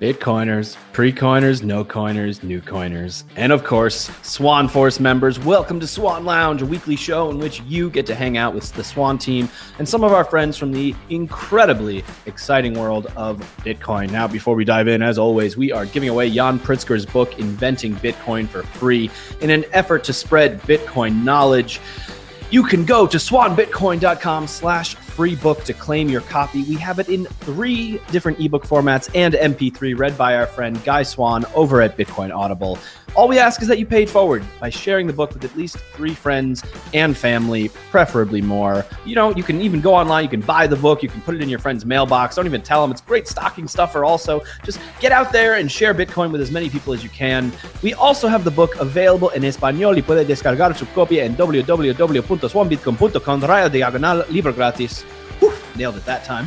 Bitcoiners, 0.00 0.78
pre-coiners, 0.94 1.62
no 1.62 1.84
coiners, 1.84 2.42
new 2.42 2.62
coiners, 2.62 3.22
and 3.36 3.52
of 3.52 3.64
course, 3.64 4.10
Swan 4.22 4.66
Force 4.66 4.98
members. 4.98 5.38
Welcome 5.38 5.78
to 5.78 5.86
Swan 5.86 6.24
Lounge, 6.24 6.62
a 6.62 6.66
weekly 6.66 6.96
show 6.96 7.28
in 7.28 7.38
which 7.38 7.60
you 7.66 7.90
get 7.90 8.06
to 8.06 8.14
hang 8.14 8.38
out 8.38 8.54
with 8.54 8.72
the 8.72 8.82
Swan 8.82 9.18
team 9.18 9.46
and 9.78 9.86
some 9.86 10.02
of 10.02 10.14
our 10.14 10.24
friends 10.24 10.56
from 10.56 10.72
the 10.72 10.94
incredibly 11.10 12.02
exciting 12.24 12.72
world 12.78 13.08
of 13.14 13.40
Bitcoin. 13.58 14.10
Now, 14.10 14.26
before 14.26 14.54
we 14.54 14.64
dive 14.64 14.88
in, 14.88 15.02
as 15.02 15.18
always, 15.18 15.58
we 15.58 15.70
are 15.70 15.84
giving 15.84 16.08
away 16.08 16.28
Yan 16.28 16.58
Pritzker's 16.58 17.04
book, 17.04 17.38
Inventing 17.38 17.94
Bitcoin, 17.96 18.48
for 18.48 18.62
free 18.62 19.10
in 19.42 19.50
an 19.50 19.66
effort 19.72 20.02
to 20.04 20.14
spread 20.14 20.62
Bitcoin 20.62 21.24
knowledge. 21.24 21.78
You 22.50 22.64
can 22.64 22.86
go 22.86 23.06
to 23.06 23.18
swanbitcoin.com 23.18 24.46
slash 24.46 24.96
free 25.20 25.36
book 25.36 25.62
to 25.64 25.74
claim 25.74 26.08
your 26.08 26.22
copy. 26.22 26.62
We 26.62 26.76
have 26.76 26.98
it 26.98 27.10
in 27.10 27.26
three 27.26 28.00
different 28.10 28.40
ebook 28.40 28.64
formats 28.64 29.14
and 29.14 29.34
MP3 29.34 29.98
read 29.98 30.16
by 30.16 30.34
our 30.34 30.46
friend 30.46 30.82
Guy 30.82 31.02
Swan 31.02 31.44
over 31.54 31.82
at 31.82 31.98
Bitcoin 31.98 32.34
Audible. 32.34 32.78
All 33.16 33.26
we 33.28 33.38
ask 33.38 33.60
is 33.60 33.68
that 33.68 33.78
you 33.78 33.84
pay 33.86 34.04
it 34.04 34.08
forward 34.08 34.42
by 34.60 34.70
sharing 34.70 35.06
the 35.06 35.12
book 35.12 35.34
with 35.34 35.44
at 35.44 35.54
least 35.56 35.76
three 35.76 36.14
friends 36.14 36.64
and 36.94 37.14
family, 37.16 37.68
preferably 37.90 38.40
more. 38.40 38.86
You 39.04 39.16
know, 39.16 39.34
you 39.34 39.42
can 39.42 39.60
even 39.60 39.82
go 39.82 39.94
online, 39.94 40.24
you 40.24 40.30
can 40.30 40.40
buy 40.40 40.66
the 40.66 40.76
book, 40.76 41.02
you 41.02 41.10
can 41.10 41.20
put 41.22 41.34
it 41.34 41.42
in 41.42 41.50
your 41.50 41.58
friend's 41.58 41.84
mailbox. 41.84 42.36
Don't 42.36 42.46
even 42.46 42.62
tell 42.62 42.80
them. 42.80 42.92
It's 42.92 43.02
great 43.02 43.26
stocking 43.26 43.66
stuffer, 43.66 44.04
also. 44.04 44.42
Just 44.64 44.78
get 45.00 45.10
out 45.12 45.32
there 45.32 45.56
and 45.56 45.68
share 45.70 45.92
Bitcoin 45.92 46.30
with 46.30 46.40
as 46.40 46.52
many 46.52 46.70
people 46.70 46.94
as 46.94 47.02
you 47.02 47.10
can. 47.10 47.52
We 47.82 47.94
also 47.94 48.28
have 48.28 48.44
the 48.44 48.52
book 48.52 48.76
available 48.76 49.30
in 49.30 49.42
español 49.42 49.96
y 49.96 50.02
puede 50.02 50.24
descargar 50.24 50.78
su 50.78 50.86
copia 50.94 51.24
en 51.24 51.36
www.swanbitcoin.com, 51.36 53.42
raya 53.42 53.68
diagonal, 53.68 54.24
libro 54.30 54.54
gratis. 54.54 55.04
Nailed 55.80 55.96
it 55.96 56.04
that 56.04 56.24
time. 56.24 56.46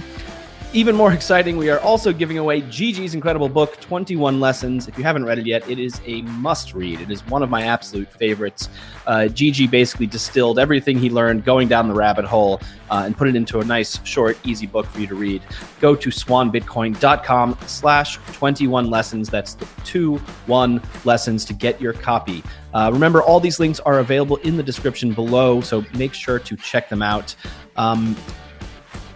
Even 0.74 0.96
more 0.96 1.12
exciting, 1.12 1.58
we 1.58 1.72
are 1.72 1.80
also 1.80 2.14
giving 2.14 2.38
away 2.38 2.62
Gigi's 2.62 3.16
incredible 3.16 3.50
book, 3.50 3.80
21 3.80 4.40
Lessons. 4.40 4.88
If 4.88 4.96
you 4.96 5.04
haven't 5.04 5.26
read 5.26 5.40
it 5.40 5.48
yet, 5.48 5.68
it 5.68 5.80
is 5.80 6.00
a 6.06 6.22
must 6.22 6.76
read. 6.76 7.02
It 7.02 7.10
is 7.10 7.26
one 7.26 7.42
of 7.42 7.50
my 7.50 7.64
absolute 7.64 8.14
favorites. 8.14 8.70
Uh, 9.08 9.28
Gigi 9.28 9.66
basically 9.66 10.06
distilled 10.06 10.60
everything 10.60 11.00
he 11.00 11.10
learned 11.10 11.46
going 11.46 11.68
down 11.68 11.88
the 11.88 11.96
rabbit 11.96 12.26
hole 12.26 12.62
uh, 12.92 13.02
and 13.06 13.18
put 13.18 13.28
it 13.28 13.36
into 13.36 13.60
a 13.60 13.66
nice, 13.66 14.04
short, 14.06 14.38
easy 14.46 14.68
book 14.68 14.86
for 14.86 15.00
you 15.00 15.08
to 15.08 15.16
read. 15.16 15.42
Go 15.80 15.96
to 15.96 16.10
swanbitcoin.com 16.10 17.58
slash 17.66 18.18
21 18.34 18.88
lessons. 18.88 19.30
That's 19.30 19.56
the 19.56 19.66
two 19.84 20.18
one 20.46 20.80
lessons 21.06 21.44
to 21.46 21.54
get 21.54 21.82
your 21.82 21.94
copy. 21.94 22.44
Uh, 22.76 22.92
remember, 22.94 23.24
all 23.24 23.40
these 23.40 23.60
links 23.60 23.80
are 23.80 23.98
available 23.98 24.38
in 24.38 24.58
the 24.58 24.64
description 24.64 25.12
below, 25.12 25.60
so 25.60 25.84
make 25.98 26.14
sure 26.14 26.38
to 26.38 26.56
check 26.56 26.88
them 26.88 27.02
out. 27.02 27.36
Um, 27.78 28.16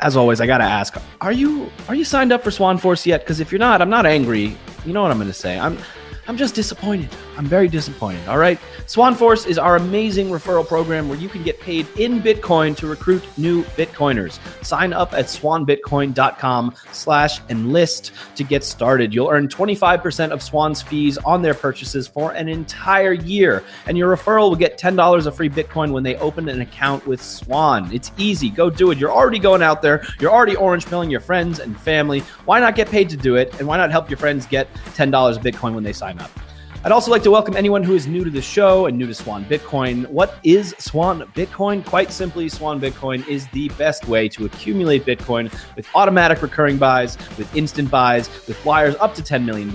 as 0.01 0.15
always, 0.15 0.41
I 0.41 0.47
gotta 0.47 0.63
ask: 0.63 0.97
Are 1.21 1.31
you 1.31 1.69
are 1.87 1.95
you 1.95 2.03
signed 2.03 2.31
up 2.31 2.43
for 2.43 2.51
Swan 2.51 2.77
Force 2.77 3.05
yet? 3.05 3.21
Because 3.21 3.39
if 3.39 3.51
you're 3.51 3.59
not, 3.59 3.81
I'm 3.81 3.89
not 3.89 4.05
angry. 4.05 4.57
You 4.85 4.93
know 4.93 5.01
what 5.01 5.11
I'm 5.11 5.17
gonna 5.17 5.33
say. 5.33 5.59
I'm 5.59 5.77
I'm 6.27 6.37
just 6.37 6.55
disappointed. 6.55 7.09
I'm 7.37 7.45
very 7.45 7.67
disappointed. 7.67 8.27
All 8.27 8.39
right. 8.39 8.59
Swan 8.87 9.13
Force 9.13 9.45
is 9.45 9.59
our 9.59 9.75
amazing 9.75 10.29
referral 10.29 10.67
program 10.67 11.07
where 11.07 11.19
you 11.19 11.29
can 11.29 11.43
get 11.43 11.59
paid 11.59 11.87
in 11.97 12.19
Bitcoin 12.19 12.75
to 12.77 12.87
recruit 12.87 13.23
new 13.37 13.63
Bitcoiners. 13.63 14.39
Sign 14.65 14.91
up 14.91 15.13
at 15.13 15.25
swanbitcoin.com 15.25 16.75
slash 16.91 17.39
enlist 17.49 18.11
to 18.35 18.43
get 18.43 18.63
started. 18.63 19.13
You'll 19.13 19.29
earn 19.29 19.47
25% 19.47 20.31
of 20.31 20.41
Swan's 20.41 20.81
fees 20.81 21.17
on 21.19 21.43
their 21.43 21.53
purchases 21.53 22.07
for 22.07 22.31
an 22.31 22.49
entire 22.49 23.13
year. 23.13 23.63
And 23.85 23.97
your 23.97 24.15
referral 24.15 24.49
will 24.49 24.55
get 24.55 24.79
$10 24.79 25.25
of 25.27 25.35
free 25.35 25.49
Bitcoin 25.49 25.91
when 25.91 26.03
they 26.03 26.15
open 26.15 26.49
an 26.49 26.61
account 26.61 27.05
with 27.05 27.21
Swan. 27.21 27.93
It's 27.93 28.11
easy. 28.17 28.49
Go 28.49 28.71
do 28.71 28.89
it. 28.89 28.97
You're 28.97 29.11
already 29.11 29.39
going 29.39 29.61
out 29.61 29.83
there. 29.83 30.03
You're 30.19 30.31
already 30.31 30.55
orange 30.55 30.87
pilling 30.87 31.11
your 31.11 31.21
friends 31.21 31.59
and 31.59 31.79
family. 31.79 32.21
Why 32.45 32.59
not 32.59 32.75
get 32.75 32.89
paid 32.89 33.09
to 33.09 33.17
do 33.17 33.35
it? 33.35 33.53
And 33.59 33.67
why 33.67 33.77
not 33.77 33.91
help 33.91 34.09
your 34.09 34.17
friends 34.17 34.47
get 34.47 34.73
$10 34.95 35.37
of 35.37 35.43
Bitcoin 35.43 35.75
when 35.75 35.83
they 35.83 35.93
sign 35.93 36.17
up? 36.19 36.31
I'd 36.83 36.91
also 36.91 37.09
like 37.09 37.23
to 37.23 37.31
welcome 37.31 37.57
anyone 37.57 37.81
who 37.81 37.95
is 37.95 38.05
new 38.05 38.23
to 38.23 38.29
the 38.29 38.41
show 38.41 38.85
and 38.85 38.95
new 38.95 39.07
to 39.07 39.13
Swan 39.13 39.43
Bitcoin. 39.45 40.07
What 40.09 40.35
is 40.43 40.75
Swan 40.77 41.23
Bitcoin? 41.33 41.83
Quite 41.83 42.11
simply, 42.11 42.47
Swan 42.47 42.79
Bitcoin 42.79 43.27
is 43.27 43.47
the 43.47 43.67
best 43.69 44.07
way 44.07 44.29
to 44.29 44.45
accumulate 44.45 45.03
Bitcoin 45.03 45.51
with 45.75 45.87
automatic 45.95 46.39
recurring 46.43 46.77
buys, 46.77 47.17
with 47.35 47.53
instant 47.55 47.89
buys, 47.89 48.29
with 48.47 48.63
wires 48.63 48.95
up 48.99 49.15
to 49.15 49.23
$10 49.23 49.43
million. 49.43 49.71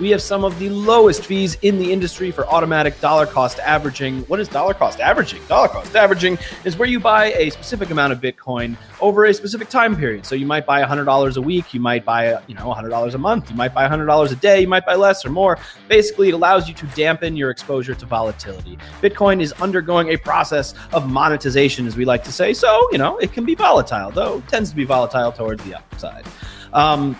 We 0.00 0.10
have 0.10 0.20
some 0.20 0.44
of 0.44 0.58
the 0.58 0.68
lowest 0.68 1.24
fees 1.24 1.56
in 1.62 1.78
the 1.78 1.92
industry 1.92 2.32
for 2.32 2.44
automatic 2.48 3.00
dollar 3.00 3.24
cost 3.24 3.60
averaging. 3.60 4.22
What 4.22 4.40
is 4.40 4.48
dollar 4.48 4.74
cost 4.74 4.98
averaging? 4.98 5.46
Dollar 5.46 5.68
cost 5.68 5.94
averaging 5.94 6.38
is 6.64 6.76
where 6.76 6.88
you 6.88 6.98
buy 6.98 7.32
a 7.34 7.50
specific 7.50 7.90
amount 7.90 8.12
of 8.12 8.20
Bitcoin 8.20 8.76
over 9.00 9.26
a 9.26 9.32
specific 9.32 9.68
time 9.68 9.96
period. 9.96 10.26
So 10.26 10.34
you 10.34 10.46
might 10.46 10.66
buy 10.66 10.82
$100 10.82 11.36
a 11.36 11.40
week, 11.40 11.72
you 11.72 11.80
might 11.80 12.04
buy, 12.04 12.42
you 12.48 12.56
know, 12.56 12.74
$100 12.74 13.14
a 13.14 13.18
month, 13.18 13.48
you 13.48 13.56
might 13.56 13.72
buy 13.72 13.88
$100 13.88 14.32
a 14.32 14.34
day, 14.34 14.60
you 14.60 14.68
might 14.68 14.84
buy 14.84 14.96
less 14.96 15.24
or 15.24 15.30
more. 15.30 15.56
Basically, 15.88 16.31
it 16.32 16.34
allows 16.34 16.66
you 16.66 16.74
to 16.74 16.86
dampen 16.88 17.36
your 17.36 17.50
exposure 17.50 17.94
to 17.94 18.06
volatility. 18.06 18.78
Bitcoin 19.02 19.42
is 19.42 19.52
undergoing 19.60 20.08
a 20.08 20.16
process 20.16 20.74
of 20.92 21.10
monetization, 21.10 21.86
as 21.86 21.94
we 21.94 22.04
like 22.04 22.24
to 22.24 22.32
say. 22.32 22.54
So, 22.54 22.88
you 22.90 22.98
know, 22.98 23.18
it 23.18 23.32
can 23.32 23.44
be 23.44 23.54
volatile, 23.54 24.10
though 24.10 24.38
it 24.38 24.48
tends 24.48 24.70
to 24.70 24.76
be 24.76 24.84
volatile 24.84 25.30
towards 25.30 25.62
the 25.64 25.74
upside. 25.74 26.24
Um, 26.72 27.16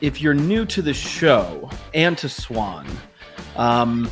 if 0.00 0.20
you're 0.20 0.34
new 0.34 0.66
to 0.66 0.82
the 0.82 0.94
show 0.94 1.70
and 1.94 2.18
to 2.18 2.28
Swan, 2.28 2.86
um, 3.56 4.10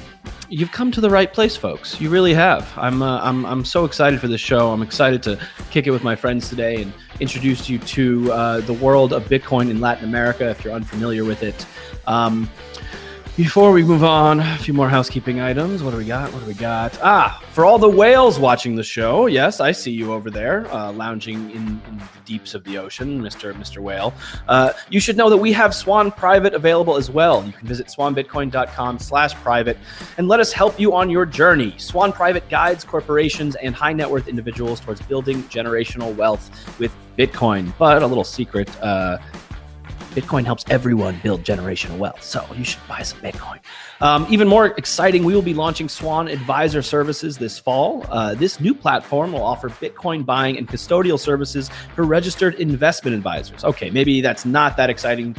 you've 0.48 0.70
come 0.70 0.92
to 0.92 1.00
the 1.00 1.10
right 1.10 1.32
place, 1.32 1.56
folks. 1.56 2.00
You 2.00 2.08
really 2.08 2.34
have. 2.34 2.72
I'm, 2.76 3.02
uh, 3.02 3.20
I'm, 3.20 3.44
I'm 3.46 3.64
so 3.64 3.84
excited 3.84 4.20
for 4.20 4.28
this 4.28 4.40
show. 4.40 4.70
I'm 4.70 4.82
excited 4.82 5.22
to 5.24 5.40
kick 5.70 5.88
it 5.88 5.90
with 5.90 6.04
my 6.04 6.14
friends 6.14 6.48
today 6.48 6.82
and 6.82 6.92
introduce 7.18 7.68
you 7.68 7.78
to 7.78 8.32
uh, 8.32 8.60
the 8.60 8.74
world 8.74 9.12
of 9.12 9.24
Bitcoin 9.24 9.70
in 9.70 9.80
Latin 9.80 10.04
America 10.04 10.48
if 10.50 10.64
you're 10.64 10.74
unfamiliar 10.74 11.24
with 11.24 11.42
it. 11.42 11.66
Um, 12.06 12.48
before 13.36 13.70
we 13.70 13.84
move 13.84 14.02
on, 14.02 14.40
a 14.40 14.56
few 14.56 14.72
more 14.72 14.88
housekeeping 14.88 15.40
items. 15.40 15.82
What 15.82 15.90
do 15.90 15.98
we 15.98 16.06
got? 16.06 16.32
What 16.32 16.40
do 16.40 16.46
we 16.46 16.54
got? 16.54 16.98
Ah, 17.02 17.42
for 17.52 17.66
all 17.66 17.78
the 17.78 17.88
whales 17.88 18.38
watching 18.38 18.74
the 18.74 18.82
show, 18.82 19.26
yes, 19.26 19.60
I 19.60 19.72
see 19.72 19.90
you 19.90 20.10
over 20.14 20.30
there, 20.30 20.66
uh, 20.72 20.90
lounging 20.92 21.50
in, 21.50 21.80
in, 21.86 21.98
the 21.98 22.20
deeps 22.24 22.54
of 22.54 22.64
the 22.64 22.78
ocean, 22.78 23.22
Mister 23.22 23.52
Mister 23.54 23.82
Whale. 23.82 24.14
Uh, 24.48 24.72
you 24.88 25.00
should 25.00 25.18
know 25.18 25.28
that 25.28 25.36
we 25.36 25.52
have 25.52 25.74
Swan 25.74 26.10
Private 26.10 26.54
available 26.54 26.96
as 26.96 27.10
well. 27.10 27.44
You 27.44 27.52
can 27.52 27.68
visit 27.68 27.88
swanbitcoin.com/private 27.88 29.78
and 30.16 30.28
let 30.28 30.40
us 30.40 30.52
help 30.52 30.80
you 30.80 30.94
on 30.94 31.10
your 31.10 31.26
journey. 31.26 31.74
Swan 31.76 32.12
Private 32.12 32.48
guides 32.48 32.84
corporations 32.84 33.54
and 33.56 33.74
high 33.74 33.92
net 33.92 34.10
worth 34.10 34.28
individuals 34.28 34.80
towards 34.80 35.02
building 35.02 35.42
generational 35.44 36.14
wealth 36.16 36.50
with 36.78 36.94
Bitcoin. 37.18 37.72
But 37.78 38.02
a 38.02 38.06
little 38.06 38.24
secret. 38.24 38.70
Uh, 38.82 39.18
Bitcoin 40.16 40.46
helps 40.46 40.64
everyone 40.70 41.20
build 41.22 41.44
generational 41.44 41.98
wealth. 41.98 42.22
So 42.22 42.42
you 42.56 42.64
should 42.64 42.80
buy 42.88 43.02
some 43.02 43.20
Bitcoin. 43.20 43.58
Um, 44.00 44.26
even 44.30 44.48
more 44.48 44.68
exciting, 44.78 45.24
we 45.24 45.34
will 45.34 45.42
be 45.42 45.52
launching 45.52 45.90
Swan 45.90 46.26
Advisor 46.26 46.80
Services 46.80 47.36
this 47.36 47.58
fall. 47.58 48.02
Uh, 48.08 48.34
this 48.34 48.58
new 48.58 48.74
platform 48.74 49.34
will 49.34 49.42
offer 49.42 49.68
Bitcoin 49.68 50.24
buying 50.24 50.56
and 50.56 50.66
custodial 50.66 51.18
services 51.18 51.68
for 51.94 52.04
registered 52.04 52.54
investment 52.54 53.14
advisors. 53.14 53.62
Okay, 53.62 53.90
maybe 53.90 54.22
that's 54.22 54.46
not 54.46 54.78
that 54.78 54.88
exciting 54.88 55.36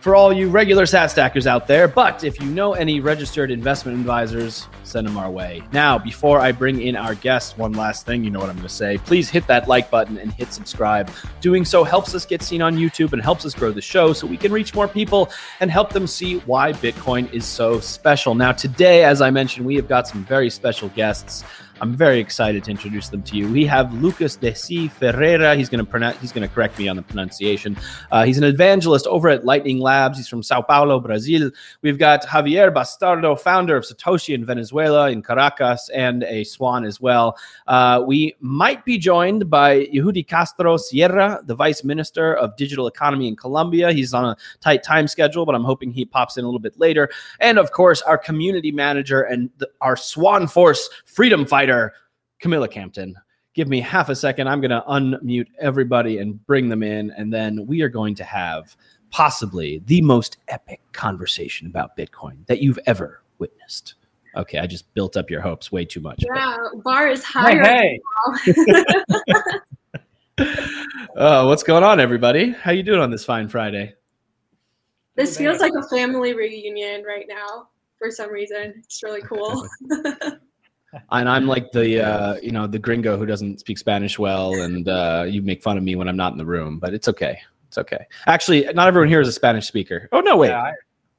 for 0.00 0.14
all 0.14 0.32
you 0.32 0.48
regular 0.48 0.86
sat 0.86 1.10
stackers 1.10 1.46
out 1.46 1.66
there. 1.66 1.86
But 1.86 2.24
if 2.24 2.40
you 2.40 2.46
know 2.46 2.72
any 2.72 3.00
registered 3.00 3.50
investment 3.50 3.98
advisors, 3.98 4.66
send 4.82 5.06
them 5.06 5.16
our 5.16 5.30
way. 5.30 5.62
Now, 5.72 5.98
before 5.98 6.40
I 6.40 6.52
bring 6.52 6.80
in 6.80 6.96
our 6.96 7.14
guest, 7.14 7.58
one 7.58 7.72
last 7.72 8.06
thing, 8.06 8.24
you 8.24 8.30
know 8.30 8.40
what 8.40 8.48
I'm 8.48 8.56
going 8.56 8.66
to 8.66 8.74
say. 8.74 8.98
Please 8.98 9.28
hit 9.28 9.46
that 9.46 9.68
like 9.68 9.90
button 9.90 10.18
and 10.18 10.32
hit 10.32 10.52
subscribe. 10.52 11.10
Doing 11.40 11.64
so 11.64 11.84
helps 11.84 12.14
us 12.14 12.24
get 12.24 12.42
seen 12.42 12.62
on 12.62 12.76
YouTube 12.76 13.12
and 13.12 13.22
helps 13.22 13.44
us 13.44 13.54
grow 13.54 13.70
the 13.72 13.82
show 13.82 14.12
so 14.12 14.26
we 14.26 14.36
can 14.38 14.52
reach 14.52 14.74
more 14.74 14.88
people 14.88 15.30
and 15.60 15.70
help 15.70 15.92
them 15.92 16.06
see 16.06 16.38
why 16.40 16.72
Bitcoin 16.72 17.32
is 17.32 17.44
so 17.44 17.78
special. 17.78 18.34
Now, 18.34 18.52
today, 18.52 19.04
as 19.04 19.20
I 19.20 19.30
mentioned, 19.30 19.66
we 19.66 19.76
have 19.76 19.86
got 19.86 20.08
some 20.08 20.24
very 20.24 20.48
special 20.48 20.88
guests. 20.90 21.44
I'm 21.82 21.96
very 21.96 22.20
excited 22.20 22.64
to 22.64 22.70
introduce 22.70 23.08
them 23.08 23.22
to 23.22 23.36
you. 23.36 23.50
We 23.50 23.64
have 23.64 23.92
Lucas 23.94 24.36
Desi 24.36 24.90
Ferreira. 24.90 25.56
He's 25.56 25.70
going 25.70 25.84
to. 25.84 26.10
He's 26.20 26.30
going 26.30 26.46
to 26.46 26.54
correct 26.54 26.78
me 26.78 26.88
on 26.88 26.96
the 26.96 27.02
pronunciation. 27.02 27.76
Uh, 28.10 28.24
he's 28.24 28.36
an 28.36 28.44
evangelist 28.44 29.06
over 29.06 29.30
at 29.30 29.46
Lightning 29.46 29.78
Labs. 29.78 30.18
He's 30.18 30.28
from 30.28 30.42
Sao 30.42 30.60
Paulo, 30.60 31.00
Brazil. 31.00 31.50
We've 31.80 31.98
got 31.98 32.22
Javier 32.26 32.72
Bastardo, 32.72 33.38
founder 33.38 33.76
of 33.76 33.84
Satoshi 33.84 34.34
in 34.34 34.44
Venezuela, 34.44 35.10
in 35.10 35.22
Caracas, 35.22 35.88
and 35.94 36.22
a 36.24 36.44
Swan 36.44 36.84
as 36.84 37.00
well. 37.00 37.38
Uh, 37.66 38.02
we 38.06 38.34
might 38.40 38.84
be 38.84 38.98
joined 38.98 39.48
by 39.48 39.86
Jehudi 39.86 40.26
Castro 40.26 40.76
Sierra, 40.76 41.40
the 41.46 41.54
Vice 41.54 41.82
Minister 41.82 42.34
of 42.34 42.56
Digital 42.56 42.88
Economy 42.88 43.26
in 43.26 43.36
Colombia. 43.36 43.92
He's 43.92 44.12
on 44.12 44.26
a 44.26 44.36
tight 44.60 44.82
time 44.82 45.08
schedule, 45.08 45.46
but 45.46 45.54
I'm 45.54 45.64
hoping 45.64 45.92
he 45.92 46.04
pops 46.04 46.36
in 46.36 46.44
a 46.44 46.46
little 46.46 46.60
bit 46.60 46.78
later. 46.78 47.08
And 47.40 47.58
of 47.58 47.72
course, 47.72 48.02
our 48.02 48.18
community 48.18 48.70
manager 48.70 49.22
and 49.22 49.48
the, 49.56 49.70
our 49.80 49.96
Swan 49.96 50.46
Force 50.46 50.90
freedom 51.06 51.46
fighter 51.46 51.69
writer, 51.70 51.94
Camilla 52.40 52.68
Campton. 52.68 53.14
Give 53.54 53.68
me 53.68 53.80
half 53.80 54.08
a 54.08 54.16
second. 54.16 54.48
I'm 54.48 54.60
going 54.60 54.70
to 54.70 54.84
unmute 54.88 55.48
everybody 55.60 56.18
and 56.18 56.44
bring 56.46 56.68
them 56.68 56.82
in. 56.82 57.10
And 57.16 57.32
then 57.32 57.66
we 57.66 57.82
are 57.82 57.88
going 57.88 58.14
to 58.16 58.24
have 58.24 58.76
possibly 59.10 59.82
the 59.86 60.00
most 60.02 60.38
epic 60.48 60.80
conversation 60.92 61.66
about 61.66 61.96
Bitcoin 61.96 62.46
that 62.46 62.60
you've 62.60 62.78
ever 62.86 63.22
witnessed. 63.38 63.94
Okay, 64.36 64.58
I 64.58 64.66
just 64.66 64.92
built 64.94 65.16
up 65.16 65.28
your 65.28 65.40
hopes 65.40 65.72
way 65.72 65.84
too 65.84 66.00
much. 66.00 66.24
Yeah, 66.24 66.56
but... 66.72 66.84
bar 66.84 67.08
is 67.08 67.24
higher. 67.24 67.60
Hey, 67.60 68.00
hey. 68.44 68.54
uh, 71.16 71.44
what's 71.44 71.64
going 71.64 71.82
on, 71.82 71.98
everybody? 71.98 72.52
How 72.52 72.70
you 72.70 72.84
doing 72.84 73.00
on 73.00 73.10
this 73.10 73.24
fine 73.24 73.48
Friday? 73.48 73.94
This 75.16 75.36
feels 75.36 75.58
like 75.58 75.72
a 75.76 75.82
family 75.88 76.32
reunion 76.34 77.02
right 77.02 77.26
now 77.28 77.70
for 77.98 78.12
some 78.12 78.30
reason. 78.30 78.74
It's 78.78 79.02
really 79.02 79.22
cool. 79.22 79.68
and 81.10 81.28
I'm 81.28 81.46
like 81.46 81.72
the 81.72 82.00
uh, 82.06 82.36
you 82.42 82.50
know 82.50 82.66
the 82.66 82.78
gringo 82.78 83.16
who 83.16 83.26
doesn't 83.26 83.60
speak 83.60 83.78
Spanish 83.78 84.18
well, 84.18 84.54
and 84.54 84.88
uh, 84.88 85.24
you 85.28 85.42
make 85.42 85.62
fun 85.62 85.76
of 85.76 85.84
me 85.84 85.96
when 85.96 86.08
I'm 86.08 86.16
not 86.16 86.32
in 86.32 86.38
the 86.38 86.46
room, 86.46 86.78
but 86.78 86.94
it's 86.94 87.08
okay. 87.08 87.38
It's 87.68 87.78
okay. 87.78 88.06
Actually, 88.26 88.64
not 88.74 88.88
everyone 88.88 89.08
here 89.08 89.20
is 89.20 89.28
a 89.28 89.32
Spanish 89.32 89.66
speaker. 89.66 90.08
Oh 90.12 90.20
no, 90.20 90.36
wait. 90.36 90.48
Yeah, 90.48 90.62
I, 90.62 90.72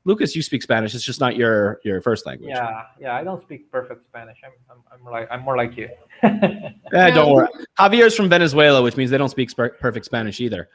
Lucas, 0.04 0.36
you 0.36 0.42
speak 0.42 0.64
Spanish. 0.64 0.96
It's 0.96 1.04
just 1.04 1.20
not 1.20 1.36
your 1.36 1.80
your 1.84 2.02
first 2.02 2.26
language. 2.26 2.50
Yeah, 2.50 2.84
yeah. 3.00 3.16
I 3.16 3.24
don't 3.24 3.42
speak 3.44 3.72
perfect 3.72 4.06
Spanish. 4.08 4.40
I'm 4.44 4.52
I'm, 4.70 4.84
I'm 4.92 5.12
like 5.12 5.28
I'm 5.32 5.42
more 5.42 5.56
like 5.56 5.78
you. 5.78 5.90
yeah, 6.24 7.12
don't 7.12 7.34
worry. 7.34 7.48
Javier's 7.80 8.16
from 8.16 8.28
Venezuela, 8.28 8.82
which 8.82 8.98
means 8.98 9.12
they 9.12 9.18
don't 9.18 9.30
speak 9.30 9.56
perfect 9.56 10.06
Spanish 10.06 10.42
either. 10.42 10.70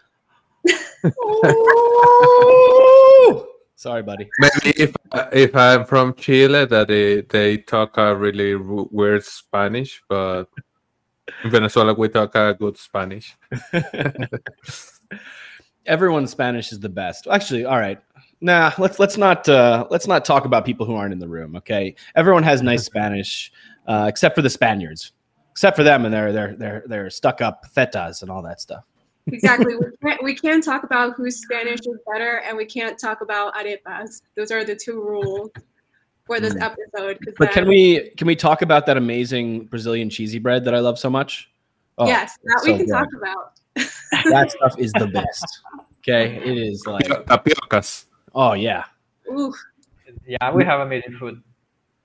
Sorry, 3.76 4.02
buddy. 4.02 4.26
Maybe 4.38 4.72
if 4.78 4.96
if 5.32 5.54
I'm 5.54 5.84
from 5.84 6.14
Chile, 6.14 6.64
that 6.64 6.88
they 6.88 7.20
they 7.20 7.58
talk 7.58 7.98
a 7.98 8.16
really 8.16 8.56
weird 8.56 9.22
Spanish, 9.22 10.02
but 10.08 10.46
in 11.44 11.50
Venezuela 11.50 11.92
we 11.92 12.08
talk 12.08 12.34
a 12.34 12.54
good 12.58 12.78
Spanish. 12.78 13.36
Everyone's 15.86 16.30
Spanish 16.30 16.72
is 16.72 16.80
the 16.80 16.88
best. 16.88 17.28
Actually, 17.28 17.66
all 17.66 17.78
right. 17.78 18.00
Nah, 18.40 18.72
let's 18.78 18.98
let's 18.98 19.18
not 19.18 19.46
uh, 19.46 19.86
let's 19.90 20.06
not 20.06 20.24
talk 20.24 20.46
about 20.46 20.64
people 20.64 20.86
who 20.86 20.94
aren't 20.94 21.12
in 21.12 21.18
the 21.18 21.28
room. 21.28 21.54
Okay, 21.56 21.94
everyone 22.14 22.44
has 22.44 22.62
nice 22.62 22.84
Spanish, 22.92 23.52
uh, 23.86 24.06
except 24.08 24.34
for 24.34 24.42
the 24.42 24.50
Spaniards. 24.50 25.12
Except 25.50 25.76
for 25.76 25.82
them, 25.82 26.06
and 26.06 26.14
they're 26.14 26.32
they're 26.32 26.56
they're 26.56 26.82
they're 26.86 27.10
stuck 27.10 27.42
up 27.42 27.66
thetas 27.74 28.22
and 28.22 28.30
all 28.30 28.40
that 28.40 28.58
stuff. 28.58 28.84
Exactly. 29.26 29.76
We 29.76 29.86
can't, 30.02 30.24
we 30.24 30.34
can't 30.34 30.64
talk 30.64 30.84
about 30.84 31.14
whose 31.16 31.42
Spanish 31.42 31.80
is 31.80 31.98
better, 32.10 32.42
and 32.46 32.56
we 32.56 32.64
can't 32.64 32.98
talk 32.98 33.20
about 33.20 33.54
arepas. 33.54 34.22
Those 34.36 34.50
are 34.50 34.64
the 34.64 34.76
two 34.76 35.00
rules 35.02 35.50
for 36.26 36.40
this 36.40 36.54
hmm. 36.54 36.62
episode. 36.62 37.18
But 37.38 37.38
then, 37.38 37.52
can 37.52 37.68
we 37.68 38.10
can 38.16 38.26
we 38.26 38.36
talk 38.36 38.62
about 38.62 38.86
that 38.86 38.96
amazing 38.96 39.66
Brazilian 39.66 40.10
cheesy 40.10 40.38
bread 40.38 40.64
that 40.64 40.74
I 40.74 40.80
love 40.80 40.98
so 40.98 41.08
much? 41.08 41.50
Oh, 41.98 42.06
yes, 42.06 42.38
that 42.44 42.60
so 42.60 42.72
we 42.72 42.78
can 42.78 42.86
good. 42.86 42.92
talk 42.92 43.08
about. 43.16 43.52
that 44.30 44.50
stuff 44.50 44.78
is 44.78 44.92
the 44.92 45.06
best. 45.06 45.60
Okay, 46.00 46.36
it 46.36 46.58
is 46.58 46.86
like 46.86 47.06
tapiocas. 47.06 48.06
Oh 48.34 48.52
yeah. 48.52 48.84
Ooh. 49.30 49.54
Yeah, 50.26 50.52
we 50.52 50.64
have 50.64 50.80
amazing 50.80 51.16
food. 51.18 51.42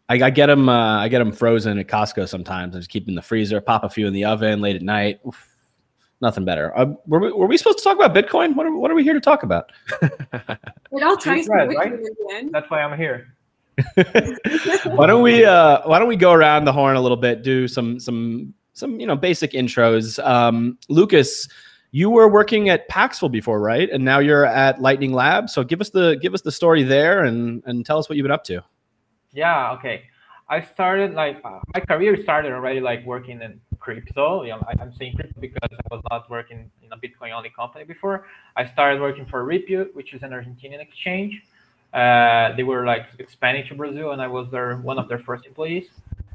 I, 0.09 0.15
I 0.15 0.29
get 0.29 0.47
them. 0.47 0.69
Uh, 0.69 1.00
I 1.00 1.07
get 1.07 1.19
them 1.19 1.31
frozen 1.31 1.79
at 1.79 1.88
Costco 1.88 2.27
sometimes. 2.27 2.75
I 2.75 2.79
just 2.79 2.89
keep 2.89 3.06
them 3.06 3.12
in 3.12 3.15
the 3.15 3.21
freezer. 3.21 3.62
Pop 3.62 3.83
a 3.83 3.89
few 3.89 4.07
in 4.07 4.13
the 4.13 4.25
oven 4.25 4.62
late 4.62 4.75
at 4.75 4.81
night. 4.81 5.19
Oof, 5.25 5.50
nothing 6.21 6.45
better. 6.45 6.77
Uh, 6.77 6.94
were, 7.07 7.19
we, 7.19 7.31
were 7.31 7.47
we 7.47 7.57
supposed 7.57 7.79
to 7.79 7.83
talk 7.83 7.95
about 7.95 8.13
Bitcoin? 8.13 8.56
What 8.56 8.65
are, 8.65 8.75
what 8.75 8.91
are 8.91 8.95
we 8.95 9.03
here 9.03 9.13
to 9.13 9.21
talk 9.21 9.44
about? 9.44 9.71
it 10.01 11.03
all 11.03 11.18
ties 11.18 11.47
right, 11.47 11.69
right? 11.75 11.94
That's 12.51 12.69
why 12.69 12.81
I'm 12.81 12.97
here. 12.97 13.35
why 14.83 15.07
don't 15.07 15.23
we 15.23 15.45
uh, 15.45 15.81
Why 15.85 15.97
don't 15.97 16.07
we 16.07 16.18
go 16.18 16.33
around 16.33 16.65
the 16.65 16.73
horn 16.73 16.95
a 16.95 17.01
little 17.01 17.18
bit? 17.18 17.41
Do 17.41 17.68
some 17.68 18.00
some 18.00 18.53
some 18.73 19.00
you 19.00 19.07
know 19.07 19.15
basic 19.15 19.51
intros. 19.51 20.23
Um, 20.23 20.77
Lucas 20.89 21.47
you 21.91 22.09
were 22.09 22.29
working 22.29 22.69
at 22.69 22.88
Paxful 22.88 23.29
before, 23.29 23.59
right? 23.59 23.89
And 23.89 24.03
now 24.03 24.19
you're 24.19 24.45
at 24.45 24.81
Lightning 24.81 25.12
Lab. 25.12 25.50
So 25.50 25.63
give 25.63 25.81
us 25.81 25.89
the 25.89 26.18
give 26.21 26.33
us 26.33 26.41
the 26.41 26.51
story 26.51 26.83
there 26.83 27.23
and 27.23 27.62
and 27.65 27.85
tell 27.85 27.97
us 27.97 28.09
what 28.09 28.18
you've 28.18 28.23
been 28.23 28.31
up 28.31 28.45
to. 28.45 28.63
Yeah. 29.33 29.73
Okay. 29.73 30.03
I 30.51 30.59
started 30.59 31.13
like 31.13 31.39
uh, 31.45 31.62
my 31.74 31.80
career 31.80 32.21
started 32.21 32.51
already 32.51 32.81
like 32.81 33.06
working 33.06 33.42
in 33.42 33.62
crypto. 33.80 34.44
You 34.44 34.50
know, 34.50 34.63
I, 34.68 34.74
am 34.83 34.94
saying 35.00 35.15
crypto 35.15 35.39
because 35.39 35.69
I 35.71 35.95
was 35.95 36.03
not 36.12 36.30
working 36.30 36.69
in 36.83 36.89
a 36.92 36.98
Bitcoin 36.98 37.31
only 37.31 37.51
company 37.51 37.86
before. 37.86 38.27
I 38.57 38.65
started 38.65 39.00
working 39.00 39.25
for 39.25 39.45
Ripio, 39.45 39.88
which 39.95 40.13
is 40.13 40.24
an 40.24 40.31
Argentinian 40.31 40.81
exchange. 40.81 41.42
Uh, 41.94 42.51
they 42.57 42.63
were 42.63 42.86
like 42.86 43.06
expanding 43.18 43.65
to 43.68 43.75
Brazil, 43.75 44.12
and 44.12 44.21
I 44.21 44.27
was 44.27 44.51
their 44.51 44.75
one 44.75 45.00
of 45.00 45.07
their 45.07 45.19
first 45.19 45.45
employees. 45.45 45.88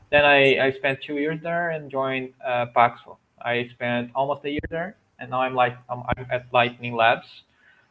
Then 0.08 0.24
I, 0.24 0.66
I 0.66 0.72
spent 0.72 1.02
two 1.02 1.18
years 1.18 1.38
there 1.42 1.68
and 1.70 1.90
joined 1.90 2.32
uh, 2.42 2.66
Paxful. 2.74 3.18
I 3.42 3.68
spent 3.74 4.12
almost 4.14 4.46
a 4.46 4.50
year 4.50 4.68
there, 4.70 4.96
and 5.18 5.28
now 5.28 5.42
I'm 5.42 5.54
like 5.54 5.76
I'm, 5.90 6.04
I'm 6.16 6.26
at 6.30 6.46
Lightning 6.54 6.94
Labs 6.94 7.28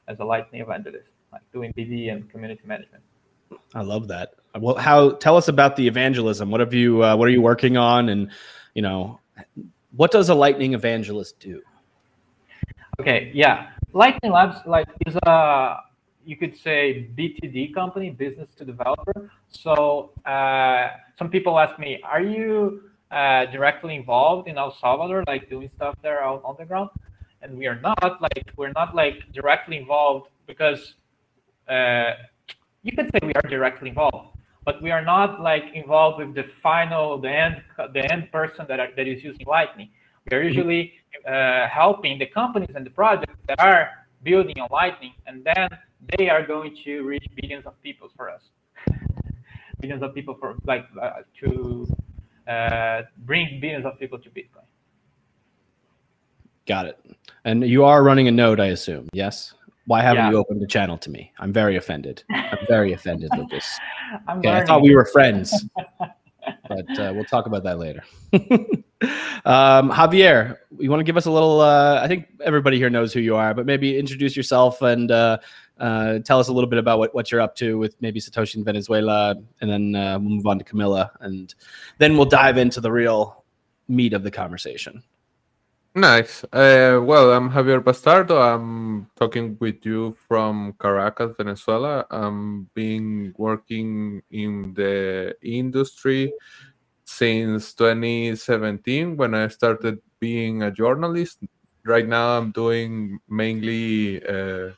as 0.08 0.20
a 0.20 0.26
Lightning 0.26 0.62
evangelist, 0.62 1.12
like 1.32 1.44
doing 1.54 1.72
BD 1.74 2.12
and 2.12 2.28
community 2.32 2.64
management. 2.66 3.04
I 3.76 3.82
love 3.82 4.08
that. 4.08 4.34
Well, 4.60 4.76
how 4.76 5.12
tell 5.12 5.38
us 5.38 5.48
about 5.48 5.76
the 5.76 5.88
evangelism? 5.88 6.50
What 6.52 6.60
have 6.60 6.74
you? 6.74 7.04
Uh, 7.04 7.16
what 7.16 7.28
are 7.28 7.32
you 7.32 7.42
working 7.42 7.78
on? 7.78 8.10
And 8.10 8.32
you 8.74 8.82
know, 8.82 9.20
what 9.96 10.12
does 10.12 10.30
a 10.30 10.36
Lightning 10.36 10.74
evangelist 10.74 11.40
do? 11.40 11.62
Okay, 13.00 13.32
yeah, 13.34 13.72
Lightning 13.94 14.32
Labs 14.32 14.58
like 14.66 14.88
is 15.06 15.16
a 15.24 15.78
you 16.26 16.38
could 16.38 16.58
say 16.58 17.08
BTD 17.16 17.74
company, 17.74 18.10
business 18.10 18.50
to 18.58 18.66
developer. 18.66 19.30
So 19.50 20.12
uh, 20.26 20.90
some 21.20 21.30
people 21.30 21.60
ask 21.60 21.78
me, 21.78 22.02
are 22.04 22.22
you 22.22 22.90
uh, 23.12 23.46
directly 23.48 23.96
involved 23.96 24.48
in 24.48 24.58
El 24.58 24.76
Salvador, 24.82 25.24
like 25.28 25.50
doing 25.50 25.70
stuff 25.76 25.96
there 26.02 26.24
out 26.24 26.42
on 26.44 26.56
the 26.58 26.66
ground? 26.66 26.90
and 27.46 27.58
we 27.58 27.68
are 27.68 27.80
not 27.82 28.22
like 28.22 28.52
we're 28.58 28.72
not 28.76 28.96
like 28.96 29.32
directly 29.32 29.78
involved 29.78 30.30
because 30.48 30.96
uh, 31.70 32.12
you 32.84 32.92
could 32.92 33.10
say 33.12 33.20
we 33.24 33.34
are 33.34 33.48
directly 33.50 33.90
involved 33.90 34.35
but 34.66 34.82
we 34.82 34.92
are 34.92 35.04
not 35.04 35.42
like 35.42 35.64
involved 35.74 36.18
with 36.20 36.34
the 36.36 36.46
final 36.62 37.18
the 37.20 37.30
end 37.30 37.62
the 37.94 38.12
end 38.12 38.32
person 38.32 38.66
that, 38.68 38.80
are, 38.80 38.90
that 38.96 39.08
is 39.08 39.24
using 39.24 39.46
lightning 39.46 39.90
we 40.30 40.38
are 40.38 40.44
usually 40.44 40.94
uh, 41.28 41.68
helping 41.68 42.18
the 42.20 42.26
companies 42.26 42.74
and 42.76 42.86
the 42.86 42.90
projects 42.90 43.40
that 43.48 43.60
are 43.60 43.90
building 44.24 44.60
on 44.60 44.68
lightning 44.72 45.14
and 45.28 45.46
then 45.46 45.70
they 46.18 46.30
are 46.30 46.46
going 46.46 46.76
to 46.84 47.04
reach 47.04 47.28
billions 47.36 47.66
of 47.66 47.74
people 47.82 48.10
for 48.16 48.30
us 48.30 48.42
billions 49.80 50.02
of 50.02 50.14
people 50.14 50.36
for 50.40 50.56
like 50.66 50.86
uh, 51.02 51.22
to 51.40 51.88
uh, 52.48 53.02
bring 53.26 53.60
billions 53.60 53.86
of 53.86 54.00
people 54.00 54.20
to 54.20 54.30
bitcoin 54.30 54.66
Got 56.66 56.88
it. 56.88 57.00
And 57.44 57.68
you 57.68 57.84
are 57.84 58.04
running 58.04 58.28
a 58.28 58.32
node, 58.32 58.60
I 58.60 58.68
assume. 58.68 59.08
Yes. 59.14 59.54
Why 59.88 60.02
haven't 60.02 60.26
yeah. 60.26 60.32
you 60.32 60.38
opened 60.38 60.62
the 60.62 60.68
channel 60.68 60.98
to 60.98 61.10
me? 61.10 61.32
I'm 61.40 61.54
very 61.54 61.76
offended. 61.76 62.24
I'm 62.30 62.66
very 62.68 62.94
offended, 62.98 63.30
Lucas. 63.38 63.66
okay, 64.30 64.52
I 64.52 64.66
thought 64.66 64.82
we 64.82 64.96
were 64.96 65.06
friends, 65.06 65.66
but 66.68 67.00
uh, 67.00 67.12
we'll 67.14 67.26
talk 67.26 67.46
about 67.46 67.64
that 67.64 67.78
later. 67.78 68.04
um, 69.46 69.92
Javier, 69.92 70.58
you 70.80 70.90
want 70.90 71.02
to 71.02 71.04
give 71.04 71.18
us 71.18 71.26
a 71.26 71.32
little? 71.32 71.62
Uh, 71.62 72.00
I 72.02 72.08
think 72.08 72.28
everybody 72.44 72.78
here 72.78 72.90
knows 72.90 73.14
who 73.14 73.20
you 73.20 73.36
are, 73.36 73.54
but 73.54 73.66
maybe 73.66 73.98
introduce 73.98 74.36
yourself 74.36 74.82
and 74.82 75.12
uh, 75.12 75.38
uh 75.80 76.20
tell 76.20 76.40
us 76.40 76.48
a 76.48 76.54
little 76.54 76.70
bit 76.70 76.80
about 76.80 77.00
what, 77.00 77.14
what 77.14 77.32
you're 77.32 77.42
up 77.42 77.56
to 77.58 77.78
with 77.78 77.96
maybe 78.02 78.20
Satoshi 78.20 78.56
in 78.56 78.64
Venezuela, 78.64 79.36
and 79.62 79.70
then 79.70 79.96
uh, 79.96 80.18
we'll 80.20 80.32
move 80.32 80.48
on 80.48 80.58
to 80.58 80.64
Camilla, 80.64 81.12
and 81.20 81.54
then 82.00 82.18
we'll 82.18 82.26
dive 82.26 82.58
into 82.58 82.82
the 82.82 82.92
real 82.92 83.44
meat 83.88 84.14
of 84.14 84.24
the 84.24 84.32
conversation. 84.32 85.04
Nice. 85.98 86.44
Uh, 86.52 87.00
well, 87.02 87.32
I'm 87.32 87.50
Javier 87.50 87.82
Bastardo. 87.82 88.36
I'm 88.36 89.08
talking 89.16 89.56
with 89.62 89.86
you 89.86 90.18
from 90.28 90.74
Caracas, 90.78 91.32
Venezuela. 91.38 92.06
I'm 92.12 92.70
been 92.74 93.34
working 93.38 94.22
in 94.30 94.74
the 94.74 95.38
industry 95.42 96.34
since 97.06 97.74
2017 97.76 99.16
when 99.16 99.36
I 99.36 99.48
started 99.48 100.00
being 100.20 100.64
a 100.64 100.72
journalist. 100.72 101.40
Right 101.86 102.06
now, 102.06 102.40
I'm 102.40 102.52
doing 102.52 103.20
mainly 103.30 104.22
uh, 104.28 104.72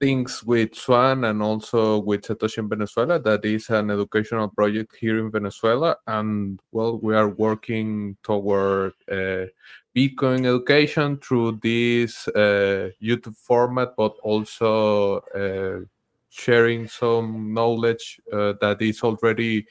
things 0.00 0.42
with 0.42 0.74
Swan 0.74 1.22
and 1.24 1.42
also 1.42 2.00
with 2.00 2.22
Satoshi 2.22 2.58
in 2.58 2.68
Venezuela. 2.68 3.20
That 3.20 3.44
is 3.44 3.70
an 3.70 3.92
educational 3.92 4.48
project 4.48 4.96
here 4.96 5.20
in 5.20 5.30
Venezuela. 5.30 5.96
And 6.08 6.58
well, 6.72 6.98
we 6.98 7.14
are 7.14 7.28
working 7.28 8.16
toward 8.24 8.94
uh, 9.08 9.46
Bitcoin 9.94 10.40
education 10.40 11.18
through 11.18 11.60
this 11.62 12.26
uh, 12.28 12.90
YouTube 13.00 13.36
format, 13.36 13.94
but 13.96 14.16
also 14.22 15.18
uh, 15.34 15.86
sharing 16.30 16.88
some 16.88 17.54
knowledge 17.54 18.20
uh, 18.32 18.54
that 18.60 18.82
is 18.82 19.02
already 19.02 19.64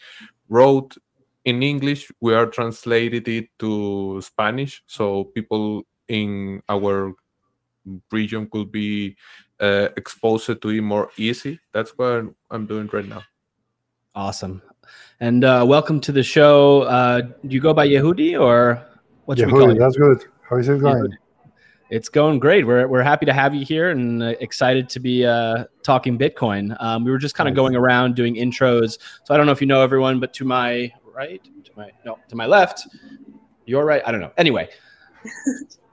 wrote 0.48 0.96
in 1.44 1.62
English. 1.62 2.10
We 2.22 2.34
are 2.34 2.46
translated 2.46 3.28
it 3.28 3.50
to 3.60 4.22
Spanish, 4.22 4.82
so 4.88 5.26
people 5.26 5.84
in 6.08 6.62
our 6.70 7.14
region 8.12 8.48
could 8.50 8.72
be 8.72 9.18
uh, 9.60 9.90
exposed 9.98 10.62
to 10.62 10.70
it 10.70 10.82
more 10.82 11.10
easy. 11.18 11.60
That's 11.74 11.92
what 11.98 12.28
I'm 12.50 12.66
doing 12.66 12.90
right 12.94 13.08
now. 13.08 13.24
Awesome, 14.16 14.62
and 15.20 15.44
uh, 15.44 15.66
welcome 15.68 16.00
to 16.00 16.14
the 16.14 16.24
show. 16.24 16.84
Uh, 16.84 17.22
do 17.22 17.50
you 17.50 17.60
go 17.60 17.74
by 17.74 17.90
Jehudi 17.90 18.40
or? 18.40 18.88
What 19.26 19.38
should 19.38 19.50
yeah, 19.50 19.54
we 19.54 19.60
call 19.60 19.76
That's 19.76 19.98
good. 19.98 20.26
How 20.50 20.58
is 20.58 20.70
it 20.70 20.82
going? 20.82 21.12
Yeah, 21.12 21.18
it's 21.90 22.10
going 22.10 22.40
great. 22.40 22.66
We're, 22.66 22.88
we're 22.88 23.04
happy 23.04 23.26
to 23.26 23.34
have 23.34 23.54
you 23.54 23.64
here 23.64 23.92
and 23.92 24.24
uh, 24.24 24.34
excited 24.40 24.90
to 24.90 25.00
be 25.00 25.26
uh, 25.26 25.66
talking 25.84 26.18
Bitcoin. 26.18 26.76
Um, 26.82 27.04
we 27.04 27.12
were 27.12 27.18
just 27.18 27.36
kind 27.36 27.48
of 27.48 27.54
nice. 27.54 27.62
going 27.62 27.76
around 27.76 28.16
doing 28.16 28.36
intros. 28.36 28.98
So 29.24 29.34
I 29.34 29.38
don't 29.38 29.46
know 29.46 29.52
if 29.52 29.62
you 29.62 29.68
know 29.68 29.82
everyone, 29.82 30.20
but 30.20 30.34
to 30.36 30.46
my 30.46 30.92
right, 31.14 31.44
to 31.44 31.72
my 31.76 31.92
no, 32.06 32.18
to 32.30 32.36
my 32.36 32.46
left, 32.46 32.88
your 33.66 33.86
right. 33.86 34.02
I 34.06 34.12
don't 34.12 34.22
know. 34.22 34.32
Anyway, 34.38 34.70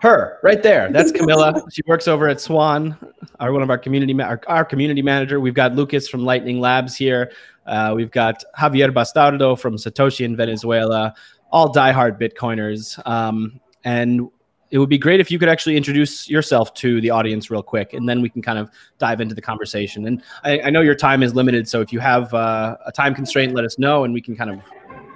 Her 0.00 0.38
right 0.42 0.62
there. 0.62 0.90
That's 0.90 1.12
Camilla. 1.12 1.62
she 1.70 1.82
works 1.86 2.08
over 2.08 2.26
at 2.26 2.40
Swan, 2.40 2.96
our 3.38 3.52
one 3.52 3.62
of 3.62 3.68
our 3.68 3.76
community 3.76 4.14
ma- 4.14 4.24
our, 4.24 4.40
our 4.46 4.64
community 4.64 5.02
manager. 5.02 5.40
We've 5.40 5.54
got 5.54 5.74
Lucas 5.74 6.08
from 6.08 6.24
Lightning 6.24 6.58
Labs 6.58 6.96
here. 6.96 7.32
Uh, 7.66 7.92
we've 7.94 8.10
got 8.10 8.42
Javier 8.58 8.90
Bastardo 8.90 9.58
from 9.58 9.76
Satoshi 9.76 10.24
in 10.24 10.36
Venezuela. 10.36 11.14
All 11.50 11.72
diehard 11.72 12.20
Bitcoiners. 12.20 13.00
Um, 13.06 13.60
and 13.84 14.28
it 14.70 14.78
would 14.78 14.88
be 14.88 14.98
great 14.98 15.18
if 15.18 15.30
you 15.30 15.38
could 15.38 15.48
actually 15.48 15.76
introduce 15.76 16.28
yourself 16.28 16.72
to 16.74 17.00
the 17.00 17.10
audience 17.10 17.50
real 17.50 17.62
quick, 17.62 17.92
and 17.92 18.08
then 18.08 18.22
we 18.22 18.28
can 18.28 18.40
kind 18.40 18.58
of 18.58 18.70
dive 18.98 19.20
into 19.20 19.34
the 19.34 19.42
conversation. 19.42 20.06
And 20.06 20.22
I, 20.44 20.60
I 20.60 20.70
know 20.70 20.80
your 20.80 20.94
time 20.94 21.22
is 21.22 21.34
limited, 21.34 21.68
so 21.68 21.80
if 21.80 21.92
you 21.92 21.98
have 21.98 22.32
uh, 22.32 22.76
a 22.86 22.92
time 22.92 23.14
constraint, 23.14 23.52
let 23.54 23.64
us 23.64 23.78
know, 23.78 24.04
and 24.04 24.14
we 24.14 24.22
can 24.22 24.36
kind 24.36 24.50
of 24.50 24.60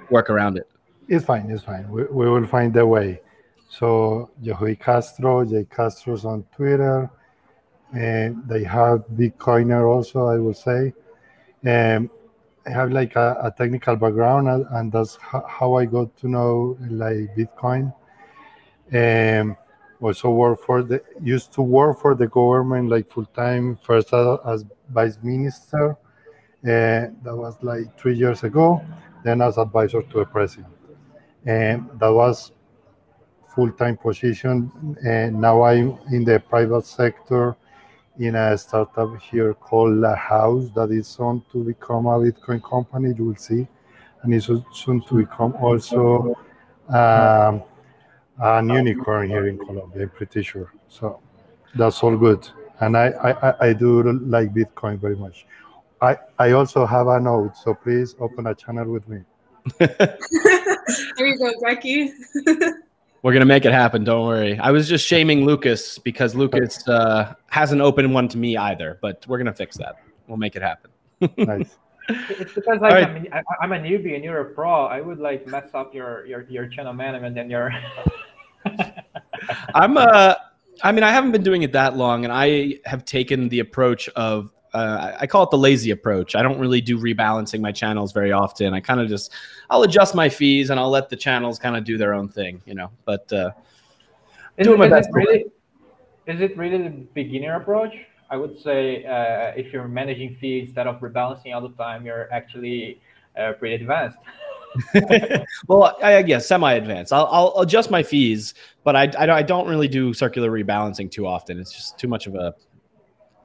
work 0.09 0.29
around 0.29 0.57
it. 0.57 0.69
It's 1.07 1.23
fine. 1.23 1.49
It's 1.49 1.63
fine. 1.63 1.89
We, 1.89 2.03
we 2.03 2.29
will 2.29 2.45
find 2.47 2.75
a 2.75 2.85
way. 2.85 3.21
So 3.69 4.29
Jehudi 4.43 4.79
Castro, 4.79 5.45
J 5.45 5.65
Castro's 5.65 6.25
on 6.25 6.43
Twitter, 6.55 7.09
and 7.93 8.45
they 8.47 8.63
have 8.63 9.05
Bitcoiner 9.13 9.87
also. 9.89 10.25
I 10.27 10.37
would 10.37 10.57
say, 10.57 10.93
and 11.63 12.09
I 12.65 12.71
have 12.71 12.91
like 12.91 13.15
a, 13.15 13.37
a 13.43 13.51
technical 13.51 13.95
background, 13.95 14.47
uh, 14.47 14.63
and 14.71 14.91
that's 14.91 15.17
how 15.21 15.75
I 15.75 15.85
got 15.85 16.15
to 16.17 16.27
know 16.27 16.77
like 16.89 17.35
Bitcoin. 17.35 17.93
And 18.91 19.55
also 20.01 20.29
work 20.29 20.59
for 20.63 20.83
the 20.83 21.01
used 21.21 21.51
to 21.53 21.61
work 21.61 21.99
for 21.99 22.15
the 22.15 22.27
government 22.27 22.89
like 22.89 23.09
full 23.11 23.25
time 23.25 23.77
first 23.83 24.13
as 24.13 24.65
vice 24.89 25.17
minister, 25.23 25.97
and 26.63 27.15
that 27.23 27.35
was 27.35 27.55
like 27.61 27.97
three 27.99 28.15
years 28.15 28.43
ago. 28.43 28.83
Then 29.23 29.41
as 29.41 29.57
advisor 29.57 30.01
to 30.01 30.19
the 30.19 30.25
president, 30.25 30.73
and 31.45 31.89
that 31.99 32.13
was 32.13 32.51
full-time 33.55 33.95
position 33.95 34.69
and 35.05 35.39
now 35.39 35.63
i'm 35.63 35.97
in 36.11 36.25
the 36.25 36.37
private 36.49 36.85
sector 36.85 37.55
in 38.19 38.35
a 38.35 38.57
startup 38.57 39.19
here 39.21 39.53
called 39.53 39.95
La 39.95 40.15
Haus 40.15 40.71
that 40.71 40.91
is 40.91 41.07
soon 41.07 41.43
to 41.51 41.63
become 41.63 42.05
a 42.05 42.17
bitcoin 42.19 42.63
company 42.63 43.13
you 43.17 43.25
will 43.25 43.35
see. 43.35 43.67
And 44.21 44.33
it's 44.33 44.49
soon 44.73 45.01
to 45.01 45.15
become 45.15 45.53
also 45.55 46.35
um, 46.89 47.63
an 48.39 48.69
unicorn 48.69 49.29
here 49.29 49.47
in 49.47 49.57
colombia 49.57 50.03
i'm 50.03 50.09
pretty 50.09 50.43
sure. 50.43 50.71
So 50.89 51.19
that's 51.75 52.01
all 52.03 52.17
good. 52.17 52.47
And 52.79 52.97
I, 52.97 53.07
I 53.09 53.67
i 53.67 53.73
do 53.73 54.03
like 54.03 54.53
bitcoin 54.53 54.99
very 54.99 55.15
much. 55.15 55.45
I 56.01 56.17
i 56.39 56.51
also 56.51 56.85
have 56.85 57.07
a 57.07 57.19
note 57.19 57.55
so 57.55 57.73
please 57.73 58.15
open 58.19 58.47
a 58.47 58.55
channel 58.55 58.91
with 58.91 59.07
me. 59.07 59.19
There 61.17 61.25
you 61.27 61.39
go 61.39 61.51
becky 61.63 62.13
We're 63.25 63.33
gonna 63.33 63.45
make 63.45 63.65
it 63.65 63.71
happen. 63.71 64.03
Don't 64.03 64.23
worry. 64.23 64.59
I 64.59 64.69
was 64.69 64.87
just 64.87 65.03
shaming 65.03 65.45
Lucas 65.45 65.97
because 65.97 66.35
Lucas 66.35 66.87
uh, 66.87 67.33
hasn't 67.47 67.81
opened 67.81 68.13
one 68.13 68.27
to 68.27 68.37
me 68.37 68.55
either, 68.55 68.99
but 69.01 69.25
we're 69.27 69.39
gonna 69.39 69.51
fix 69.51 69.75
that. 69.77 69.95
We'll 70.27 70.37
make 70.37 70.55
it 70.55 70.61
happen. 70.61 70.91
nice. 71.37 71.75
It's 72.07 72.53
because 72.53 72.81
like 72.81 72.93
right. 72.93 73.07
I'm, 73.07 73.25
a, 73.25 73.43
I'm 73.63 73.71
a 73.71 73.79
newbie 73.79 74.13
and 74.13 74.23
you're 74.23 74.41
a 74.41 74.53
pro. 74.53 74.85
I 74.85 75.01
would 75.01 75.17
like 75.17 75.47
mess 75.47 75.73
up 75.73 75.95
your 75.95 76.27
your 76.27 76.43
your 76.51 76.67
channel 76.67 76.93
management 76.93 77.35
and 77.39 77.49
your. 77.49 77.71
I'm 79.73 79.97
uh, 79.97 80.35
I 80.83 80.91
mean, 80.91 81.01
I 81.01 81.09
haven't 81.09 81.31
been 81.31 81.41
doing 81.41 81.63
it 81.63 81.71
that 81.71 81.97
long, 81.97 82.25
and 82.25 82.31
I 82.31 82.75
have 82.85 83.05
taken 83.05 83.49
the 83.49 83.57
approach 83.59 84.07
of 84.09 84.51
uh, 84.75 85.15
I 85.19 85.25
call 85.25 85.43
it 85.43 85.51
the 85.51 85.57
lazy 85.57 85.91
approach. 85.91 86.35
I 86.35 86.43
don't 86.43 86.59
really 86.59 86.81
do 86.81 86.99
rebalancing 86.99 87.61
my 87.61 87.71
channels 87.71 88.11
very 88.11 88.33
often. 88.33 88.73
I 88.73 88.81
kind 88.81 88.99
of 88.99 89.07
just 89.07 89.31
I'll 89.69 89.83
adjust 89.83 90.15
my 90.15 90.27
fees 90.27 90.69
and 90.69 90.79
I'll 90.79 90.89
let 90.89 91.09
the 91.09 91.15
channels 91.15 91.57
kind 91.57 91.77
of 91.77 91.85
do 91.85 91.97
their 91.97 92.13
own 92.13 92.27
thing, 92.27 92.61
you 92.65 92.75
know. 92.75 92.91
But 93.05 93.31
uh, 93.31 93.51
is, 94.57 94.67
doing 94.67 94.75
it, 94.75 94.89
my 94.89 94.89
best. 94.89 95.09
It 95.09 95.15
really, 95.15 95.45
is 96.27 96.41
it 96.41 96.57
really 96.57 96.77
the 96.77 96.89
beginner 97.13 97.55
approach? 97.55 97.95
I 98.29 98.35
would 98.35 98.59
say 98.59 99.05
uh, 99.05 99.53
if 99.55 99.71
you're 99.71 99.87
managing 99.87 100.35
fees 100.41 100.67
instead 100.67 100.87
of 100.87 100.99
rebalancing 100.99 101.55
all 101.55 101.61
the 101.61 101.75
time, 101.75 102.05
you're 102.05 102.31
actually 102.33 102.99
uh, 103.39 103.53
pretty 103.53 103.75
advanced. 103.75 104.17
well, 105.67 105.95
I, 106.03 106.17
I 106.17 106.21
guess 106.21 106.45
semi-advanced. 106.47 107.13
I'll, 107.13 107.29
I'll, 107.31 107.61
adjust 107.61 107.89
my 107.89 108.03
fees, 108.03 108.55
but 108.83 108.93
I, 108.93 109.03
I, 109.17 109.37
I 109.37 109.41
don't 109.41 109.69
really 109.69 109.87
do 109.87 110.13
circular 110.13 110.51
rebalancing 110.51 111.09
too 111.09 111.25
often. 111.25 111.59
It's 111.59 111.71
just 111.71 111.97
too 111.97 112.09
much 112.09 112.27
of 112.27 112.35
a 112.35 112.53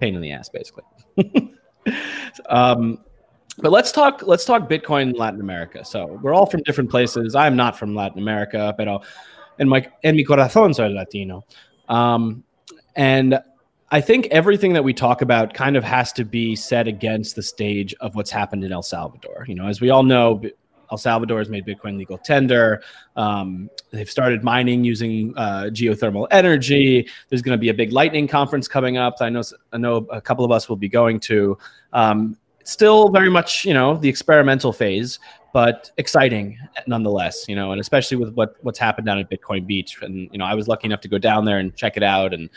pain 0.01 0.17
in 0.17 0.23
the 0.23 0.33
ass, 0.33 0.49
basically. 0.49 0.83
um, 2.49 2.99
but 3.59 3.73
let's 3.73 3.93
talk. 3.93 4.23
Let's 4.27 4.45
talk 4.45 4.69
Bitcoin 4.69 5.11
in 5.11 5.13
Latin 5.13 5.41
America. 5.41 5.85
So 5.85 6.19
we're 6.23 6.35
all 6.35 6.47
from 6.47 6.63
different 6.63 6.91
places. 6.91 7.35
I'm 7.35 7.57
not 7.57 7.79
from 7.79 7.95
Latin 7.95 8.19
America, 8.19 8.75
pero 8.77 9.01
and 9.59 9.69
my 9.69 9.87
and 10.03 10.17
mi 10.17 10.25
corazón 10.25 10.75
soy 10.75 10.89
Latino. 10.89 11.45
Um, 11.89 12.45
and 12.97 13.39
I 13.91 14.01
think 14.01 14.29
everything 14.31 14.73
that 14.75 14.85
we 14.85 14.95
talk 14.95 15.21
about 15.21 15.53
kind 15.53 15.77
of 15.77 15.85
has 15.85 16.13
to 16.15 16.25
be 16.25 16.55
set 16.55 16.87
against 16.87 17.35
the 17.35 17.43
stage 17.43 17.95
of 18.01 18.15
what's 18.15 18.31
happened 18.31 18.65
in 18.65 18.73
El 18.73 18.83
Salvador. 18.83 19.45
You 19.49 19.57
know, 19.57 19.67
as 19.67 19.81
we 19.81 19.91
all 19.91 20.05
know, 20.05 20.41
El 20.91 20.99
Salvador 20.99 21.39
has 21.39 21.49
made 21.49 21.65
Bitcoin 21.65 21.97
legal 21.97 22.19
tender. 22.19 22.83
Um, 23.17 23.71
they've 23.91 24.11
started 24.11 24.43
mining 24.43 24.85
using 24.85 25.37
uh, 25.37 25.65
geothermal 25.71 26.27
energy. 26.31 27.09
There's 27.29 27.43
going 27.43 27.57
to 27.57 27.61
be 27.61 27.69
a 27.69 27.75
big 27.75 27.93
lightning 27.93 28.27
conference 28.27 28.69
coming 28.69 28.97
up. 28.97 29.17
I 29.21 29.29
know 29.29 29.43
I 29.73 29.79
know 29.79 29.97
a 30.11 30.21
couple 30.21 30.45
of 30.45 30.51
us 30.51 30.69
will 30.69 30.77
be 30.77 30.89
going 30.89 31.21
to. 31.21 31.57
Um, 31.93 32.37
still 32.65 33.09
very 33.09 33.31
much 33.31 33.65
you 33.65 33.75
know 33.75 33.97
the 33.97 34.09
experimental 34.09 34.73
phase, 34.73 35.19
but 35.53 35.91
exciting 35.97 36.59
nonetheless. 36.87 37.47
You 37.49 37.57
know, 37.57 37.73
and 37.73 37.81
especially 37.81 38.17
with 38.17 38.35
what 38.35 38.57
what's 38.63 38.79
happened 38.79 39.07
down 39.07 39.19
at 39.19 39.31
Bitcoin 39.31 39.67
Beach. 39.67 39.99
And 40.03 40.29
you 40.33 40.39
know, 40.39 40.45
I 40.45 40.55
was 40.55 40.69
lucky 40.69 40.87
enough 40.87 41.01
to 41.03 41.09
go 41.09 41.19
down 41.19 41.45
there 41.45 41.59
and 41.59 41.75
check 41.77 41.97
it 41.97 42.03
out 42.03 42.35
and. 42.35 42.49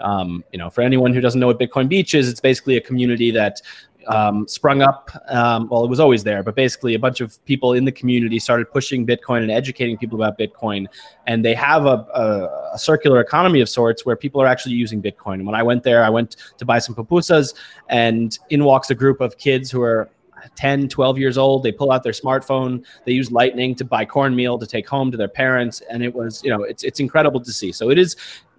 Um, 0.00 0.44
you 0.52 0.60
know, 0.60 0.70
for 0.70 0.82
anyone 0.82 1.12
who 1.12 1.20
doesn't 1.20 1.40
know 1.40 1.48
what 1.48 1.58
Bitcoin 1.58 1.88
Beach 1.88 2.14
is, 2.14 2.28
it's 2.28 2.38
basically 2.38 2.76
a 2.76 2.80
community 2.80 3.32
that 3.32 3.60
um, 4.08 4.48
sprung 4.48 4.82
up. 4.82 5.10
Um, 5.28 5.68
well, 5.68 5.84
it 5.84 5.88
was 5.88 6.00
always 6.00 6.24
there, 6.24 6.42
but 6.42 6.54
basically, 6.54 6.94
a 6.94 6.98
bunch 6.98 7.20
of 7.20 7.44
people 7.44 7.74
in 7.74 7.84
the 7.84 7.92
community 7.92 8.38
started 8.38 8.70
pushing 8.70 9.06
Bitcoin 9.06 9.42
and 9.42 9.50
educating 9.50 9.96
people 9.96 10.20
about 10.20 10.38
Bitcoin. 10.38 10.86
And 11.26 11.44
they 11.44 11.54
have 11.54 11.84
a, 11.84 12.06
a, 12.14 12.70
a, 12.74 12.78
circular 12.78 13.20
economy 13.20 13.60
of 13.60 13.68
sorts 13.68 14.06
where 14.06 14.16
people 14.16 14.40
are 14.40 14.46
actually 14.46 14.74
using 14.74 15.02
Bitcoin. 15.02 15.34
And 15.34 15.46
when 15.46 15.54
I 15.54 15.62
went 15.62 15.82
there, 15.82 16.02
I 16.02 16.10
went 16.10 16.36
to 16.56 16.64
buy 16.64 16.78
some 16.78 16.94
pupusas, 16.94 17.54
and 17.88 18.38
in 18.50 18.64
walks 18.64 18.90
a 18.90 18.94
group 18.94 19.20
of 19.20 19.36
kids 19.38 19.70
who 19.70 19.82
are 19.82 20.10
10, 20.56 20.88
12 20.88 21.18
years 21.18 21.38
old. 21.38 21.62
They 21.62 21.72
pull 21.72 21.92
out 21.92 22.02
their 22.02 22.12
smartphone. 22.12 22.84
They 23.04 23.12
use 23.12 23.30
Lightning 23.30 23.74
to 23.76 23.84
buy 23.84 24.04
cornmeal 24.04 24.58
to 24.58 24.66
take 24.66 24.88
home 24.88 25.10
to 25.10 25.16
their 25.16 25.28
parents. 25.28 25.82
And 25.90 26.02
it 26.02 26.14
was, 26.14 26.42
you 26.42 26.50
know, 26.50 26.62
it's, 26.62 26.84
it's 26.84 27.00
incredible 27.00 27.40
to 27.40 27.52
see. 27.52 27.72
So 27.72 27.90
it 27.90 27.98
is 27.98 28.16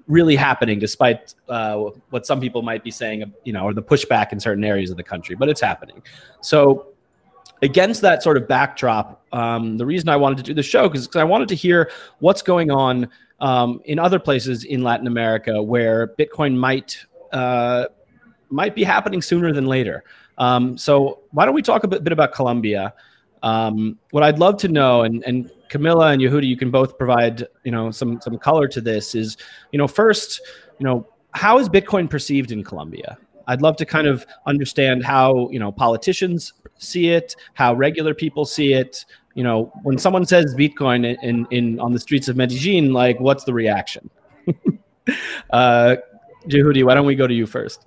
really 0.10 0.36
happening, 0.36 0.80
despite 0.80 1.36
uh, 1.48 1.78
what 2.10 2.26
some 2.26 2.42
people 2.42 2.62
might 2.62 2.84
be 2.84 2.92
saying, 2.92 3.32
you 3.46 3.54
know, 3.54 3.64
or 3.64 3.74
the 3.74 3.82
pushback 3.82 4.34
in 4.34 4.40
certain 4.40 4.66
areas 4.66 4.90
of 4.90 4.98
the 4.98 5.04
country. 5.04 5.36
But 5.36 5.48
it's 5.48 5.62
happening. 5.62 6.02
So 6.42 6.88
against 7.62 8.02
that 8.02 8.24
sort 8.24 8.36
of 8.36 8.48
backdrop, 8.48 9.24
um, 9.32 9.78
the 9.78 9.86
reason 9.86 10.10
I 10.10 10.18
wanted 10.18 10.38
to 10.38 10.44
do 10.44 10.54
the 10.54 10.64
show 10.64 10.90
is 10.92 11.08
because 11.08 11.22
I 11.22 11.24
wanted 11.24 11.48
to 11.50 11.56
hear 11.56 11.92
what's 12.20 12.42
going 12.42 12.72
on 12.72 13.08
um, 13.40 13.82
in 13.86 14.00
other 14.00 14.20
places 14.20 14.66
in 14.66 14.84
Latin 14.84 15.08
America 15.08 15.62
where 15.62 16.08
Bitcoin 16.20 16.58
might 16.58 16.98
uh, 17.32 17.86
might 18.50 18.74
be 18.74 18.84
happening 18.84 19.22
sooner 19.22 19.54
than 19.54 19.68
later. 19.68 20.04
Um, 20.40 20.76
so 20.78 21.20
why 21.32 21.46
don't 21.46 21.54
we 21.54 21.62
talk 21.62 21.84
a 21.84 21.88
bit, 21.88 22.04
bit 22.04 22.12
about 22.12 22.34
Colombia? 22.34 22.94
Um, 23.44 23.98
what 24.12 24.24
I'd 24.24 24.40
love 24.40 24.58
to 24.58 24.68
know, 24.68 25.04
and, 25.04 25.24
and 25.26 25.52
Camilla 25.70 26.12
and 26.12 26.22
Jehudi, 26.22 26.48
you 26.48 26.58
can 26.58 26.72
both 26.72 26.98
provide 26.98 27.46
you 27.64 27.72
know 27.72 27.92
some 27.92 28.20
some 28.22 28.38
color 28.38 28.68
to 28.68 28.82
this. 28.82 29.16
Is 29.16 29.38
you 29.72 29.78
know 29.78 29.88
first, 29.88 30.42
you 30.80 30.86
know 30.86 31.08
how 31.32 31.60
is 31.60 31.70
Bitcoin 31.70 32.10
perceived 32.10 32.52
in 32.52 32.64
Colombia? 32.64 33.18
I'd 33.48 33.62
love 33.62 33.78
to 33.78 33.86
kind 33.86 34.08
of 34.08 34.26
understand 34.46 35.04
how 35.04 35.50
you 35.50 35.60
know 35.60 35.72
politicians 35.72 36.54
see 36.78 37.10
it, 37.10 37.36
how 37.54 37.74
regular 37.74 38.14
people 38.14 38.46
see 38.46 38.74
it. 38.74 39.06
You 39.36 39.44
know, 39.44 39.72
when 39.84 39.98
someone 39.98 40.26
says 40.26 40.56
Bitcoin 40.56 41.18
in 41.24 41.48
in, 41.52 41.80
on 41.80 41.94
the 41.94 42.00
streets 42.00 42.28
of 42.28 42.36
Medellin, 42.36 42.94
like 42.94 43.20
what's 43.20 43.44
the 43.44 43.54
reaction? 43.54 44.10
uh, 45.52 45.96
why 46.44 46.94
don't 46.96 47.06
we 47.06 47.16
go 47.16 47.28
to 47.28 47.34
you 47.34 47.46
first? 47.46 47.86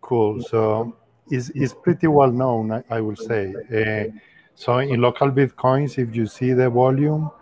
Cool. 0.00 0.42
So 0.42 0.96
it's, 1.30 1.50
it's 1.54 1.74
pretty 1.74 2.06
well 2.06 2.30
known, 2.30 2.72
I, 2.72 2.84
I 2.90 3.00
will 3.00 3.16
say. 3.16 3.54
Uh, 3.54 4.12
so 4.62 4.78
in 4.78 5.00
LocalBitcoins, 5.00 5.98
if 5.98 6.14
you 6.14 6.26
see 6.26 6.52
the 6.52 6.70
volume 6.70 7.32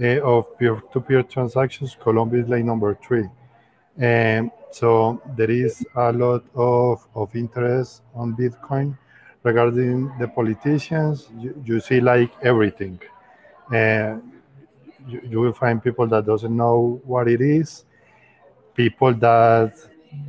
uh, 0.00 0.20
of 0.22 0.58
peer-to-peer 0.58 1.24
transactions, 1.24 1.94
Colombia 2.00 2.42
is 2.42 2.48
like 2.48 2.64
number 2.64 2.98
three. 3.06 3.28
So 4.70 5.20
there 5.36 5.50
is 5.50 5.84
a 5.94 6.10
lot 6.10 6.42
of, 6.54 7.06
of 7.14 7.36
interest 7.36 8.00
on 8.14 8.34
Bitcoin. 8.34 8.96
Regarding 9.42 10.10
the 10.18 10.28
politicians, 10.28 11.28
you, 11.38 11.62
you 11.66 11.80
see 11.80 12.00
like 12.00 12.32
everything. 12.42 12.98
And 13.70 14.32
you, 15.06 15.20
you 15.22 15.40
will 15.40 15.52
find 15.52 15.84
people 15.84 16.06
that 16.06 16.24
doesn't 16.24 16.56
know 16.56 16.98
what 17.04 17.28
it 17.28 17.42
is, 17.42 17.84
people 18.74 19.12
that 19.14 19.74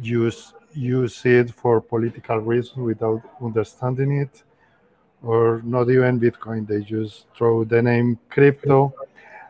use 0.01 0.53
use 0.73 1.25
it 1.25 1.49
for 1.51 1.79
political 1.79 2.39
reasons 2.39 2.77
without 2.77 3.21
understanding 3.41 4.17
it 4.17 4.43
or 5.23 5.61
not 5.63 5.89
even 5.89 6.19
Bitcoin. 6.19 6.67
They 6.67 6.81
just 6.81 7.27
throw 7.35 7.63
the 7.63 7.81
name 7.81 8.17
crypto. 8.29 8.93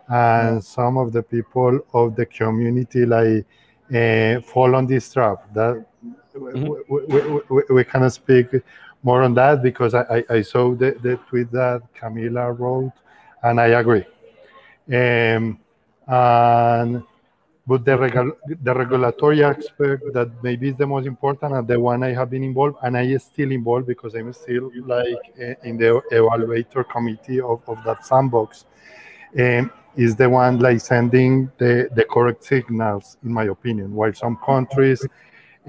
And 0.10 0.64
some 0.64 0.98
of 0.98 1.12
the 1.14 1.24
people 1.24 1.80
of 1.94 2.16
the 2.16 2.26
community, 2.26 3.06
like 3.06 3.46
uh, 3.94 4.42
fall 4.42 4.76
on 4.76 4.86
this 4.88 5.12
trap. 5.14 5.40
That 5.54 5.86
Mhm. 6.36 6.68
we, 6.88 7.04
we, 7.08 7.42
we, 7.50 7.62
we 7.70 7.84
can 7.84 8.10
speak 8.10 8.48
more 9.04 9.22
on 9.24 9.34
that 9.36 9.62
because 9.62 9.94
I, 9.94 10.04
I, 10.18 10.24
I 10.38 10.42
saw 10.42 10.74
the, 10.76 10.92
the 11.02 11.18
tweet 11.30 11.52
that 11.52 11.82
Camila 11.94 12.58
wrote, 12.58 12.94
and 13.44 13.60
I 13.60 13.68
agree. 13.68 14.06
Um, 14.92 15.60
and 16.08 17.04
but 17.68 17.86
the, 17.86 17.92
regu- 17.92 18.38
the 18.64 18.74
regulatory 18.74 19.44
aspect 19.44 20.04
that 20.14 20.30
maybe 20.42 20.70
is 20.70 20.76
the 20.78 20.88
most 20.88 21.06
important 21.06 21.54
and 21.54 21.68
the 21.68 21.80
one 21.80 22.04
I 22.04 22.14
have 22.14 22.30
been 22.30 22.44
involved 22.44 22.78
and 22.82 22.98
I 22.98 23.16
still 23.18 23.52
involved 23.52 23.88
because 23.88 24.16
I'm 24.16 24.34
still 24.34 24.72
like 24.86 25.34
eh, 25.40 25.54
in 25.64 25.78
the 25.78 26.02
evaluator 26.12 26.90
committee 26.90 27.40
of, 27.40 27.62
of 27.68 27.84
that 27.84 28.06
sandbox 28.06 28.66
um, 29.40 29.72
is 29.96 30.16
the 30.16 30.30
one 30.30 30.60
like 30.60 30.82
sending 30.82 31.52
the, 31.58 31.90
the 31.96 32.04
correct 32.06 32.44
signals 32.44 33.18
in 33.24 33.32
my 33.32 33.46
opinion. 33.46 33.94
While 33.94 34.14
some 34.14 34.38
countries 34.38 35.06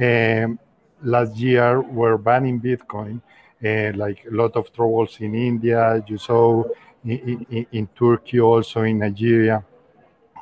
um, 0.01 0.59
last 1.03 1.37
year 1.37 1.81
were 1.83 2.17
banning 2.17 2.61
Bitcoin 2.61 3.21
uh, 3.65 3.97
like 3.97 4.25
a 4.25 4.35
lot 4.35 4.57
of 4.57 4.73
troubles 4.73 5.19
in 5.21 5.35
India 5.35 6.03
you 6.09 6.17
saw 6.17 6.65
in, 7.05 7.47
in, 7.51 7.67
in 7.71 7.87
Turkey 7.89 8.41
also 8.41 8.83
in 8.83 8.99
Nigeria. 8.99 9.63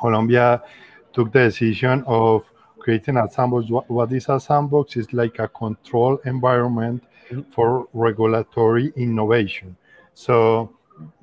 Colombia 0.00 0.62
took 1.12 1.32
the 1.32 1.44
decision 1.44 2.04
of 2.06 2.44
creating 2.78 3.16
a 3.16 3.28
sandbox. 3.28 3.68
What, 3.68 4.12
is 4.12 4.28
a 4.28 4.40
sandbox? 4.40 4.96
Is 4.96 5.12
like 5.12 5.38
a 5.38 5.48
control 5.48 6.18
environment 6.24 7.02
Mhm. 7.30 7.44
for 7.52 7.88
regulatory 7.92 8.92
innovation. 8.96 9.76
So 10.14 10.70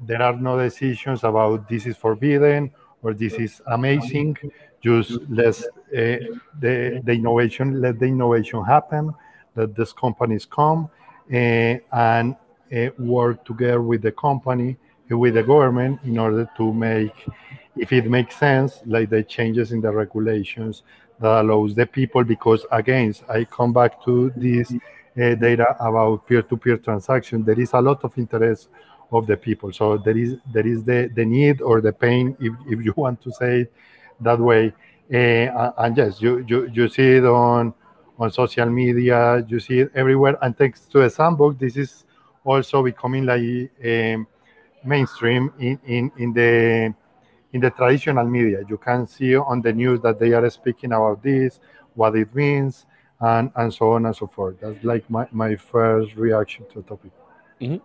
there 0.06 0.22
are 0.22 0.36
no 0.36 0.58
decisions 0.58 1.24
about 1.24 1.67
this 1.70 1.86
is 1.86 1.98
forbidden 1.98 2.72
or 3.03 3.13
this 3.13 3.34
is 3.34 3.62
amazing. 3.67 4.38
Just 4.82 5.20
let's 5.29 5.63
uh, 5.65 6.17
the 6.60 7.01
the 7.03 7.13
innovation, 7.13 7.82
let 7.82 8.00
the 8.00 8.06
innovation 8.06 8.63
happen. 8.63 9.13
Let 9.56 9.75
these 9.75 9.94
companies 9.94 10.46
come 10.46 10.89
uh, 11.32 11.36
and 11.91 12.36
uh, 12.72 12.89
work 13.00 13.44
together 13.44 13.82
with 13.82 14.01
the 14.03 14.12
company, 14.12 14.77
with 15.10 15.34
the 15.34 15.44
government, 15.44 16.00
in 16.06 16.17
order 16.20 16.48
to 16.58 16.74
make 16.74 17.25
if 17.80 17.92
it 17.92 18.10
makes 18.10 18.36
sense, 18.38 18.82
like 18.86 19.10
the 19.10 19.24
changes 19.24 19.72
in 19.72 19.82
the 19.82 19.92
regulations 19.92 20.84
that 21.20 21.42
allows 21.42 21.76
the 21.76 21.86
people, 21.86 22.24
because 22.24 22.66
again, 22.72 23.14
I 23.30 23.46
come 23.46 23.74
back 23.74 24.04
to 24.06 24.32
this 24.36 24.72
uh, 24.72 25.36
data 25.36 25.76
about 25.80 26.28
peer-to-peer 26.28 26.78
transaction. 26.78 27.44
There 27.44 27.60
is 27.60 27.74
a 27.74 27.82
lot 27.82 28.04
of 28.04 28.18
interest 28.18 28.70
of 29.12 29.26
the 29.26 29.38
people. 29.38 29.72
So 29.72 29.98
there 29.98 30.18
is 30.18 30.36
there 30.52 30.68
is 30.68 30.84
the, 30.84 31.10
the 31.16 31.26
need 31.26 31.62
or 31.62 31.82
the 31.82 31.94
pain, 31.94 32.36
if, 32.40 32.54
if 32.68 32.86
you 32.86 32.94
want 32.98 33.22
to 33.22 33.32
say 33.32 33.62
it 33.62 33.74
that 34.22 34.40
way. 34.40 34.74
Uh, 35.12 35.72
and 35.78 35.96
yes, 35.96 36.22
you, 36.22 36.46
you 36.48 36.70
you 36.74 36.90
see 36.90 37.16
it 37.16 37.26
on 37.26 37.74
on 38.20 38.32
social 38.32 38.66
media, 38.66 39.46
you 39.48 39.60
see 39.60 39.80
it 39.80 39.92
everywhere. 39.96 40.38
And 40.42 40.58
thanks 40.58 40.82
to 40.88 41.00
the 41.00 41.10
sandbox, 41.10 41.58
this 41.60 41.78
is 41.78 42.04
also 42.44 42.84
becoming 42.84 43.26
like 43.26 43.72
um, 43.86 44.28
mainstream 44.84 45.54
in, 45.60 45.80
in, 45.86 46.12
in 46.18 46.34
the 46.34 46.94
in 47.54 47.62
the 47.62 47.70
traditional 47.70 48.25
media. 48.25 48.63
You 48.68 48.77
can 48.77 49.08
see 49.08 49.36
on 49.36 49.62
the 49.62 49.74
news 49.74 50.01
that 50.01 50.20
they 50.20 50.34
are 50.34 50.50
speaking 50.50 50.92
about 50.92 51.24
this, 51.24 51.60
what 51.96 52.16
it 52.16 52.34
means, 52.36 52.86
and, 53.20 53.51
and 53.56 53.74
so 53.74 53.94
on 53.94 54.06
and 54.06 54.16
so 54.16 54.27
forth. 54.27 54.58
That's 54.62 54.84
like 54.84 55.10
my, 55.10 55.27
my 55.32 55.56
first 55.56 56.16
reaction 56.16 56.66
to 56.72 56.82
the 56.82 56.88
topic. 56.88 57.12
Mm-hmm. 57.62 57.77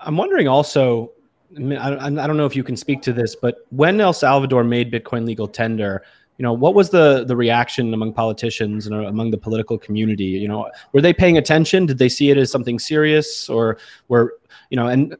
I'm 0.00 0.16
wondering 0.16 0.48
also. 0.48 1.12
I, 1.56 1.60
mean, 1.60 1.78
I, 1.78 2.06
I 2.06 2.26
don't 2.26 2.36
know 2.36 2.46
if 2.46 2.56
you 2.56 2.64
can 2.64 2.76
speak 2.76 3.00
to 3.02 3.12
this, 3.12 3.36
but 3.36 3.58
when 3.70 4.00
El 4.00 4.12
Salvador 4.12 4.64
made 4.64 4.90
Bitcoin 4.90 5.24
legal 5.24 5.46
tender, 5.46 6.02
you 6.36 6.42
know, 6.42 6.52
what 6.52 6.74
was 6.74 6.90
the 6.90 7.24
the 7.24 7.36
reaction 7.36 7.94
among 7.94 8.12
politicians 8.12 8.88
and 8.88 8.94
uh, 8.96 9.06
among 9.06 9.30
the 9.30 9.38
political 9.38 9.78
community? 9.78 10.24
You 10.24 10.48
know, 10.48 10.68
were 10.92 11.00
they 11.00 11.12
paying 11.12 11.38
attention? 11.38 11.86
Did 11.86 11.98
they 11.98 12.08
see 12.08 12.30
it 12.30 12.36
as 12.36 12.50
something 12.50 12.80
serious, 12.80 13.48
or 13.48 13.78
were 14.08 14.38
you 14.70 14.76
know, 14.76 14.88
and 14.88 15.16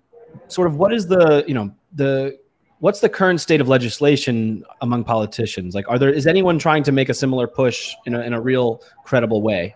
sort 0.48 0.66
of 0.66 0.76
what 0.76 0.92
is 0.92 1.06
the 1.06 1.44
you 1.46 1.54
know 1.54 1.72
the 1.94 2.36
what's 2.84 3.00
the 3.00 3.08
current 3.08 3.40
state 3.40 3.62
of 3.62 3.68
legislation 3.76 4.62
among 4.82 5.04
politicians? 5.04 5.74
Like, 5.74 5.88
are 5.88 5.98
there 5.98 6.12
is 6.20 6.26
anyone 6.26 6.58
trying 6.58 6.82
to 6.82 6.92
make 6.92 7.08
a 7.08 7.14
similar 7.14 7.46
push 7.46 7.94
in 8.04 8.14
a 8.14 8.20
in 8.20 8.32
a 8.34 8.40
real 8.50 8.68
credible 9.08 9.40
way? 9.40 9.74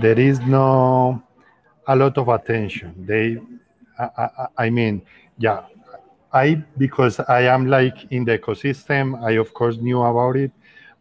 There 0.00 0.18
is 0.18 0.40
no 0.40 1.22
a 1.86 1.94
lot 1.94 2.16
of 2.16 2.28
attention. 2.28 2.90
They, 3.10 3.36
I, 3.98 4.04
I, 4.24 4.46
I 4.64 4.70
mean, 4.70 5.02
yeah, 5.36 5.60
I 6.32 6.46
because 6.78 7.20
I 7.20 7.42
am 7.54 7.66
like 7.68 7.98
in 8.10 8.24
the 8.24 8.38
ecosystem. 8.38 9.04
I 9.22 9.32
of 9.44 9.52
course 9.52 9.76
knew 9.76 10.00
about 10.02 10.36
it, 10.36 10.52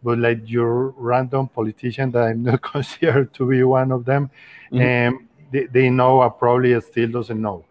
but 0.04 0.20
like 0.20 0.42
your 0.58 0.90
random 1.12 1.48
politician 1.48 2.12
that 2.12 2.24
I'm 2.30 2.44
not 2.44 2.62
considered 2.74 3.34
to 3.36 3.48
be 3.48 3.64
one 3.64 3.92
of 3.94 4.04
them, 4.04 4.30
Mhm. 4.72 4.84
um, 5.08 5.28
they, 5.54 5.66
they 5.76 5.90
know. 5.90 6.14
I 6.28 6.28
probably 6.28 6.72
still 6.82 7.10
doesn't 7.18 7.42
know. 7.48 7.64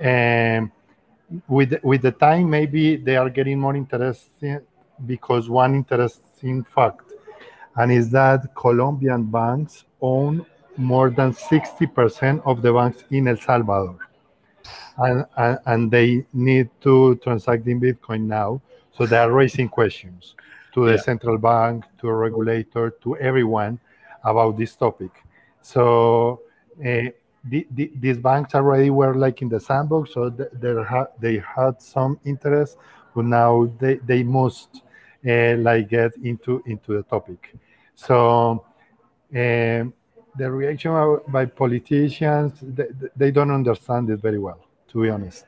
Um, 0.00 0.72
with 1.48 1.74
with 1.82 2.02
the 2.02 2.12
time, 2.12 2.50
maybe 2.50 2.96
they 2.96 3.16
are 3.16 3.30
getting 3.30 3.58
more 3.58 3.76
interesting 3.76 4.60
because 5.06 5.48
one 5.48 5.74
interesting 5.74 6.64
fact, 6.64 7.12
and 7.76 7.90
is 7.92 8.10
that 8.10 8.54
Colombian 8.54 9.24
banks 9.24 9.84
own 10.00 10.44
more 10.76 11.10
than 11.10 11.32
60% 11.32 12.42
of 12.44 12.60
the 12.62 12.72
banks 12.72 13.04
in 13.10 13.28
El 13.28 13.36
Salvador. 13.36 13.96
And, 14.96 15.24
and, 15.36 15.58
and 15.66 15.90
they 15.90 16.24
need 16.32 16.68
to 16.82 17.16
transact 17.16 17.66
in 17.66 17.80
Bitcoin 17.80 18.22
now. 18.22 18.60
So 18.92 19.06
they 19.06 19.16
are 19.18 19.30
raising 19.30 19.68
questions 19.68 20.34
to 20.72 20.86
the 20.86 20.92
Yeah. 20.92 20.98
central 21.10 21.38
bank, 21.38 21.84
to 22.00 22.08
a 22.08 22.14
regulator, 22.14 22.90
to 23.02 23.16
everyone 23.18 23.78
about 24.24 24.56
this 24.56 24.74
topic. 24.76 25.10
So 25.62 26.40
uh, 26.84 27.10
the, 27.46 27.66
the, 27.72 27.92
these 28.00 28.18
banks 28.18 28.54
already 28.54 28.90
were 28.90 29.14
like 29.14 29.42
in 29.42 29.48
the 29.48 29.60
sandbox, 29.60 30.14
so 30.14 30.30
th- 30.30 30.48
ha- 30.86 31.08
they 31.20 31.38
had 31.38 31.80
some 31.80 32.18
interest, 32.24 32.78
but 33.14 33.24
now 33.24 33.70
they, 33.78 33.96
they 33.96 34.22
must 34.22 34.82
uh, 35.28 35.56
like 35.56 35.88
get 35.88 36.16
into 36.22 36.62
into 36.66 36.96
the 36.96 37.02
topic. 37.02 37.54
So 37.94 38.64
um, 39.34 39.92
the 40.36 40.50
reaction 40.50 41.20
by 41.28 41.46
politicians, 41.46 42.58
they, 42.62 42.88
they 43.16 43.30
don't 43.30 43.50
understand 43.50 44.10
it 44.10 44.20
very 44.20 44.38
well, 44.38 44.60
to 44.88 45.02
be 45.02 45.10
honest. 45.10 45.46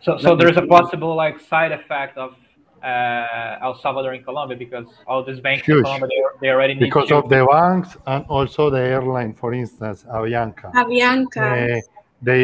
So, 0.00 0.18
so 0.18 0.36
there's 0.36 0.56
a 0.56 0.66
possible 0.66 1.14
like 1.14 1.40
side 1.40 1.72
effect 1.72 2.18
of 2.18 2.36
uh, 2.84 3.58
El 3.62 3.74
Salvador 3.80 4.12
and 4.12 4.24
Colombia 4.24 4.56
because 4.56 4.86
all 5.06 5.24
these 5.24 5.40
banks 5.40 5.66
in 5.68 5.82
Colombia 5.82 6.08
they, 6.08 6.46
they 6.46 6.50
already 6.52 6.74
need 6.74 6.80
Because 6.80 7.08
to, 7.08 7.16
of 7.16 7.28
the 7.28 7.46
banks 7.50 7.96
and 8.06 8.24
also 8.28 8.70
the 8.70 8.80
airline, 8.80 9.32
for 9.34 9.54
instance, 9.54 10.04
Avianca. 10.04 10.72
Avianca. 10.72 11.78
Uh, 11.78 11.80
they, 12.22 12.42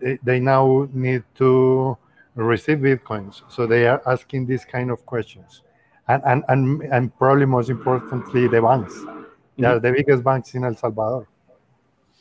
they 0.00 0.18
they 0.22 0.40
now 0.40 0.88
need 0.92 1.22
to 1.36 1.96
receive 2.34 2.78
bitcoins, 2.78 3.42
so 3.48 3.66
they 3.66 3.86
are 3.86 4.02
asking 4.06 4.46
these 4.46 4.64
kind 4.64 4.90
of 4.90 5.04
questions, 5.06 5.62
and 6.08 6.22
and 6.26 6.44
and, 6.48 6.82
and 6.94 7.16
probably 7.18 7.46
most 7.46 7.70
importantly, 7.70 8.48
the 8.48 8.60
banks. 8.60 8.94
They 9.58 9.66
are 9.66 9.78
the 9.78 9.92
biggest 9.92 10.24
banks 10.24 10.54
in 10.54 10.64
El 10.64 10.74
Salvador. 10.74 11.28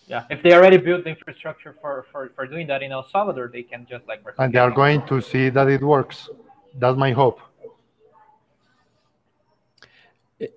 yeah. 0.08 0.26
If 0.30 0.44
they 0.44 0.54
already 0.54 0.78
built 0.78 1.06
the 1.06 1.12
infrastructure 1.12 1.76
for, 1.82 2.06
for, 2.12 2.32
for 2.36 2.46
doing 2.46 2.68
that 2.68 2.84
in 2.84 2.92
El 2.92 3.08
Salvador, 3.08 3.50
they 3.52 3.64
can 3.64 3.88
just 3.90 4.06
like 4.08 4.22
and 4.38 4.54
they 4.54 4.60
are 4.60 4.70
going 4.70 5.02
to 5.08 5.22
see 5.22 5.50
that 5.50 5.68
it 5.70 5.82
works. 5.82 6.30
That's 6.80 6.98
my 6.98 7.12
hope. 7.12 7.40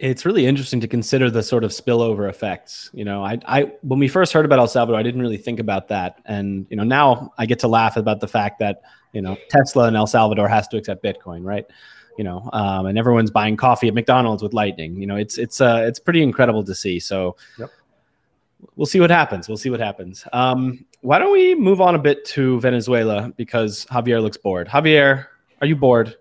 it's 0.00 0.24
really 0.24 0.46
interesting 0.46 0.80
to 0.80 0.88
consider 0.88 1.30
the 1.30 1.42
sort 1.42 1.62
of 1.62 1.70
spillover 1.70 2.28
effects. 2.28 2.90
You 2.94 3.04
know, 3.04 3.22
I, 3.22 3.38
I 3.46 3.72
when 3.82 3.98
we 3.98 4.08
first 4.08 4.32
heard 4.32 4.46
about 4.46 4.58
El 4.58 4.66
Salvador, 4.66 4.98
I 4.98 5.02
didn't 5.02 5.20
really 5.20 5.36
think 5.36 5.60
about 5.60 5.88
that, 5.88 6.20
and 6.24 6.66
you 6.70 6.76
know, 6.76 6.84
now 6.84 7.32
I 7.36 7.44
get 7.44 7.58
to 7.60 7.68
laugh 7.68 7.98
about 7.98 8.20
the 8.20 8.28
fact 8.28 8.58
that 8.60 8.80
you 9.12 9.20
know 9.20 9.36
Tesla 9.50 9.88
in 9.88 9.96
El 9.96 10.06
Salvador 10.06 10.48
has 10.48 10.66
to 10.68 10.78
accept 10.78 11.04
Bitcoin, 11.04 11.44
right? 11.44 11.66
You 12.16 12.24
know, 12.24 12.48
um, 12.54 12.86
and 12.86 12.96
everyone's 12.96 13.30
buying 13.30 13.56
coffee 13.56 13.88
at 13.88 13.94
McDonald's 13.94 14.42
with 14.42 14.54
Lightning. 14.54 14.96
You 14.96 15.06
know, 15.06 15.16
it's 15.16 15.36
it's 15.36 15.60
uh, 15.60 15.84
it's 15.86 15.98
pretty 15.98 16.22
incredible 16.22 16.64
to 16.64 16.74
see. 16.74 16.98
So. 16.98 17.36
Yep. 17.58 17.70
We'll 18.76 18.86
see 18.86 18.98
what 18.98 19.10
happens. 19.10 19.46
We'll 19.46 19.58
see 19.58 19.68
what 19.68 19.78
happens. 19.78 20.24
Um, 20.32 20.86
why 21.02 21.18
don't 21.18 21.30
we 21.30 21.54
move 21.54 21.82
on 21.82 21.94
a 21.94 21.98
bit 21.98 22.24
to 22.28 22.58
Venezuela 22.60 23.30
because 23.36 23.84
Javier 23.90 24.22
looks 24.22 24.38
bored. 24.38 24.68
Javier, 24.68 25.26
are 25.64 25.66
you 25.66 25.76
bored? 25.76 26.14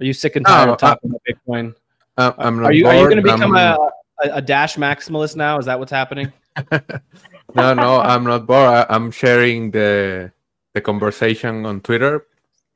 Are 0.00 0.04
you 0.04 0.14
sick 0.14 0.36
and 0.36 0.46
tired 0.46 0.66
No, 0.68 0.72
of 0.72 0.78
talking 0.78 1.10
about 1.10 1.20
Bitcoin? 1.28 1.74
Uh, 2.16 2.32
I'm 2.38 2.56
not 2.56 2.68
Are 2.68 2.72
you 2.72 2.86
are 2.88 2.94
you 2.96 3.04
going 3.04 3.16
to 3.16 3.22
become 3.22 3.54
I'm- 3.54 3.76
a, 4.24 4.32
a 4.32 4.40
dash 4.40 4.76
maximalist 4.76 5.36
now? 5.36 5.58
Is 5.58 5.66
that 5.66 5.78
what's 5.78 5.92
happening? 5.92 6.32
no, 7.54 7.74
no, 7.74 8.00
I'm 8.00 8.24
not 8.24 8.46
bored. 8.46 8.68
I, 8.72 8.86
I'm 8.88 9.10
sharing 9.10 9.72
the 9.72 10.32
the 10.72 10.80
conversation 10.80 11.66
on 11.66 11.82
Twitter, 11.82 12.24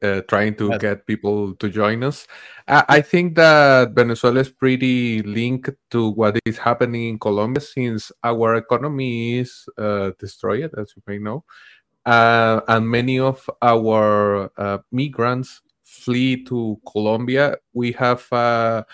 uh, 0.04 0.20
trying 0.28 0.54
to 0.56 0.68
Yes. 0.76 0.80
get 0.80 1.06
people 1.06 1.54
to 1.56 1.68
join 1.70 2.04
us. 2.04 2.26
I, 2.68 2.84
I 2.88 3.00
think 3.00 3.36
that 3.36 3.92
Venezuela 3.96 4.40
is 4.40 4.50
pretty 4.50 5.22
linked 5.22 5.70
to 5.92 6.10
what 6.10 6.36
is 6.44 6.58
happening 6.58 7.08
in 7.08 7.18
Colombia, 7.18 7.62
since 7.64 8.12
our 8.22 8.56
economy 8.56 9.38
is 9.38 9.64
uh, 9.78 10.10
destroyed, 10.20 10.72
as 10.76 10.92
you 10.94 11.00
may 11.06 11.16
know, 11.16 11.44
uh, 12.04 12.60
and 12.68 12.84
many 12.84 13.18
of 13.18 13.48
our 13.62 14.52
uh, 14.60 14.78
migrants 14.92 15.62
flee 15.96 16.44
to 16.44 16.80
Colombia, 16.90 17.56
we 17.72 17.92
have 17.92 18.26
a 18.32 18.84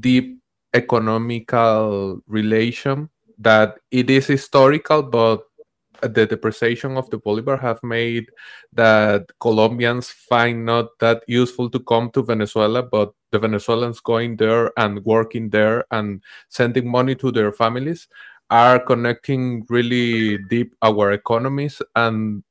deep 0.00 0.38
economical 0.74 2.20
relation 2.26 3.08
that 3.38 3.78
it 3.90 4.10
is 4.10 4.26
historical, 4.26 5.02
but 5.02 5.42
the 6.02 6.26
depreciation 6.26 6.96
of 6.96 7.08
the 7.10 7.18
bolivar 7.18 7.56
have 7.56 7.82
made 7.82 8.26
that 8.72 9.24
Colombians 9.40 10.10
find 10.10 10.64
not 10.64 10.88
that 11.00 11.22
useful 11.26 11.70
to 11.70 11.80
come 11.80 12.10
to 12.10 12.22
Venezuela, 12.22 12.82
but 12.82 13.12
the 13.32 13.38
Venezuelans 13.38 14.00
going 14.00 14.36
there 14.36 14.72
and 14.78 15.04
working 15.04 15.50
there 15.50 15.84
and 15.90 16.22
sending 16.48 16.90
money 16.90 17.14
to 17.14 17.30
their 17.32 17.52
families 17.52 18.08
are 18.50 18.78
connecting 18.78 19.64
really 19.68 20.38
deep 20.48 20.74
our 20.82 21.12
economies 21.12 21.82
and 21.96 22.42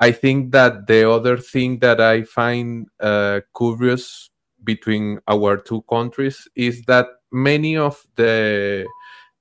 I 0.00 0.12
think 0.12 0.52
that 0.52 0.86
the 0.86 1.10
other 1.10 1.36
thing 1.38 1.78
that 1.80 2.00
I 2.00 2.22
find 2.22 2.88
uh, 3.00 3.40
curious 3.56 4.30
between 4.62 5.20
our 5.28 5.56
two 5.56 5.82
countries 5.82 6.48
is 6.56 6.82
that 6.86 7.06
many 7.32 7.76
of 7.76 8.02
the 8.16 8.86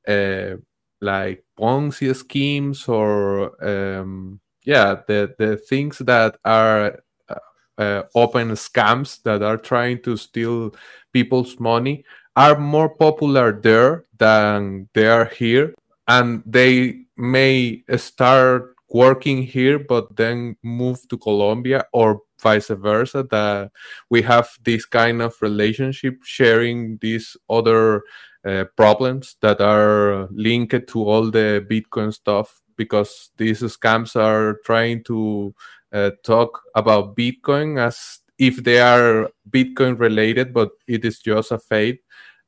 uh, 0.07 0.55
like 1.01 1.43
Ponzi 1.59 2.15
schemes 2.15 2.87
or 2.87 3.51
um, 3.63 4.39
yeah 4.65 4.95
the 5.07 5.33
the 5.37 5.57
things 5.57 5.97
that 5.99 6.37
are 6.45 6.99
uh, 7.29 7.35
uh, 7.77 8.03
open 8.15 8.51
scams 8.51 9.21
that 9.23 9.41
are 9.43 9.57
trying 9.57 10.01
to 10.03 10.17
steal 10.17 10.73
people's 11.11 11.59
money 11.59 12.03
are 12.35 12.57
more 12.57 12.89
popular 12.89 13.51
there 13.61 14.05
than 14.17 14.89
they 14.93 15.07
are 15.07 15.25
here. 15.25 15.73
And 16.07 16.43
they 16.45 17.05
may 17.15 17.83
start 17.97 18.75
working 18.93 19.43
here 19.43 19.79
but 19.79 20.15
then 20.15 20.55
move 20.63 20.99
to 21.09 21.17
Colombia 21.17 21.85
or 21.93 22.21
vice 22.41 22.67
versa 22.67 23.23
that 23.31 23.71
we 24.09 24.21
have 24.21 24.49
this 24.63 24.85
kind 24.85 25.21
of 25.21 25.35
relationship 25.41 26.15
sharing 26.23 26.97
these 27.01 27.35
other 27.49 28.03
uh, 28.45 28.65
problems 28.75 29.35
that 29.41 29.61
are 29.61 30.27
linked 30.31 30.87
to 30.87 31.03
all 31.03 31.31
the 31.31 31.65
Bitcoin 31.69 32.13
stuff 32.13 32.61
because 32.77 33.31
these 33.37 33.61
scams 33.61 34.15
are 34.15 34.59
trying 34.65 35.03
to 35.03 35.53
uh, 35.93 36.11
talk 36.23 36.61
about 36.75 37.15
Bitcoin 37.15 37.79
as 37.79 38.19
if 38.37 38.63
they 38.63 38.79
are 38.79 39.29
Bitcoin 39.49 39.97
related, 39.99 40.53
but 40.53 40.71
it 40.87 41.05
is 41.05 41.19
just 41.19 41.51
a 41.51 41.59
fake. 41.59 42.01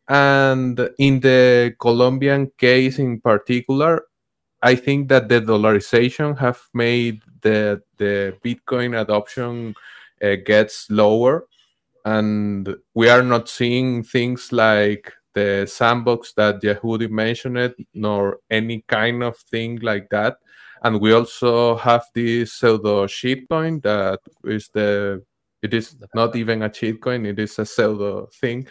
And 0.08 0.90
in 1.00 1.20
the 1.20 1.76
Colombian 1.80 2.52
case 2.58 3.00
in 3.00 3.22
particular, 3.22 4.04
I 4.62 4.76
think 4.76 5.10
that 5.10 5.30
the 5.30 5.42
dollarization 5.42 6.38
have 6.40 6.62
made 6.74 7.22
the 7.42 7.82
the 7.98 8.36
Bitcoin 8.44 9.00
adoption 9.00 9.76
uh, 10.24 10.36
gets 10.46 10.90
lower, 10.90 11.46
and 12.04 12.76
we 12.94 13.10
are 13.10 13.24
not 13.24 13.50
seeing 13.50 14.04
things 14.04 14.52
like 14.52 15.12
the 15.34 15.66
sandbox 15.70 16.34
that 16.34 16.62
Jehudi 16.62 17.10
mentioned, 17.10 17.76
nor 17.94 18.40
any 18.50 18.84
kind 18.88 19.22
of 19.24 19.38
thing 19.38 19.80
like 19.82 20.10
that. 20.10 20.38
And 20.82 21.02
we 21.02 21.14
also 21.14 21.76
have 21.78 22.06
this 22.14 22.54
pseudo 22.54 23.06
shitcoin 23.06 23.82
that 23.84 24.20
is 24.44 24.70
the 24.70 25.24
it 25.62 25.74
is 25.74 25.96
not 26.14 26.36
even 26.36 26.62
a 26.62 26.70
shitcoin, 26.70 27.26
it 27.26 27.40
is 27.40 27.58
a 27.60 27.66
pseudo 27.66 28.28
thing. 28.28 28.68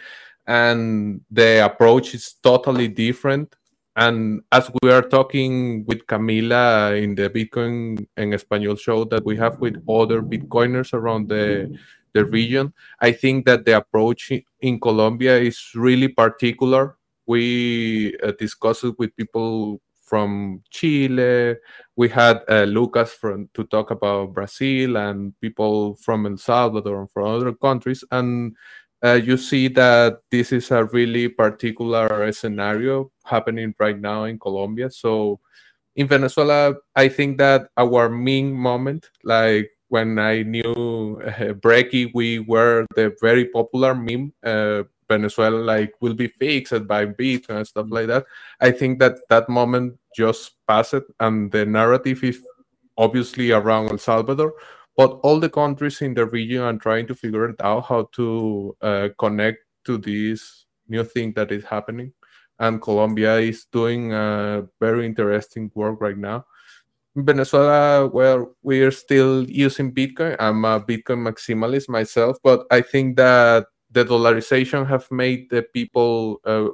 And 0.47 1.21
the 1.29 1.65
approach 1.65 2.15
is 2.15 2.35
totally 2.41 2.87
different. 2.87 3.53
And 3.95 4.41
as 4.51 4.69
we 4.81 4.91
are 4.91 5.01
talking 5.01 5.85
with 5.85 6.05
Camila 6.05 7.01
in 7.01 7.15
the 7.15 7.29
Bitcoin 7.29 8.05
en 8.17 8.31
Español 8.33 8.77
show 8.77 9.05
that 9.05 9.23
we 9.23 9.37
have 9.37 9.59
with 9.59 9.81
other 9.87 10.21
Bitcoiners 10.21 10.93
around 10.93 11.29
the 11.29 11.71
the 12.15 12.25
region. 12.25 12.73
I 13.01 13.11
think 13.11 13.45
that 13.45 13.65
the 13.65 13.77
approach 13.77 14.31
in 14.61 14.79
Colombia 14.79 15.37
is 15.37 15.59
really 15.75 16.07
particular. 16.07 16.95
We 17.27 18.17
uh, 18.23 18.31
discussed 18.39 18.85
it 18.85 18.95
with 18.97 19.15
people 19.17 19.81
from 20.01 20.63
Chile. 20.69 21.57
We 21.97 22.07
had 22.09 22.41
uh, 22.47 22.63
Lucas 22.63 23.11
from 23.13 23.49
to 23.53 23.65
talk 23.65 23.91
about 23.91 24.33
Brazil 24.33 24.95
and 24.97 25.33
people 25.41 25.95
from 25.95 26.25
El 26.25 26.37
Salvador 26.37 27.01
and 27.01 27.11
from 27.11 27.25
other 27.27 27.53
countries. 27.53 28.03
And 28.11 28.55
uh, 29.05 29.13
you 29.13 29.37
see 29.37 29.67
that 29.69 30.21
this 30.31 30.51
is 30.51 30.71
a 30.71 30.85
really 30.85 31.29
particular 31.29 32.31
scenario 32.31 33.11
happening 33.23 33.73
right 33.79 33.99
now 33.99 34.23
in 34.23 34.39
Colombia. 34.39 34.89
So 34.89 35.39
in 35.95 36.07
Venezuela, 36.07 36.73
I 36.95 37.09
think 37.09 37.37
that 37.37 37.69
our 37.77 38.09
main 38.09 38.51
moment, 38.51 39.11
like 39.23 39.69
when 39.89 40.17
I 40.17 40.41
knew 40.43 41.21
uh, 41.21 41.53
we 42.13 42.39
were 42.39 42.85
the 42.95 43.15
very 43.21 43.45
popular 43.45 43.93
meme. 43.93 44.33
Uh, 44.43 44.83
Venezuela 45.07 45.57
like 45.57 45.93
will 46.01 46.15
be 46.15 46.27
fixed 46.27 46.87
by 46.87 47.05
beat 47.05 47.45
and 47.49 47.65
stuff 47.67 47.85
like 47.89 48.07
that. 48.07 48.25
I 48.59 48.71
think 48.71 48.97
that 48.99 49.19
that 49.29 49.47
moment 49.49 49.99
just 50.15 50.53
passed, 50.67 51.05
and 51.19 51.51
the 51.51 51.65
narrative 51.65 52.23
is 52.23 52.41
obviously 52.97 53.51
around 53.51 53.91
El 53.91 53.99
Salvador, 53.99 54.53
but 54.97 55.19
all 55.23 55.39
the 55.39 55.49
countries 55.49 56.01
in 56.01 56.13
the 56.13 56.25
region 56.25 56.61
are 56.61 56.77
trying 56.77 57.07
to 57.07 57.15
figure 57.15 57.49
it 57.49 57.61
out 57.61 57.85
how 57.85 58.09
to 58.13 58.75
uh, 58.81 59.09
connect 59.17 59.59
to 59.85 59.97
this 59.97 60.65
new 60.87 61.03
thing 61.03 61.33
that 61.33 61.51
is 61.51 61.63
happening. 61.63 62.13
And 62.59 62.81
Colombia 62.81 63.37
is 63.39 63.65
doing 63.71 64.11
very 64.79 65.05
interesting 65.05 65.69
work 65.75 65.99
right 65.99 66.17
now. 66.17 66.45
Venezuela, 67.15 68.07
well, 68.07 68.55
we're 68.61 68.91
still 68.91 69.49
using 69.49 69.93
Bitcoin. 69.93 70.35
I'm 70.39 70.65
a 70.65 70.79
Bitcoin 70.81 71.23
maximalist 71.27 71.87
myself, 71.87 72.37
but 72.43 72.65
I 72.71 72.81
think 72.81 73.15
that 73.17 73.67
the 73.91 74.03
dollarization 74.03 74.85
have 74.87 75.09
made 75.11 75.49
the 75.49 75.63
people 75.63 76.41
uh, 76.43 76.67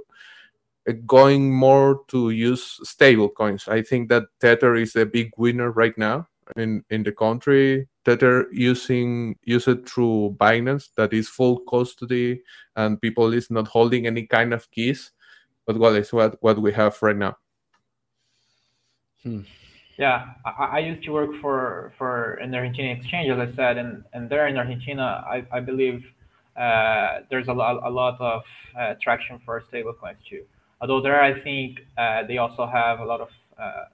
going 1.06 1.54
more 1.54 2.02
to 2.08 2.32
use 2.32 2.80
stable 2.84 3.30
coins. 3.30 3.68
I 3.68 3.84
think 3.84 4.10
that 4.10 4.24
Tether 4.40 4.76
is 4.76 4.96
a 4.96 5.06
big 5.06 5.32
winner 5.38 5.72
right 5.72 5.96
now 5.98 6.28
in, 6.56 6.84
in 6.90 7.04
the 7.04 7.12
country. 7.12 7.88
Tether 8.06 8.48
using 8.52 9.38
use 9.44 9.68
it 9.68 9.88
through 9.88 10.36
Binance 10.40 10.90
that 10.96 11.14
is 11.14 11.30
full 11.30 11.60
custody 11.60 12.42
and 12.76 13.00
people 13.00 13.34
is 13.34 13.52
not 13.52 13.68
holding 13.68 14.08
any 14.08 14.26
kind 14.26 14.54
of 14.54 14.70
keys. 14.72 15.12
But 15.66 15.78
what 15.78 15.96
is 15.96 16.12
what, 16.12 16.42
what 16.42 16.60
we 16.62 16.72
have 16.74 17.02
right 17.02 17.16
now. 17.16 17.38
Hmm. 19.24 19.42
Yeah, 19.98 20.34
I, 20.46 20.64
I, 20.64 20.80
used 20.80 21.04
to 21.04 21.12
work 21.12 21.36
for 21.36 21.94
for 21.96 22.34
an 22.36 22.56
Argentine 22.56 22.98
exchange, 22.98 23.30
as 23.30 23.38
I 23.38 23.56
said, 23.56 23.78
and 23.78 24.04
and 24.14 24.28
there 24.28 24.48
in 24.48 24.58
Argentina, 24.58 25.24
I, 25.28 25.46
I 25.52 25.60
believe 25.60 26.12
uh, 26.58 27.20
there's 27.30 27.48
a 27.48 27.54
lot 27.54 27.82
a 27.84 27.90
lot 27.90 28.20
of 28.20 28.44
uh, 28.76 28.96
traction 29.00 29.40
for 29.46 29.62
stablecoins 29.62 30.18
too. 30.28 30.44
Although 30.82 31.02
there, 31.02 31.22
I 31.22 31.40
think 31.40 31.86
uh, 31.98 32.24
they 32.24 32.40
also 32.40 32.66
have 32.66 33.00
a 33.00 33.06
lot 33.06 33.22
of 33.22 33.30
uh, 33.60 33.86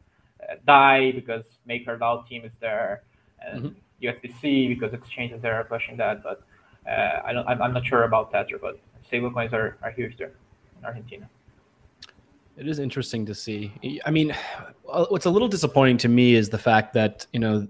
DAI 0.66 1.12
because 1.12 1.44
MakerDAO 1.68 2.26
team 2.28 2.46
is 2.46 2.54
there, 2.62 3.04
and 3.46 3.64
mm-hmm. 3.64 3.80
USDC 4.02 4.70
because 4.70 4.94
exchanges 4.94 5.42
there 5.42 5.56
are 5.56 5.64
pushing 5.64 5.98
that. 5.98 6.24
But 6.24 6.42
uh, 6.88 7.22
I 7.26 7.34
don't, 7.34 7.48
I'm, 7.48 7.62
I'm 7.62 7.74
not 7.74 7.86
sure 7.86 8.04
about 8.04 8.32
Tether, 8.32 8.58
but 8.58 8.80
stablecoins 9.12 9.54
are, 9.54 9.78
are 9.82 9.92
huge 9.92 10.18
there 10.18 10.34
in 10.80 10.86
Argentina. 10.86 11.30
It 12.58 12.68
is 12.68 12.80
interesting 12.80 13.26
to 13.28 13.36
see. 13.36 13.72
I 14.06 14.10
mean, 14.10 14.36
what's 14.84 15.26
a 15.26 15.30
little 15.30 15.48
disappointing 15.48 15.98
to 16.00 16.08
me 16.08 16.34
is 16.34 16.50
the 16.50 16.58
fact 16.58 16.94
that 16.94 17.28
you 17.32 17.40
know, 17.40 17.68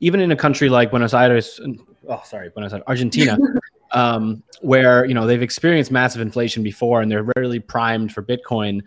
even 0.00 0.20
in 0.20 0.32
a 0.32 0.36
country 0.36 0.70
like 0.70 0.90
Buenos 0.90 1.12
Aires, 1.12 1.60
oh 2.08 2.22
sorry, 2.24 2.48
Buenos 2.48 2.72
Aires, 2.72 2.84
Argentina, 2.86 3.36
um, 3.92 4.42
where 4.62 5.04
you 5.04 5.12
know 5.12 5.26
they've 5.26 5.42
experienced 5.42 5.90
massive 5.90 6.22
inflation 6.22 6.62
before 6.62 7.02
and 7.02 7.10
they're 7.10 7.30
rarely 7.36 7.60
primed 7.60 8.12
for 8.12 8.22
Bitcoin, 8.22 8.80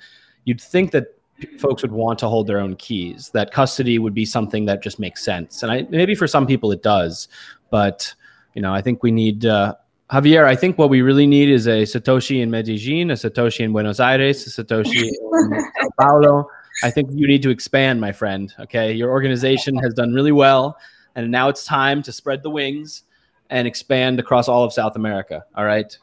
you'd 0.45 0.59
think 0.59 0.89
that 0.91 1.18
folks 1.57 1.81
would 1.81 1.91
want 1.91 2.19
to 2.19 2.27
hold 2.27 2.47
their 2.47 2.59
own 2.59 2.75
keys. 2.75 3.29
That 3.33 3.51
custody 3.51 3.99
would 3.99 4.13
be 4.13 4.25
something 4.25 4.65
that 4.65 4.81
just 4.81 4.99
makes 4.99 5.23
sense, 5.23 5.63
and 5.63 5.71
I, 5.71 5.87
maybe 5.89 6.15
for 6.15 6.27
some 6.27 6.47
people 6.47 6.71
it 6.71 6.83
does, 6.83 7.27
but 7.69 8.13
you 8.53 8.61
know, 8.61 8.73
I 8.73 8.81
think 8.81 9.03
we 9.03 9.11
need. 9.11 9.45
Uh, 9.45 9.75
Javier, 10.11 10.45
I 10.45 10.55
think 10.55 10.79
what 10.79 10.89
we 10.89 11.03
really 11.03 11.27
need 11.27 11.49
is 11.49 11.67
a 11.67 11.83
Satoshi 11.83 12.41
in 12.41 12.49
Medellin, 12.49 13.11
a 13.11 13.13
Satoshi 13.13 13.59
in 13.59 13.71
Buenos 13.71 13.99
Aires, 13.99 14.47
a 14.47 14.63
Satoshi 14.63 15.03
in 15.03 15.71
Sao 15.81 15.89
Paulo. 15.99 16.47
I 16.83 16.89
think 16.89 17.09
you 17.13 17.27
need 17.27 17.43
to 17.43 17.49
expand, 17.49 17.99
my 17.99 18.11
friend. 18.11 18.53
Okay. 18.59 18.91
Your 18.93 19.11
organization 19.11 19.75
has 19.77 19.93
done 19.93 20.13
really 20.13 20.31
well. 20.31 20.77
And 21.15 21.31
now 21.31 21.49
it's 21.49 21.65
time 21.65 22.01
to 22.03 22.11
spread 22.11 22.43
the 22.43 22.49
wings 22.49 23.03
and 23.49 23.67
expand 23.67 24.19
across 24.19 24.47
all 24.47 24.63
of 24.63 24.71
South 24.71 24.95
America. 24.95 25.43
All 25.55 25.65
right. 25.65 25.97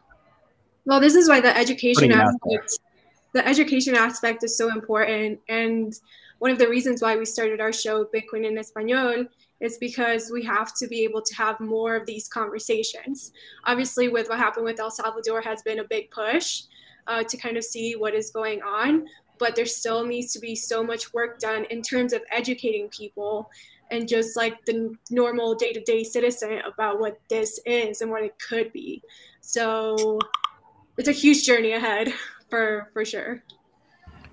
Well, 0.84 1.00
this 1.00 1.14
is 1.14 1.28
why 1.28 1.40
the 1.40 1.56
education 1.56 2.12
aspect, 2.12 2.78
the 3.36 3.46
education 3.46 3.94
aspect 3.94 4.42
is 4.44 4.56
so 4.56 4.70
important. 4.70 5.38
And 5.50 5.92
one 6.38 6.50
of 6.50 6.58
the 6.58 6.68
reasons 6.68 7.02
why 7.02 7.16
we 7.16 7.26
started 7.26 7.60
our 7.60 7.72
show, 7.72 8.06
Bitcoin 8.06 8.46
in 8.46 8.54
Español, 8.56 9.28
is 9.60 9.76
because 9.76 10.30
we 10.32 10.42
have 10.44 10.74
to 10.76 10.86
be 10.86 11.04
able 11.04 11.20
to 11.20 11.34
have 11.34 11.60
more 11.60 11.96
of 11.96 12.06
these 12.06 12.28
conversations. 12.28 13.32
Obviously, 13.64 14.08
with 14.08 14.30
what 14.30 14.38
happened 14.38 14.64
with 14.64 14.80
El 14.80 14.90
Salvador, 14.90 15.42
has 15.42 15.60
been 15.62 15.80
a 15.80 15.84
big 15.84 16.10
push 16.10 16.62
uh, 17.06 17.22
to 17.24 17.36
kind 17.36 17.58
of 17.58 17.64
see 17.64 17.94
what 17.94 18.14
is 18.14 18.30
going 18.30 18.62
on, 18.62 19.06
but 19.38 19.54
there 19.54 19.66
still 19.66 20.02
needs 20.06 20.32
to 20.32 20.40
be 20.40 20.54
so 20.56 20.82
much 20.82 21.12
work 21.12 21.38
done 21.38 21.66
in 21.66 21.82
terms 21.82 22.14
of 22.14 22.22
educating 22.32 22.88
people 22.88 23.50
and 23.90 24.08
just 24.08 24.34
like 24.34 24.64
the 24.64 24.96
normal 25.10 25.54
day-to-day 25.54 26.04
citizen 26.04 26.60
about 26.66 26.98
what 27.00 27.20
this 27.28 27.60
is 27.66 28.00
and 28.00 28.10
what 28.10 28.24
it 28.24 28.34
could 28.40 28.72
be 28.72 29.00
so 29.40 30.18
it's 30.98 31.08
a 31.08 31.12
huge 31.12 31.44
journey 31.46 31.70
ahead 31.70 32.12
for 32.50 32.90
for 32.92 33.04
sure. 33.04 33.42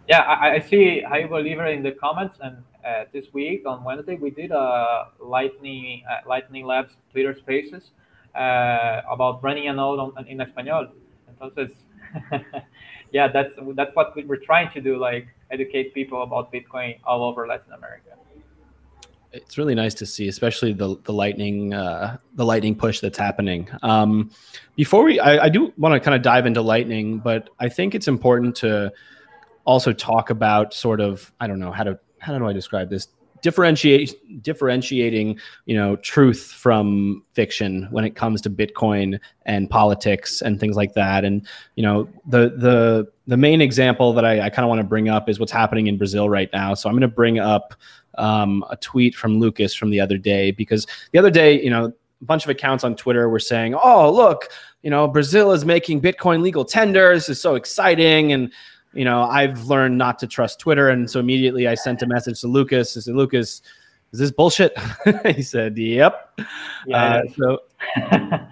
Yeah 0.08 0.22
i, 0.22 0.56
I 0.56 0.60
see 0.60 1.04
Javi 1.06 1.30
Bolivar 1.30 1.68
in 1.68 1.84
the 1.84 1.92
comments 1.92 2.38
and 2.42 2.58
uh, 2.86 3.06
this 3.14 3.28
week 3.34 3.64
on 3.66 3.84
wednesday 3.84 4.16
we 4.16 4.30
did 4.30 4.52
a 4.52 5.08
lightning 5.20 6.04
uh, 6.10 6.28
lightning 6.28 6.66
labs 6.66 6.94
twitter 7.12 7.34
spaces 7.36 7.92
uh, 8.36 9.02
about 9.10 9.42
running 9.44 9.70
a 9.70 9.74
node 9.74 10.00
on, 10.00 10.28
in 10.28 10.40
español 10.40 10.90
entonces 11.32 11.72
yeah 13.12 13.28
that's 13.30 13.54
that's 13.76 13.96
what 13.96 14.14
we're 14.28 14.36
trying 14.36 14.70
to 14.72 14.82
do 14.82 14.98
like 14.98 15.28
educate 15.50 15.94
people 15.94 16.24
about 16.24 16.52
bitcoin 16.52 17.00
all 17.06 17.24
over 17.24 17.48
latin 17.48 17.72
america 17.72 18.12
it's 19.34 19.58
really 19.58 19.76
nice 19.76 19.96
to 19.96 20.06
see, 20.06 20.28
especially 20.28 20.74
the 20.74 20.96
the 21.04 21.12
lightning 21.12 21.74
uh, 21.74 22.18
the 22.36 22.46
lightning 22.46 22.76
push 22.76 23.00
that's 23.00 23.18
happening. 23.18 23.68
Um, 23.82 24.32
before 24.76 25.04
we, 25.04 25.20
I, 25.20 25.46
I 25.46 25.50
do 25.50 25.74
want 25.78 25.94
to 25.94 26.00
kind 26.00 26.16
of 26.16 26.22
dive 26.22 26.46
into 26.46 26.62
lightning, 26.62 27.20
but 27.20 27.50
I 27.60 27.68
think 27.70 27.96
it's 27.96 28.08
important 28.08 28.56
to 28.58 28.94
also 29.66 29.92
talk 29.92 30.30
about 30.30 30.74
sort 30.74 31.02
of 31.02 31.34
I 31.40 31.48
don't 31.48 31.60
know 31.60 31.72
how 31.72 31.84
to 31.84 32.00
how 32.20 32.38
do 32.38 32.48
I 32.48 32.54
describe 32.54 32.90
this 32.90 33.08
differentiate 33.42 34.42
differentiating 34.42 35.38
you 35.66 35.76
know 35.76 35.98
truth 35.98 36.54
from 36.56 37.24
fiction 37.34 37.88
when 37.92 38.06
it 38.06 38.16
comes 38.16 38.42
to 38.42 38.50
Bitcoin 38.50 39.20
and 39.46 39.70
politics 39.70 40.42
and 40.42 40.60
things 40.60 40.76
like 40.76 40.94
that. 40.94 41.26
And 41.26 41.46
you 41.76 41.84
know 41.84 42.08
the 42.28 42.54
the 42.56 43.12
the 43.26 43.38
main 43.38 43.62
example 43.62 44.14
that 44.14 44.26
I, 44.26 44.42
I 44.42 44.50
kind 44.50 44.64
of 44.64 44.70
want 44.70 44.80
to 44.80 44.88
bring 44.88 45.10
up 45.10 45.28
is 45.28 45.40
what's 45.40 45.52
happening 45.52 45.88
in 45.88 45.98
Brazil 45.98 46.30
right 46.30 46.50
now. 46.54 46.76
So 46.76 46.88
I'm 46.88 46.94
going 46.94 47.02
to 47.02 47.08
bring 47.08 47.40
up 47.40 47.74
um, 48.18 48.64
a 48.70 48.78
tweet 48.78 49.16
from 49.16 49.40
Lucas 49.40 49.74
from 49.74 49.90
the 49.90 50.00
other 50.00 50.18
day 50.18 50.52
because 50.52 50.88
the 51.12 51.20
other 51.20 51.32
day, 51.32 51.62
you 51.62 51.70
know, 51.70 51.86
a 51.86 52.26
bunch 52.26 52.44
of 52.46 52.50
accounts 52.50 52.84
on 52.84 52.96
Twitter 52.96 53.30
were 53.30 53.40
saying, 53.40 53.76
"Oh, 53.76 54.12
look, 54.12 54.50
you 54.82 54.90
know, 54.90 55.08
Brazil 55.08 55.52
is 55.52 55.66
making 55.66 56.02
Bitcoin 56.02 56.42
legal 56.42 56.66
tender. 56.66 57.14
This 57.14 57.30
is 57.30 57.42
so 57.42 57.56
exciting." 57.56 58.32
And 58.32 58.52
you 58.94 59.06
know, 59.06 59.24
I've 59.24 59.66
learned 59.66 59.98
not 59.98 60.20
to 60.20 60.28
trust 60.28 60.60
Twitter, 60.60 60.90
and 60.90 61.10
so 61.10 61.20
immediately 61.20 61.68
I 61.68 61.76
sent 61.76 62.02
a 62.02 62.08
message 62.08 62.42
to 62.42 62.48
Lucas. 62.48 62.96
I 62.96 63.02
said, 63.02 63.16
"Lucas, 63.16 63.62
is 64.12 64.20
this 64.20 64.32
bullshit?" 64.32 64.78
he 65.26 65.42
said, 65.42 65.78
"Yep." 65.78 66.40
Yeah. 66.88 67.04
Uh, 67.06 67.22
so. 67.36 67.60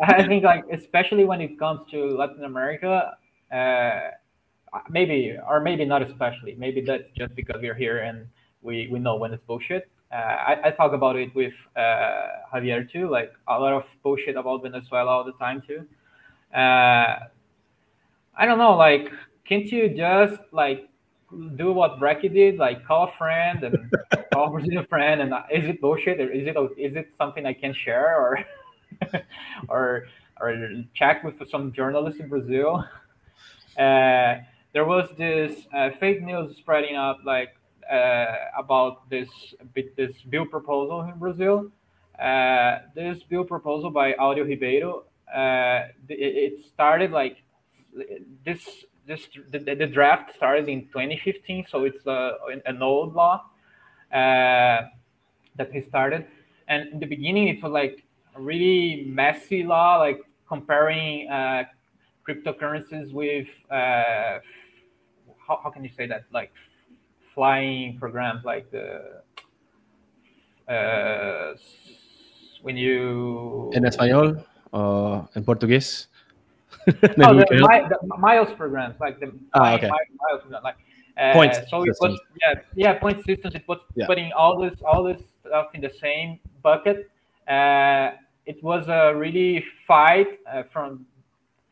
I 0.00 0.26
think, 0.26 0.44
like, 0.44 0.64
especially 0.72 1.24
when 1.24 1.40
it 1.40 1.58
comes 1.58 1.82
to 1.90 2.16
Latin 2.16 2.44
America, 2.44 3.16
uh, 3.52 4.00
maybe 4.88 5.36
or 5.48 5.60
maybe 5.60 5.84
not 5.84 6.02
especially 6.02 6.54
maybe 6.58 6.80
that's 6.80 7.10
just 7.16 7.34
because 7.34 7.56
we're 7.60 7.74
here 7.74 7.98
and 7.98 8.26
we 8.62 8.88
we 8.90 8.98
know 8.98 9.16
when 9.16 9.32
it's 9.32 9.44
bullshit. 9.44 9.90
Uh, 10.12 10.16
I, 10.16 10.60
I 10.64 10.70
talk 10.72 10.92
about 10.92 11.16
it 11.16 11.32
with 11.34 11.54
uh, 11.76 12.26
Javier 12.52 12.90
too 12.90 13.08
like 13.08 13.32
a 13.48 13.58
lot 13.58 13.72
of 13.72 13.84
bullshit 14.02 14.36
about 14.36 14.62
Venezuela 14.62 15.10
all 15.10 15.24
the 15.24 15.32
time 15.32 15.62
too. 15.62 15.86
Uh, 16.54 17.18
I 18.36 18.46
don't 18.46 18.58
know 18.58 18.76
like 18.76 19.10
can't 19.44 19.66
you 19.66 19.88
just 19.88 20.40
like 20.52 20.88
do 21.56 21.72
what 21.72 21.98
Brekkie 21.98 22.32
did? 22.32 22.56
Like 22.56 22.84
call 22.84 23.08
a 23.08 23.12
friend 23.12 23.62
and 23.64 23.92
call 24.32 24.48
a 24.48 24.50
Brazilian 24.50 24.86
friend 24.86 25.20
and 25.20 25.32
uh, 25.32 25.42
is 25.52 25.64
it 25.64 25.80
bullshit? 25.80 26.20
Or 26.20 26.30
is 26.30 26.46
it 26.46 26.56
is 26.76 26.96
it 26.96 27.12
something 27.16 27.46
I 27.46 27.52
can 27.52 27.72
share 27.72 28.16
or 28.16 28.38
or 29.68 30.06
or 30.40 30.84
check 30.94 31.22
with 31.22 31.48
some 31.50 31.72
journalists 31.72 32.20
in 32.20 32.28
Brazil? 32.28 32.84
Uh, 33.78 34.36
there 34.72 34.84
was 34.84 35.08
this 35.18 35.66
uh, 35.74 35.90
fake 35.98 36.22
news 36.22 36.56
spreading 36.56 36.96
up 36.96 37.18
like 37.24 37.56
uh, 37.90 38.36
about 38.56 39.08
this 39.10 39.28
this 39.96 40.22
bill 40.28 40.46
proposal 40.46 41.02
in 41.02 41.18
Brazil. 41.18 41.70
Uh, 42.20 42.80
this 42.94 43.22
bill 43.22 43.44
proposal 43.44 43.90
by 43.90 44.12
Aureo 44.12 44.44
Ribeiro, 44.44 45.04
uh, 45.34 45.88
it, 46.08 46.52
it, 46.54 46.64
started 46.66 47.10
like 47.12 47.42
this 48.44 48.84
this 49.06 49.26
the, 49.50 49.58
the, 49.58 49.86
draft 49.86 50.34
started 50.36 50.68
in 50.68 50.82
2015, 50.88 51.66
so 51.68 51.84
it's 51.84 52.06
a, 52.06 52.36
an 52.66 52.82
old 52.82 53.14
law 53.14 53.46
uh, 54.12 54.82
that 55.56 55.72
he 55.72 55.80
started. 55.80 56.26
And 56.68 56.92
in 56.92 57.00
the 57.00 57.06
beginning, 57.06 57.48
it 57.48 57.62
was 57.62 57.72
like 57.72 58.04
a 58.36 58.40
really 58.40 59.06
messy 59.08 59.64
law, 59.64 59.96
like 59.96 60.20
comparing 60.46 61.28
uh, 61.28 61.64
cryptocurrencies 62.28 63.12
with 63.12 63.48
how, 65.50 65.60
how 65.64 65.70
can 65.70 65.82
you 65.82 65.90
say 65.98 66.06
that 66.06 66.24
like 66.32 66.52
flying 67.34 67.98
programs 67.98 68.44
like 68.44 68.70
the 68.70 68.86
uh, 70.72 71.54
when 72.62 72.76
you 72.76 73.70
in 73.74 73.82
español 73.82 74.44
or 74.72 75.28
in 75.34 75.44
Portuguese. 75.44 76.06
no, 77.18 77.34
the, 77.34 77.44
the, 77.50 78.16
miles 78.18 78.52
programs 78.56 78.94
like 79.00 79.18
the 79.18 79.32
ah, 79.54 79.74
okay. 79.74 79.90
miles, 79.90 80.42
like 80.62 80.76
uh, 81.18 81.32
point 81.32 81.52
so 81.68 81.82
it 81.82 81.96
was 82.00 82.18
yeah 82.40 82.54
yeah 82.74 82.92
point 82.94 83.18
systems 83.24 83.54
it 83.54 83.66
was 83.66 83.80
yeah. 83.96 84.06
putting 84.06 84.32
all 84.32 84.56
this 84.62 84.76
all 84.86 85.02
this 85.02 85.20
stuff 85.44 85.66
in 85.74 85.80
the 85.80 85.90
same 85.90 86.38
bucket 86.62 87.10
uh, 87.48 88.12
it 88.46 88.62
was 88.62 88.86
a 88.88 89.12
really 89.14 89.64
fight 89.86 90.38
uh, 90.46 90.62
from 90.72 91.04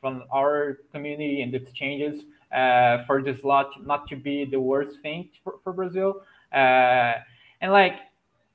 from 0.00 0.24
our 0.32 0.78
community 0.92 1.42
and 1.42 1.54
its 1.54 1.70
changes 1.72 2.24
uh, 2.52 3.04
for 3.06 3.22
this 3.22 3.42
law 3.44 3.64
not 3.84 4.08
to 4.08 4.16
be 4.16 4.44
the 4.44 4.60
worst 4.60 5.00
thing 5.02 5.28
for, 5.44 5.56
for 5.62 5.72
Brazil. 5.72 6.22
Uh, 6.52 7.14
and 7.60 7.72
like 7.72 7.94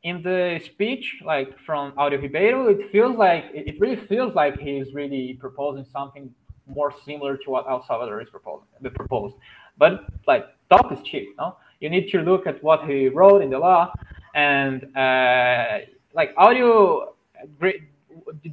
in 0.03 0.21
the 0.21 0.59
speech, 0.65 1.21
like 1.25 1.57
from 1.65 1.91
Aureo 1.93 2.21
Ribeiro, 2.21 2.67
it 2.67 2.91
feels 2.91 3.15
like 3.17 3.45
it 3.53 3.79
really 3.79 3.95
feels 4.07 4.35
like 4.35 4.59
he's 4.59 4.93
really 4.93 5.37
proposing 5.39 5.85
something 5.91 6.33
more 6.67 6.93
similar 7.05 7.37
to 7.37 7.49
what 7.49 7.65
El 7.69 7.85
Salvador 7.85 8.21
is 8.21 8.29
proposing, 8.29 8.67
the 8.81 8.89
proposed. 8.89 9.35
But 9.77 10.05
like 10.27 10.45
talk 10.69 10.91
is 10.91 10.99
cheap, 11.03 11.35
no? 11.37 11.57
You 11.79 11.89
need 11.89 12.09
to 12.11 12.19
look 12.21 12.47
at 12.47 12.63
what 12.63 12.85
he 12.85 13.09
wrote 13.09 13.41
in 13.41 13.49
the 13.49 13.59
law, 13.59 13.93
and 14.35 14.95
uh, 14.95 15.79
like 16.13 16.35
Aureo 16.35 17.13
great, 17.59 17.83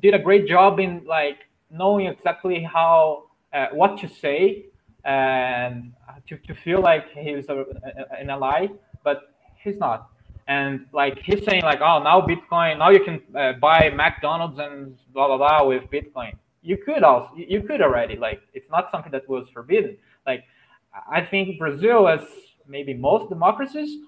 did 0.01 0.15
a 0.15 0.19
great 0.19 0.47
job 0.47 0.81
in 0.81 1.05
like 1.07 1.39
knowing 1.71 2.07
exactly 2.07 2.63
how 2.63 3.25
uh, 3.53 3.67
what 3.73 3.99
to 3.99 4.09
say 4.09 4.67
and 5.05 5.93
to, 6.29 6.37
to 6.39 6.55
feel 6.55 6.81
like 6.81 7.05
he's 7.13 7.49
a, 7.49 7.57
a, 7.61 8.21
an 8.21 8.31
ally, 8.31 8.69
but 9.05 9.35
he's 9.63 9.79
not. 9.79 10.11
And 10.49 10.87
like 10.93 11.19
he's 11.21 11.45
saying 11.45 11.63
like, 11.63 11.81
oh, 11.81 12.03
now 12.03 12.21
Bitcoin, 12.21 12.79
now 12.79 12.91
you 12.91 13.05
can 13.05 13.23
uh, 13.37 13.53
buy 13.55 13.91
McDonald's 13.95 14.59
and 14.59 14.97
blah 15.13 15.29
blah 15.29 15.39
blah 15.39 15.67
with 15.67 15.85
Bitcoin. 15.91 16.33
You 16.63 16.77
could 16.77 17.03
also, 17.03 17.35
you 17.37 17.63
could 17.63 17.81
already. 17.81 18.17
Like 18.17 18.41
it's 18.53 18.69
not 18.71 18.91
something 18.91 19.13
that 19.13 19.29
was 19.29 19.49
forbidden. 19.51 19.97
Like 20.27 20.45
I 21.11 21.21
think 21.23 21.59
Brazil, 21.59 22.09
as 22.09 22.21
maybe 22.67 22.95
most 22.95 23.29
democracies, 23.29 23.99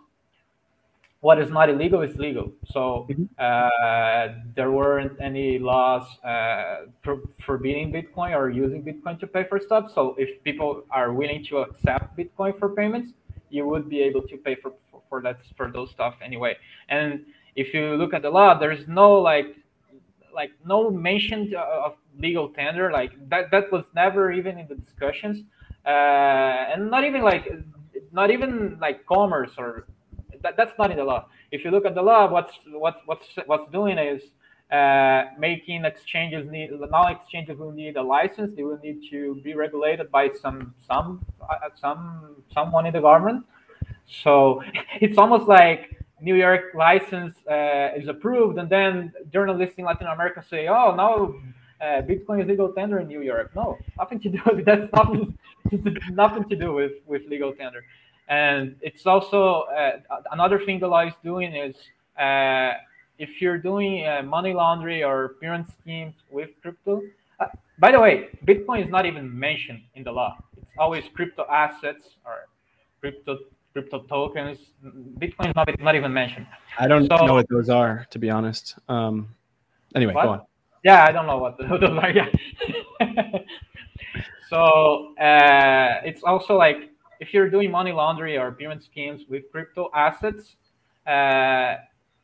what 1.22 1.38
is 1.38 1.50
not 1.50 1.70
illegal 1.70 2.02
is 2.02 2.16
legal. 2.16 2.52
So 2.66 3.06
mm-hmm. 3.08 3.24
uh, 3.38 4.42
there 4.56 4.72
weren't 4.72 5.16
any 5.20 5.58
laws 5.58 6.04
uh, 6.24 6.86
for, 7.02 7.20
forbidding 7.46 7.92
Bitcoin 7.92 8.36
or 8.36 8.50
using 8.50 8.82
Bitcoin 8.82 9.20
to 9.20 9.28
pay 9.28 9.44
for 9.44 9.60
stuff. 9.60 9.92
So 9.94 10.16
if 10.18 10.42
people 10.42 10.84
are 10.90 11.12
willing 11.12 11.44
to 11.46 11.58
accept 11.58 12.18
Bitcoin 12.18 12.58
for 12.58 12.70
payments, 12.70 13.12
you 13.50 13.68
would 13.68 13.88
be 13.88 14.00
able 14.02 14.22
to 14.22 14.36
pay 14.36 14.56
for 14.56 14.72
for, 14.90 15.00
for 15.08 15.22
that 15.22 15.38
for 15.56 15.70
those 15.70 15.90
stuff 15.90 16.14
anyway. 16.20 16.56
And 16.88 17.24
if 17.54 17.72
you 17.72 17.94
look 17.94 18.14
at 18.14 18.22
the 18.22 18.30
law, 18.30 18.58
there's 18.58 18.88
no 18.88 19.12
like 19.14 19.54
like 20.34 20.50
no 20.66 20.90
mention 20.90 21.54
of 21.54 21.94
legal 22.18 22.48
tender. 22.48 22.90
Like 22.90 23.12
that 23.28 23.52
that 23.52 23.70
was 23.70 23.84
never 23.94 24.32
even 24.32 24.58
in 24.58 24.66
the 24.66 24.74
discussions, 24.74 25.44
uh, 25.86 26.72
and 26.72 26.90
not 26.90 27.04
even 27.04 27.22
like 27.22 27.46
not 28.10 28.32
even 28.32 28.76
like 28.80 29.06
commerce 29.06 29.52
or 29.56 29.86
that, 30.42 30.56
that's 30.56 30.76
not 30.78 30.90
in 30.90 30.96
the 30.96 31.04
law. 31.04 31.26
If 31.50 31.64
you 31.64 31.70
look 31.70 31.84
at 31.86 31.94
the 31.94 32.02
law, 32.02 32.30
what's 32.30 32.52
what's 32.68 32.98
what's 33.06 33.26
what's 33.46 33.70
doing 33.70 33.98
is 33.98 34.22
uh, 34.72 35.24
making 35.38 35.84
exchanges 35.84 36.50
need 36.50 36.70
now 36.90 37.08
exchanges 37.08 37.58
will 37.58 37.72
need 37.72 37.96
a 37.96 38.02
license. 38.02 38.56
They 38.56 38.62
will 38.62 38.78
need 38.78 39.02
to 39.10 39.34
be 39.44 39.54
regulated 39.54 40.10
by 40.10 40.30
some 40.40 40.74
some 40.86 41.24
uh, 41.42 41.68
some 41.78 42.36
someone 42.52 42.86
in 42.86 42.92
the 42.94 43.00
government. 43.00 43.44
So 44.22 44.62
it's 45.00 45.18
almost 45.18 45.46
like 45.46 45.98
New 46.22 46.36
York 46.36 46.72
license 46.74 47.34
uh, 47.50 47.90
is 47.96 48.08
approved, 48.08 48.58
and 48.58 48.70
then 48.70 49.12
journalists 49.32 49.74
in 49.76 49.84
Latin 49.84 50.06
America 50.06 50.42
say, 50.48 50.68
"Oh, 50.68 50.94
now 50.94 51.34
uh, 51.84 52.00
Bitcoin 52.02 52.40
is 52.40 52.48
legal 52.48 52.72
tender 52.72 53.00
in 53.00 53.08
New 53.08 53.22
York." 53.22 53.50
No, 53.54 53.76
nothing 53.98 54.20
to 54.20 54.28
do 54.30 54.40
that's 54.64 54.90
nothing, 54.92 55.36
nothing 56.12 56.48
to 56.48 56.56
do 56.56 56.72
with 56.72 56.92
with 57.06 57.22
legal 57.28 57.52
tender. 57.52 57.84
And 58.28 58.76
it's 58.80 59.06
also 59.06 59.62
uh, 59.62 59.98
another 60.30 60.58
thing 60.58 60.80
the 60.80 60.88
law 60.88 61.06
is 61.06 61.14
doing 61.22 61.54
is 61.54 61.76
uh, 62.18 62.72
if 63.18 63.40
you're 63.40 63.58
doing 63.58 64.06
uh, 64.06 64.22
money 64.22 64.52
laundering 64.52 65.04
or 65.04 65.36
pyramid 65.40 65.66
schemes 65.80 66.14
with 66.30 66.50
crypto. 66.62 67.02
Uh, 67.40 67.46
by 67.78 67.90
the 67.92 68.00
way, 68.00 68.28
Bitcoin 68.46 68.84
is 68.84 68.90
not 68.90 69.06
even 69.06 69.26
mentioned 69.38 69.82
in 69.94 70.04
the 70.04 70.12
law. 70.12 70.36
It's 70.56 70.66
always 70.78 71.04
crypto 71.14 71.46
assets 71.50 72.16
or 72.24 72.48
crypto 73.00 73.38
crypto 73.72 74.00
tokens. 74.00 74.58
Bitcoin 75.18 75.48
is 75.48 75.56
not, 75.56 75.68
not 75.80 75.94
even 75.94 76.12
mentioned. 76.12 76.46
I 76.78 76.86
don't 76.86 77.08
so, 77.08 77.24
know 77.26 77.34
what 77.34 77.48
those 77.48 77.70
are, 77.70 78.06
to 78.10 78.18
be 78.18 78.28
honest. 78.30 78.76
Um, 78.88 79.34
anyway, 79.94 80.14
what? 80.14 80.24
go 80.24 80.30
on. 80.30 80.40
Yeah, 80.84 81.04
I 81.04 81.12
don't 81.12 81.26
know 81.26 81.38
what 81.38 81.58
those 81.80 81.82
are. 81.82 82.10
Yeah. 82.10 82.28
so 84.50 85.14
uh, 85.16 86.00
it's 86.04 86.22
also 86.22 86.56
like 86.56 86.91
if 87.22 87.32
you're 87.32 87.48
doing 87.48 87.70
money 87.70 87.92
laundering 87.92 88.36
or 88.36 88.50
pyramid 88.50 88.82
schemes 88.82 89.22
with 89.28 89.42
crypto 89.52 89.82
assets, 89.94 90.56
uh, 91.06 91.76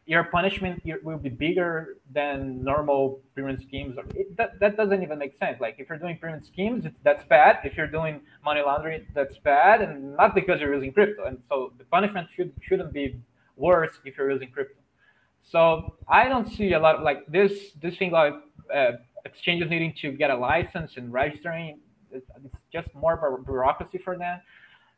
your 0.07 0.25
punishment 0.25 0.83
will 1.05 1.19
be 1.19 1.29
bigger 1.29 1.99
than 2.13 2.65
normal 2.65 3.21
pyramid 3.37 3.61
schemes. 3.61 3.97
It, 4.17 4.37
that, 4.37 4.59
that 4.59 4.77
doesn't 4.77 5.01
even 5.07 5.19
make 5.19 5.39
sense. 5.39 5.61
Like 5.61 5.77
if 5.79 5.89
you're 5.89 5.99
doing 5.99 6.17
pyramid 6.17 6.45
schemes, 6.45 6.85
that's 7.05 7.25
bad. 7.37 7.61
If 7.63 7.77
you're 7.77 7.93
doing 7.99 8.23
money 8.45 8.61
laundering, 8.61 9.07
that's 9.15 9.37
bad, 9.39 9.83
and 9.83 10.17
not 10.17 10.35
because 10.35 10.61
you're 10.61 10.75
using 10.75 10.93
crypto. 10.93 11.27
And 11.27 11.39
so 11.49 11.73
the 11.79 11.85
punishment 11.85 12.27
should 12.35 12.51
shouldn't 12.67 12.93
be 12.93 13.21
worse 13.57 13.95
if 14.05 14.17
you're 14.17 14.33
using 14.33 14.51
crypto. 14.51 14.81
So 15.43 15.95
I 16.09 16.29
don't 16.29 16.51
see 16.57 16.73
a 16.73 16.81
lot 16.87 16.97
of 16.97 17.03
like 17.03 17.21
this 17.29 17.53
this 17.83 17.97
thing 17.99 18.11
like 18.11 18.35
uh, 18.75 18.93
exchanges 19.25 19.71
needing 19.71 19.95
to 20.03 20.11
get 20.11 20.31
a 20.31 20.37
license 20.37 20.97
and 20.97 21.13
registering. 21.13 21.79
It's, 22.11 22.29
it's 22.45 22.61
just 22.73 22.89
more 22.95 23.15
of 23.19 23.23
a 23.23 23.43
bureaucracy 23.45 23.99
for 23.99 24.17
them. 24.17 24.41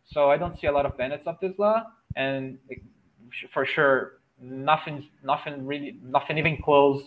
So 0.07 0.31
I 0.31 0.37
don't 0.37 0.59
see 0.59 0.67
a 0.67 0.73
lot 0.73 0.87
of 0.87 0.97
benefits 0.97 1.27
of 1.27 1.39
this 1.41 1.59
law, 1.59 1.85
and 2.17 2.59
for 3.53 3.65
sure 3.65 4.21
nothing, 4.41 5.09
nothing 5.23 5.65
really, 5.67 5.99
nothing 6.03 6.39
even 6.39 6.61
close 6.63 7.03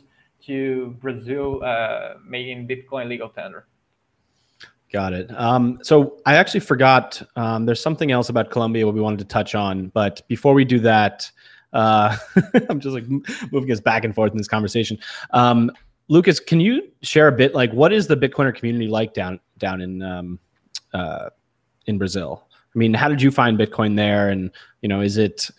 to 0.46 0.96
Brazil 1.02 1.64
uh, 1.64 2.16
making 2.26 2.68
Bitcoin 2.68 3.08
legal 3.08 3.30
tender. 3.30 3.68
Got 4.92 5.14
it. 5.14 5.32
Um, 5.36 5.80
so 5.82 6.20
I 6.26 6.36
actually 6.36 6.60
forgot. 6.60 7.22
Um, 7.36 7.66
there's 7.66 7.82
something 7.82 8.12
else 8.12 8.30
about 8.30 8.52
Colombia 8.52 8.88
we 8.88 9.02
wanted 9.02 9.20
to 9.20 9.26
touch 9.26 9.56
on, 9.56 9.88
but 9.88 10.22
before 10.28 10.54
we 10.54 10.64
do 10.66 10.80
that, 10.82 11.32
uh, 11.74 12.16
I'm 12.70 12.80
just 12.80 12.94
like 12.94 13.06
moving 13.52 13.72
us 13.72 13.80
back 13.80 14.06
and 14.06 14.14
forth 14.14 14.32
in 14.32 14.38
this 14.38 14.48
conversation. 14.48 15.00
Um, 15.32 15.72
Lucas, 16.10 16.40
can 16.40 16.60
you 16.60 16.92
share 17.02 17.28
a 17.28 17.32
bit 17.32 17.56
like 17.56 17.72
what 17.74 17.92
is 17.92 18.06
the 18.06 18.16
Bitcoiner 18.16 18.54
community 18.54 18.88
like 18.88 19.16
down 19.16 19.40
down 19.58 19.82
in 19.82 20.04
um, 20.04 20.40
uh, 20.94 21.30
in 21.88 21.98
Brazil? 21.98 22.48
I 22.74 22.78
mean, 22.78 22.94
how 22.94 23.08
did 23.08 23.22
you 23.22 23.32
find 23.32 23.58
Bitcoin 23.58 23.96
there? 23.96 24.30
And 24.30 24.52
you 24.82 24.90
know, 24.90 25.02
is 25.02 25.18
it 25.18 25.50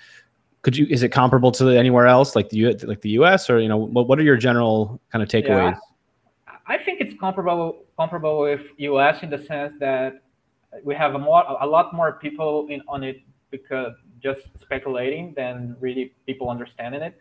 could 0.63 0.77
you 0.77 0.87
is 0.89 1.03
it 1.03 1.11
comparable 1.11 1.53
to 1.53 1.69
anywhere 1.71 2.07
else 2.07 2.35
like 2.35 2.49
the 2.49 2.57
U, 2.57 2.71
like 2.85 3.03
the 3.03 3.11
US 3.11 3.49
or 3.51 3.61
you 3.61 3.69
know 3.69 3.77
what, 3.77 4.09
what 4.09 4.19
are 4.19 4.23
your 4.23 4.37
general 4.37 5.01
kind 5.13 5.23
of 5.23 5.29
takeaways? 5.29 5.77
Yeah, 5.77 6.55
I 6.67 6.79
think 6.79 7.01
it's 7.01 7.15
comparable 7.21 7.85
comparable 7.97 8.41
with 8.41 8.63
US 8.79 9.23
in 9.23 9.31
the 9.31 9.39
sense 9.39 9.75
that 9.81 10.23
we 10.83 10.95
have 10.95 11.15
a 11.15 11.19
more 11.19 11.45
a 11.61 11.67
lot 11.67 11.95
more 11.95 12.13
people 12.13 12.67
in 12.69 12.83
on 12.89 13.05
it 13.05 13.21
because 13.51 13.93
just 14.21 14.43
speculating 14.61 15.35
than 15.37 15.77
really 15.79 16.15
people 16.27 16.49
understanding 16.49 17.03
it. 17.03 17.15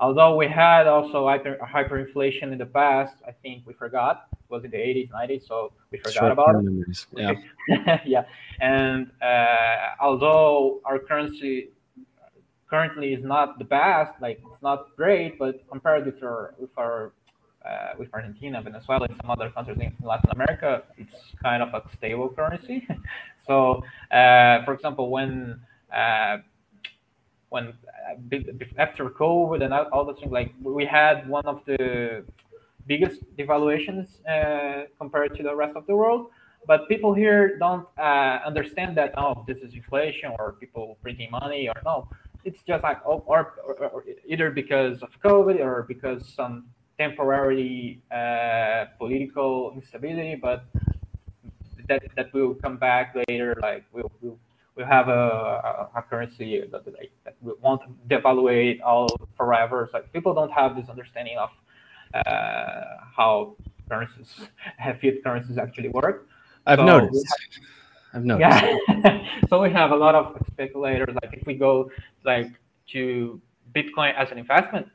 Although 0.00 0.36
we 0.36 0.48
had 0.48 0.86
also 0.86 1.26
hyper, 1.26 1.56
hyperinflation 1.62 2.52
in 2.52 2.58
the 2.58 2.66
past, 2.66 3.16
I 3.26 3.32
think 3.32 3.66
we 3.66 3.72
forgot. 3.72 4.26
Was 4.48 4.64
in 4.64 4.70
the 4.70 4.76
80s, 4.76 5.10
90s, 5.10 5.46
so 5.46 5.72
we 5.90 5.98
forgot 5.98 6.12
sure, 6.12 6.30
about 6.30 6.54
it. 6.64 7.06
Yeah. 7.16 8.00
yeah. 8.06 8.24
And 8.60 9.10
uh, 9.20 9.94
although 10.00 10.80
our 10.84 10.98
currency 10.98 11.70
currently 12.68 13.12
is 13.14 13.24
not 13.24 13.58
the 13.58 13.64
best, 13.64 14.12
like 14.20 14.40
it's 14.52 14.62
not 14.62 14.94
great, 14.96 15.38
but 15.38 15.66
compared 15.70 16.06
with 16.06 16.22
our 16.22 16.54
with 16.58 16.70
our 16.76 17.12
uh, 17.66 17.94
with 17.98 18.08
Argentina, 18.12 18.62
Venezuela, 18.62 19.06
and 19.06 19.16
some 19.20 19.30
other 19.30 19.50
countries 19.50 19.78
in 19.80 19.92
Latin 20.06 20.30
America, 20.30 20.82
it's 20.96 21.14
kind 21.42 21.62
of 21.62 21.74
a 21.74 21.82
stable 21.96 22.28
currency. 22.28 22.86
so, 23.46 23.82
uh, 24.10 24.64
for 24.64 24.72
example, 24.74 25.10
when 25.10 25.60
uh, 25.92 26.38
when 27.48 27.68
uh, 27.68 28.38
after 28.78 29.08
COVID 29.10 29.64
and 29.64 29.72
all 29.72 30.04
those 30.04 30.18
things, 30.20 30.32
like 30.32 30.52
we 30.62 30.84
had 30.84 31.28
one 31.28 31.46
of 31.46 31.64
the 31.66 32.24
biggest 32.86 33.20
devaluations 33.36 34.06
uh, 34.26 34.86
compared 34.98 35.36
to 35.36 35.42
the 35.42 35.54
rest 35.54 35.76
of 35.76 35.86
the 35.86 35.94
world. 35.94 36.30
But 36.66 36.88
people 36.88 37.14
here 37.14 37.58
don't 37.58 37.86
uh, 37.96 38.40
understand 38.44 38.96
that 38.96 39.14
oh, 39.16 39.44
this 39.46 39.58
is 39.58 39.74
inflation 39.74 40.32
or 40.38 40.52
people 40.52 40.98
printing 41.02 41.30
money 41.30 41.68
or 41.68 41.80
no 41.84 42.08
it's 42.46 42.62
just 42.62 42.82
like 42.84 43.00
oh, 43.04 43.24
or, 43.26 43.54
or, 43.66 43.74
or, 43.74 44.04
either 44.24 44.50
because 44.52 45.02
of 45.02 45.10
COVID 45.22 45.58
or 45.58 45.82
because 45.82 46.32
some 46.32 46.66
temporary 46.96 48.00
uh, 48.10 48.84
political 48.98 49.72
instability, 49.74 50.36
but 50.36 50.64
that 51.88 52.02
that 52.16 52.32
will 52.32 52.54
come 52.54 52.76
back 52.76 53.16
later. 53.28 53.58
Like 53.60 53.84
we'll 53.92 54.12
we'll, 54.22 54.38
we'll 54.76 54.86
have 54.86 55.08
a, 55.08 55.90
a, 55.94 56.02
currency 56.08 56.62
that, 56.70 56.84
that 56.84 57.34
we 57.42 57.52
won't 57.60 57.82
devaluate 58.08 58.80
all 58.80 59.08
forever. 59.36 59.88
So 59.90 60.02
people 60.12 60.32
don't 60.32 60.52
have 60.52 60.76
this 60.76 60.88
understanding 60.88 61.36
of 61.38 61.50
how 62.14 63.56
currencies, 63.88 64.48
fiat 65.00 65.22
currencies 65.22 65.58
actually 65.58 65.88
work. 65.88 66.28
I've 66.66 66.78
so 66.78 66.84
noticed. 66.84 67.26
I've 68.12 68.24
noticed. 68.24 68.82
Yeah. 68.88 69.26
so 69.48 69.62
we 69.62 69.70
have 69.70 69.90
a 69.90 69.96
lot 69.96 70.14
of 70.14 70.36
speculators. 70.48 71.14
Like 71.22 71.34
if 71.34 71.46
we 71.46 71.54
go 71.54 71.90
like 72.24 72.48
to 72.92 73.40
Bitcoin 73.74 74.14
as 74.16 74.30
an 74.30 74.38
investment, 74.38 74.88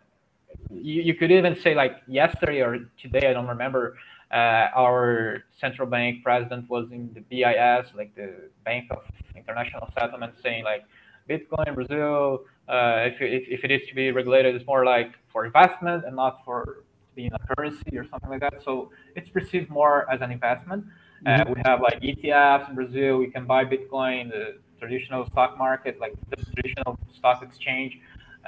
you, 0.70 1.02
you 1.02 1.14
could 1.14 1.32
even 1.32 1.56
say 1.62 1.76
like 1.76 1.98
yesterday 2.08 2.62
or 2.62 2.80
today, 3.02 3.30
I 3.30 3.34
don't 3.34 3.48
remember. 3.48 3.98
Uh, 4.32 4.70
our 4.76 5.44
central 5.60 5.86
bank 5.86 6.24
president 6.24 6.70
was 6.70 6.90
in 6.92 7.14
the 7.14 7.20
BIS, 7.20 7.94
like 7.96 8.16
the 8.16 8.50
Bank 8.64 8.88
of 8.90 9.04
International 9.36 9.90
Settlement, 9.94 10.34
saying 10.42 10.64
like 10.64 10.86
Bitcoin 11.30 11.76
Brazil, 11.76 12.46
uh, 12.70 13.08
if, 13.08 13.22
if, 13.22 13.48
if 13.50 13.64
it 13.66 13.72
is 13.72 13.82
to 13.90 13.96
be 13.96 14.12
regulated, 14.12 14.56
it's 14.56 14.66
more 14.66 14.86
like 14.86 15.12
for 15.32 15.46
investment 15.46 16.06
and 16.06 16.16
not 16.16 16.46
for 16.46 16.84
being 17.16 17.32
a 17.34 17.56
currency 17.56 17.98
or 17.98 18.06
something 18.08 18.30
like 18.30 18.42
that. 18.42 18.64
So 18.64 18.92
it's 19.16 19.30
perceived 19.30 19.70
more 19.70 20.10
as 20.12 20.22
an 20.22 20.32
investment. 20.32 20.86
Uh, 21.26 21.46
we 21.48 21.62
have 21.66 21.82
like 21.82 22.02
ETFs 22.02 22.70
in 22.70 22.76
Brazil. 22.76 23.18
We 23.18 23.28
can 23.28 23.46
buy 23.46 23.64
Bitcoin, 23.64 24.32
the 24.32 24.58
traditional 24.80 25.30
stock 25.30 25.58
market, 25.58 26.00
like 26.00 26.14
the 26.30 26.44
traditional 26.56 26.98
stock 27.14 27.44
exchange. 27.44 28.00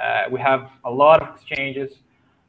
Uh, 0.01 0.23
we 0.31 0.39
have 0.39 0.71
a 0.85 0.89
lot 0.89 1.21
of 1.21 1.35
exchanges, 1.35 1.99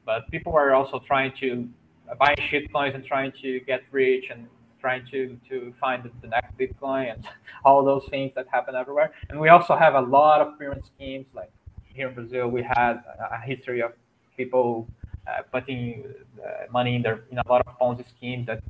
but 0.06 0.30
people 0.30 0.54
are 0.54 0.72
also 0.72 0.98
trying 0.98 1.32
to 1.40 1.68
uh, 2.10 2.14
buy 2.14 2.34
shitcoins 2.50 2.94
and 2.94 3.04
trying 3.04 3.32
to 3.42 3.60
get 3.60 3.82
rich 3.90 4.26
and 4.30 4.46
trying 4.80 5.06
to 5.10 5.38
to 5.48 5.74
find 5.78 6.10
the, 6.22 6.28
next 6.28 6.56
Bitcoin 6.58 7.12
and 7.12 7.28
all 7.64 7.84
those 7.84 8.06
things 8.08 8.32
that 8.34 8.46
happen 8.50 8.74
everywhere. 8.74 9.12
And 9.28 9.38
we 9.38 9.50
also 9.50 9.76
have 9.76 9.94
a 9.94 10.00
lot 10.00 10.40
of 10.40 10.58
pyramid 10.58 10.84
schemes. 10.86 11.26
Like 11.34 11.50
here 11.84 12.08
in 12.08 12.14
Brazil, 12.14 12.48
we 12.48 12.62
had 12.62 13.02
a 13.30 13.40
history 13.44 13.82
of 13.82 13.92
people 14.36 14.88
uh, 15.26 15.42
putting 15.50 16.04
uh, 16.44 16.70
money 16.70 16.96
in 16.96 17.02
their 17.02 17.20
in 17.30 17.38
a 17.38 17.48
lot 17.48 17.62
of 17.66 17.78
Ponzi 17.78 18.04
schemes 18.08 18.46
that 18.46 18.62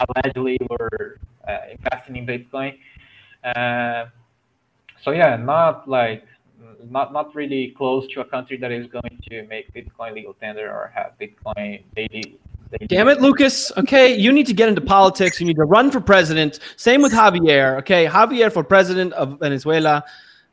allegedly 0.00 0.58
were 0.68 1.18
uh, 1.46 1.58
investing 1.70 2.16
in 2.16 2.26
Bitcoin. 2.26 2.78
Uh, 3.44 4.06
so 5.02 5.10
yeah, 5.10 5.36
not 5.36 5.88
like 5.88 6.24
not 6.90 7.12
not 7.12 7.34
really 7.34 7.68
close 7.76 8.06
to 8.08 8.20
a 8.20 8.24
country 8.24 8.56
that 8.56 8.72
is 8.72 8.86
going 8.86 9.18
to 9.30 9.46
make 9.46 9.72
Bitcoin 9.72 10.14
legal 10.14 10.34
tender 10.34 10.68
or 10.68 10.92
have 10.94 11.12
Bitcoin 11.20 11.82
daily. 11.94 12.38
daily 12.70 12.86
Damn 12.86 13.08
it, 13.08 13.20
Lucas. 13.20 13.72
Okay, 13.76 14.14
you 14.16 14.32
need 14.32 14.46
to 14.46 14.54
get 14.54 14.68
into 14.68 14.80
politics. 14.80 15.40
You 15.40 15.46
need 15.46 15.56
to 15.56 15.64
run 15.64 15.90
for 15.90 16.00
president. 16.00 16.60
Same 16.76 17.02
with 17.02 17.12
Javier. 17.12 17.78
Okay, 17.78 18.06
Javier 18.06 18.52
for 18.52 18.64
president 18.64 19.12
of 19.12 19.38
Venezuela, 19.38 20.04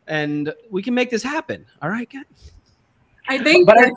and 0.08 0.54
we 0.70 0.84
can 0.84 0.94
make 0.94 1.10
this 1.10 1.24
happen. 1.24 1.66
All 1.82 1.90
right, 1.90 2.10
guys. 2.10 2.52
I 3.28 3.38
think. 3.38 3.66
But 3.66 3.78
I, 3.78 3.92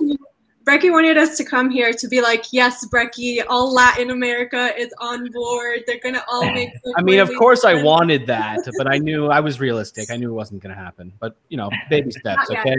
Brekkie 0.67 0.91
wanted 0.91 1.17
us 1.17 1.37
to 1.37 1.45
come 1.45 1.71
here 1.71 1.93
to 1.93 2.09
be 2.09 2.21
like, 2.21 2.47
yes, 2.53 2.85
Brekkie, 2.89 3.41
all 3.49 3.73
Latin 3.73 4.11
America 4.11 4.77
is 4.77 4.93
on 4.99 5.31
board. 5.31 5.85
They're 5.87 6.01
gonna 6.03 6.25
all 6.29 6.45
make. 6.53 6.71
I 6.97 7.03
mean, 7.03 7.21
of 7.21 7.31
course, 7.37 7.65
I 7.65 7.81
wanted 7.83 8.27
that, 8.27 8.59
but 8.77 8.93
I 8.93 8.99
knew 8.99 9.29
I 9.29 9.39
was 9.39 9.61
realistic. 9.61 10.11
I 10.11 10.17
knew 10.17 10.29
it 10.29 10.35
wasn't 10.35 10.63
gonna 10.63 10.75
happen. 10.75 11.13
But 11.21 11.37
you 11.51 11.57
know, 11.57 11.71
baby 11.89 12.11
steps. 12.11 12.51
Okay, 12.51 12.77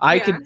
I 0.00 0.14
yeah. 0.14 0.24
could. 0.24 0.36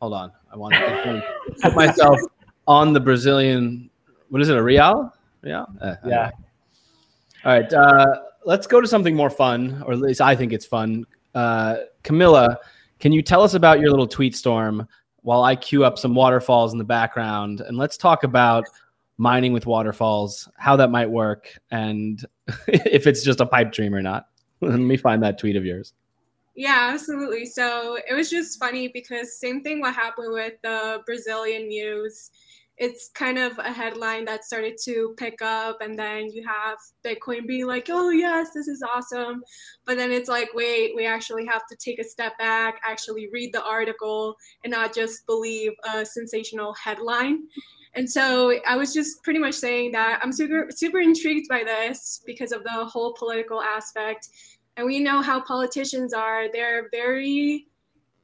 Hold 0.00 0.14
on, 0.14 0.32
I 0.50 0.56
want 0.56 0.72
to 0.74 1.22
put 1.60 1.76
myself 1.76 2.18
on 2.66 2.94
the 2.94 3.00
Brazilian. 3.00 3.90
What 4.30 4.40
is 4.40 4.48
it? 4.48 4.56
A 4.56 4.62
real? 4.62 5.12
Yeah. 5.44 5.66
Uh, 5.80 5.96
yeah. 6.06 6.30
All 7.44 7.52
right. 7.52 7.70
Uh, 7.70 8.22
let's 8.46 8.66
go 8.66 8.80
to 8.80 8.88
something 8.88 9.14
more 9.14 9.30
fun, 9.30 9.82
or 9.84 9.92
at 9.92 9.98
least 9.98 10.22
I 10.22 10.34
think 10.34 10.54
it's 10.54 10.64
fun. 10.64 11.04
Uh, 11.34 11.76
Camilla, 12.02 12.58
can 13.00 13.12
you 13.12 13.20
tell 13.20 13.42
us 13.42 13.52
about 13.52 13.80
your 13.80 13.90
little 13.90 14.06
tweet 14.06 14.34
storm? 14.34 14.88
While 15.22 15.44
I 15.44 15.56
queue 15.56 15.84
up 15.84 15.98
some 15.98 16.14
waterfalls 16.14 16.72
in 16.72 16.78
the 16.78 16.84
background. 16.84 17.60
And 17.60 17.76
let's 17.76 17.96
talk 17.96 18.24
about 18.24 18.64
mining 19.18 19.52
with 19.52 19.66
waterfalls, 19.66 20.48
how 20.58 20.76
that 20.76 20.90
might 20.90 21.08
work, 21.08 21.56
and 21.70 22.24
if 22.68 23.06
it's 23.06 23.22
just 23.22 23.40
a 23.40 23.46
pipe 23.46 23.72
dream 23.72 23.94
or 23.94 24.02
not. 24.02 24.26
Let 24.60 24.78
me 24.78 24.96
find 24.96 25.22
that 25.22 25.38
tweet 25.38 25.56
of 25.56 25.64
yours. 25.64 25.92
Yeah, 26.54 26.90
absolutely. 26.92 27.46
So 27.46 27.98
it 28.08 28.14
was 28.14 28.30
just 28.30 28.58
funny 28.58 28.88
because 28.88 29.38
same 29.40 29.62
thing 29.62 29.80
what 29.80 29.94
happened 29.94 30.32
with 30.32 30.54
the 30.62 31.02
Brazilian 31.06 31.68
news 31.68 32.30
it's 32.82 33.10
kind 33.14 33.38
of 33.38 33.56
a 33.58 33.72
headline 33.72 34.24
that 34.24 34.44
started 34.44 34.76
to 34.84 35.14
pick 35.16 35.40
up 35.40 35.80
and 35.80 35.96
then 35.96 36.28
you 36.32 36.44
have 36.44 36.76
bitcoin 37.06 37.46
being 37.46 37.64
like 37.64 37.86
oh 37.90 38.10
yes 38.10 38.48
this 38.52 38.66
is 38.66 38.82
awesome. 38.82 39.40
But 39.86 39.96
then 39.96 40.10
it's 40.10 40.28
like 40.28 40.48
wait 40.52 40.92
we 40.96 41.06
actually 41.06 41.46
have 41.46 41.62
to 41.70 41.76
take 41.76 42.00
a 42.00 42.04
step 42.04 42.36
back 42.38 42.80
actually 42.84 43.28
read 43.32 43.52
the 43.52 43.64
article 43.64 44.34
and 44.64 44.72
not 44.72 44.92
just 44.92 45.24
believe 45.26 45.70
a 45.94 46.04
sensational 46.04 46.74
headline. 46.74 47.44
And 47.94 48.10
so 48.10 48.58
i 48.66 48.74
was 48.74 48.92
just 48.92 49.22
pretty 49.22 49.38
much 49.38 49.54
saying 49.54 49.92
that 49.92 50.18
i'm 50.20 50.32
super 50.32 50.66
super 50.70 50.98
intrigued 50.98 51.46
by 51.48 51.62
this 51.62 52.20
because 52.26 52.50
of 52.50 52.64
the 52.64 52.84
whole 52.84 53.14
political 53.16 53.62
aspect. 53.62 54.28
And 54.76 54.86
we 54.86 55.00
know 55.00 55.20
how 55.20 55.42
politicians 55.42 56.14
are. 56.14 56.50
They're 56.50 56.88
very 56.90 57.66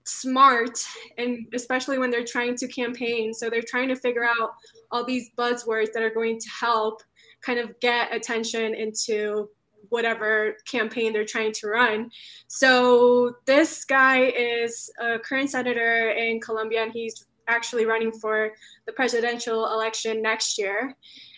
smart 0.09 0.85
and 1.17 1.47
especially 1.55 1.99
when 1.99 2.11
they're 2.11 2.25
trying 2.25 2.57
to 2.57 2.69
campaign. 2.69 3.33
So 3.33 3.51
they're 3.51 3.63
trying 3.63 3.89
to 3.89 3.97
figure 3.97 4.25
out 4.25 4.55
all 4.91 5.05
these 5.05 5.31
buzzwords 5.37 5.93
that 5.93 6.03
are 6.03 6.11
going 6.11 6.39
to 6.39 6.49
help 6.49 7.03
kind 7.43 7.59
of 7.59 7.79
get 7.81 8.15
attention 8.15 8.75
into 8.75 9.49
whatever 9.91 10.57
campaign 10.67 11.13
they're 11.13 11.25
trying 11.25 11.53
to 11.53 11.69
run. 11.69 12.11
So 12.49 13.37
this 13.47 13.85
guy 13.85 14.27
is 14.27 14.91
a 15.01 15.19
current 15.19 15.51
senator 15.51 16.11
in 16.11 16.41
colombia 16.41 16.83
and 16.83 16.93
he's 16.93 17.27
actually 17.47 17.87
running 17.87 18.13
for 18.13 18.51
the 18.87 18.93
presidential 18.93 19.73
election 19.73 20.21
next 20.21 20.59
year. 20.59 20.95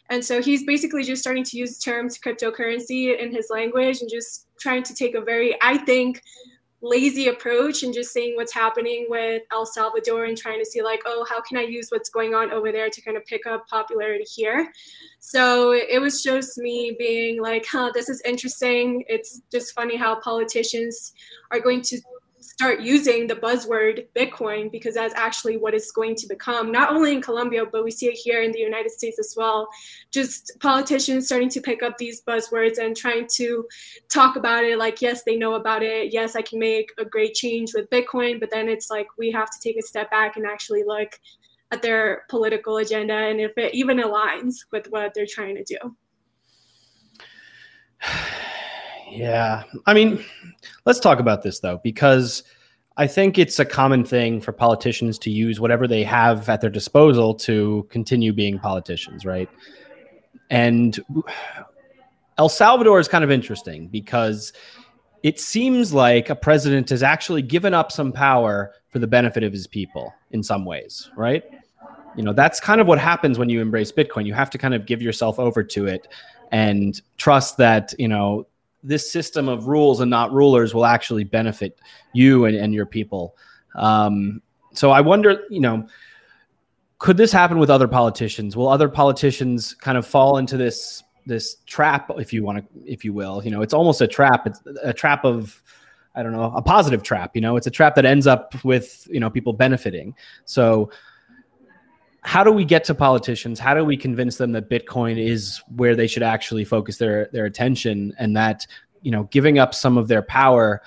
And 0.08 0.24
so 0.24 0.42
he's 0.42 0.64
basically 0.64 1.04
just 1.04 1.22
starting 1.22 1.44
to 1.44 1.56
use 1.56 1.78
terms 1.78 2.18
cryptocurrency 2.18 3.16
in 3.16 3.32
his 3.32 3.46
language 3.50 4.00
and 4.00 4.10
just 4.10 4.48
trying 4.60 4.82
to 4.84 4.94
take 4.94 5.14
a 5.14 5.20
very 5.20 5.56
i 5.62 5.76
think 5.78 6.22
lazy 6.82 7.28
approach 7.28 7.82
and 7.82 7.92
just 7.92 8.12
seeing 8.12 8.36
what's 8.36 8.54
happening 8.54 9.06
with 9.08 9.42
El 9.52 9.66
Salvador 9.66 10.24
and 10.24 10.36
trying 10.36 10.58
to 10.58 10.64
see 10.64 10.82
like, 10.82 11.02
oh, 11.04 11.26
how 11.28 11.40
can 11.40 11.58
I 11.58 11.62
use 11.62 11.88
what's 11.90 12.08
going 12.08 12.34
on 12.34 12.50
over 12.52 12.72
there 12.72 12.88
to 12.88 13.02
kind 13.02 13.16
of 13.16 13.26
pick 13.26 13.46
up 13.46 13.66
popularity 13.68 14.24
here? 14.24 14.72
So 15.18 15.72
it 15.72 16.00
was 16.00 16.22
just 16.22 16.56
me 16.58 16.96
being 16.98 17.42
like, 17.42 17.66
huh, 17.70 17.90
this 17.92 18.08
is 18.08 18.22
interesting. 18.24 19.04
It's 19.08 19.42
just 19.52 19.74
funny 19.74 19.96
how 19.96 20.20
politicians 20.20 21.12
are 21.50 21.60
going 21.60 21.82
to 21.82 22.00
start 22.60 22.82
using 22.82 23.26
the 23.26 23.34
buzzword 23.34 24.06
Bitcoin 24.14 24.70
because 24.70 24.94
that's 24.94 25.14
actually 25.14 25.56
what 25.56 25.72
it's 25.72 25.90
going 25.92 26.14
to 26.14 26.26
become, 26.26 26.70
not 26.70 26.92
only 26.94 27.14
in 27.14 27.22
Colombia, 27.22 27.64
but 27.64 27.84
we 27.84 27.90
see 27.90 28.08
it 28.08 28.18
here 28.22 28.42
in 28.42 28.52
the 28.52 28.58
United 28.58 28.90
States 28.90 29.18
as 29.18 29.32
well. 29.34 29.66
Just 30.10 30.52
politicians 30.60 31.24
starting 31.24 31.48
to 31.48 31.60
pick 31.62 31.82
up 31.82 31.96
these 31.96 32.20
buzzwords 32.20 32.76
and 32.76 32.94
trying 32.94 33.26
to 33.36 33.66
talk 34.10 34.36
about 34.36 34.62
it 34.62 34.76
like, 34.76 35.00
yes, 35.00 35.22
they 35.24 35.36
know 35.36 35.54
about 35.54 35.82
it. 35.82 36.12
Yes, 36.12 36.36
I 36.36 36.42
can 36.42 36.58
make 36.58 36.92
a 36.98 37.04
great 37.06 37.32
change 37.32 37.72
with 37.72 37.88
Bitcoin. 37.88 38.38
But 38.38 38.50
then 38.50 38.68
it's 38.68 38.90
like 38.90 39.06
we 39.16 39.30
have 39.30 39.48
to 39.48 39.58
take 39.62 39.78
a 39.78 39.82
step 39.82 40.10
back 40.10 40.36
and 40.36 40.44
actually 40.44 40.84
look 40.84 41.18
at 41.70 41.80
their 41.80 42.24
political 42.28 42.76
agenda 42.76 43.14
and 43.14 43.40
if 43.40 43.52
it 43.56 43.72
even 43.74 44.00
aligns 44.00 44.56
with 44.70 44.86
what 44.90 45.14
they're 45.14 45.24
trying 45.24 45.56
to 45.56 45.64
do. 45.64 45.78
Yeah. 49.10 49.64
I 49.86 49.94
mean, 49.94 50.24
let's 50.86 51.00
talk 51.00 51.18
about 51.18 51.42
this 51.42 51.60
though, 51.60 51.80
because 51.82 52.44
I 52.96 53.06
think 53.06 53.38
it's 53.38 53.58
a 53.58 53.64
common 53.64 54.04
thing 54.04 54.40
for 54.40 54.52
politicians 54.52 55.18
to 55.20 55.30
use 55.30 55.58
whatever 55.58 55.88
they 55.88 56.04
have 56.04 56.48
at 56.48 56.60
their 56.60 56.70
disposal 56.70 57.34
to 57.36 57.86
continue 57.90 58.32
being 58.32 58.58
politicians, 58.58 59.24
right? 59.24 59.48
And 60.50 60.98
El 62.38 62.48
Salvador 62.48 63.00
is 63.00 63.08
kind 63.08 63.24
of 63.24 63.30
interesting 63.30 63.88
because 63.88 64.52
it 65.22 65.38
seems 65.38 65.92
like 65.92 66.30
a 66.30 66.34
president 66.34 66.88
has 66.90 67.02
actually 67.02 67.42
given 67.42 67.74
up 67.74 67.92
some 67.92 68.12
power 68.12 68.72
for 68.88 68.98
the 68.98 69.06
benefit 69.06 69.42
of 69.42 69.52
his 69.52 69.66
people 69.66 70.12
in 70.30 70.42
some 70.42 70.64
ways, 70.64 71.10
right? 71.16 71.44
You 72.16 72.22
know, 72.22 72.32
that's 72.32 72.60
kind 72.60 72.80
of 72.80 72.86
what 72.86 72.98
happens 72.98 73.38
when 73.38 73.48
you 73.48 73.60
embrace 73.60 73.92
Bitcoin. 73.92 74.26
You 74.26 74.34
have 74.34 74.50
to 74.50 74.58
kind 74.58 74.74
of 74.74 74.86
give 74.86 75.00
yourself 75.00 75.38
over 75.38 75.62
to 75.62 75.86
it 75.86 76.08
and 76.50 77.00
trust 77.18 77.56
that, 77.58 77.94
you 77.98 78.08
know, 78.08 78.46
this 78.82 79.10
system 79.10 79.48
of 79.48 79.66
rules 79.66 80.00
and 80.00 80.10
not 80.10 80.32
rulers 80.32 80.74
will 80.74 80.86
actually 80.86 81.24
benefit 81.24 81.78
you 82.12 82.46
and, 82.46 82.56
and 82.56 82.74
your 82.74 82.86
people. 82.86 83.36
Um, 83.74 84.42
so 84.72 84.90
I 84.90 85.00
wonder, 85.00 85.44
you 85.50 85.60
know, 85.60 85.86
could 86.98 87.16
this 87.16 87.32
happen 87.32 87.58
with 87.58 87.70
other 87.70 87.88
politicians? 87.88 88.56
Will 88.56 88.68
other 88.68 88.88
politicians 88.88 89.74
kind 89.74 89.98
of 89.98 90.06
fall 90.06 90.36
into 90.36 90.56
this 90.56 91.02
this 91.26 91.56
trap, 91.66 92.10
if 92.16 92.32
you 92.32 92.42
want 92.44 92.58
to, 92.58 92.64
if 92.84 93.04
you 93.04 93.12
will? 93.12 93.42
You 93.44 93.50
know, 93.50 93.62
it's 93.62 93.74
almost 93.74 94.00
a 94.00 94.06
trap. 94.06 94.46
It's 94.46 94.60
a 94.82 94.92
trap 94.92 95.24
of, 95.24 95.62
I 96.14 96.22
don't 96.22 96.32
know, 96.32 96.52
a 96.54 96.62
positive 96.62 97.02
trap. 97.02 97.34
You 97.34 97.40
know, 97.40 97.56
it's 97.56 97.66
a 97.66 97.70
trap 97.70 97.94
that 97.94 98.04
ends 98.04 98.26
up 98.26 98.54
with 98.64 99.08
you 99.10 99.18
know 99.18 99.30
people 99.30 99.52
benefiting. 99.52 100.14
So 100.44 100.90
how 102.22 102.44
do 102.44 102.52
we 102.52 102.64
get 102.64 102.84
to 102.84 102.94
politicians? 102.94 103.58
How 103.58 103.74
do 103.74 103.84
we 103.84 103.96
convince 103.96 104.36
them 104.36 104.52
that 104.52 104.68
Bitcoin 104.68 105.18
is 105.18 105.62
where 105.76 105.96
they 105.96 106.06
should 106.06 106.22
actually 106.22 106.64
focus 106.64 106.98
their 106.98 107.28
their 107.32 107.46
attention, 107.46 108.12
and 108.18 108.36
that 108.36 108.66
you 109.02 109.10
know 109.10 109.24
giving 109.24 109.58
up 109.58 109.74
some 109.74 109.96
of 109.96 110.08
their 110.08 110.22
power 110.22 110.82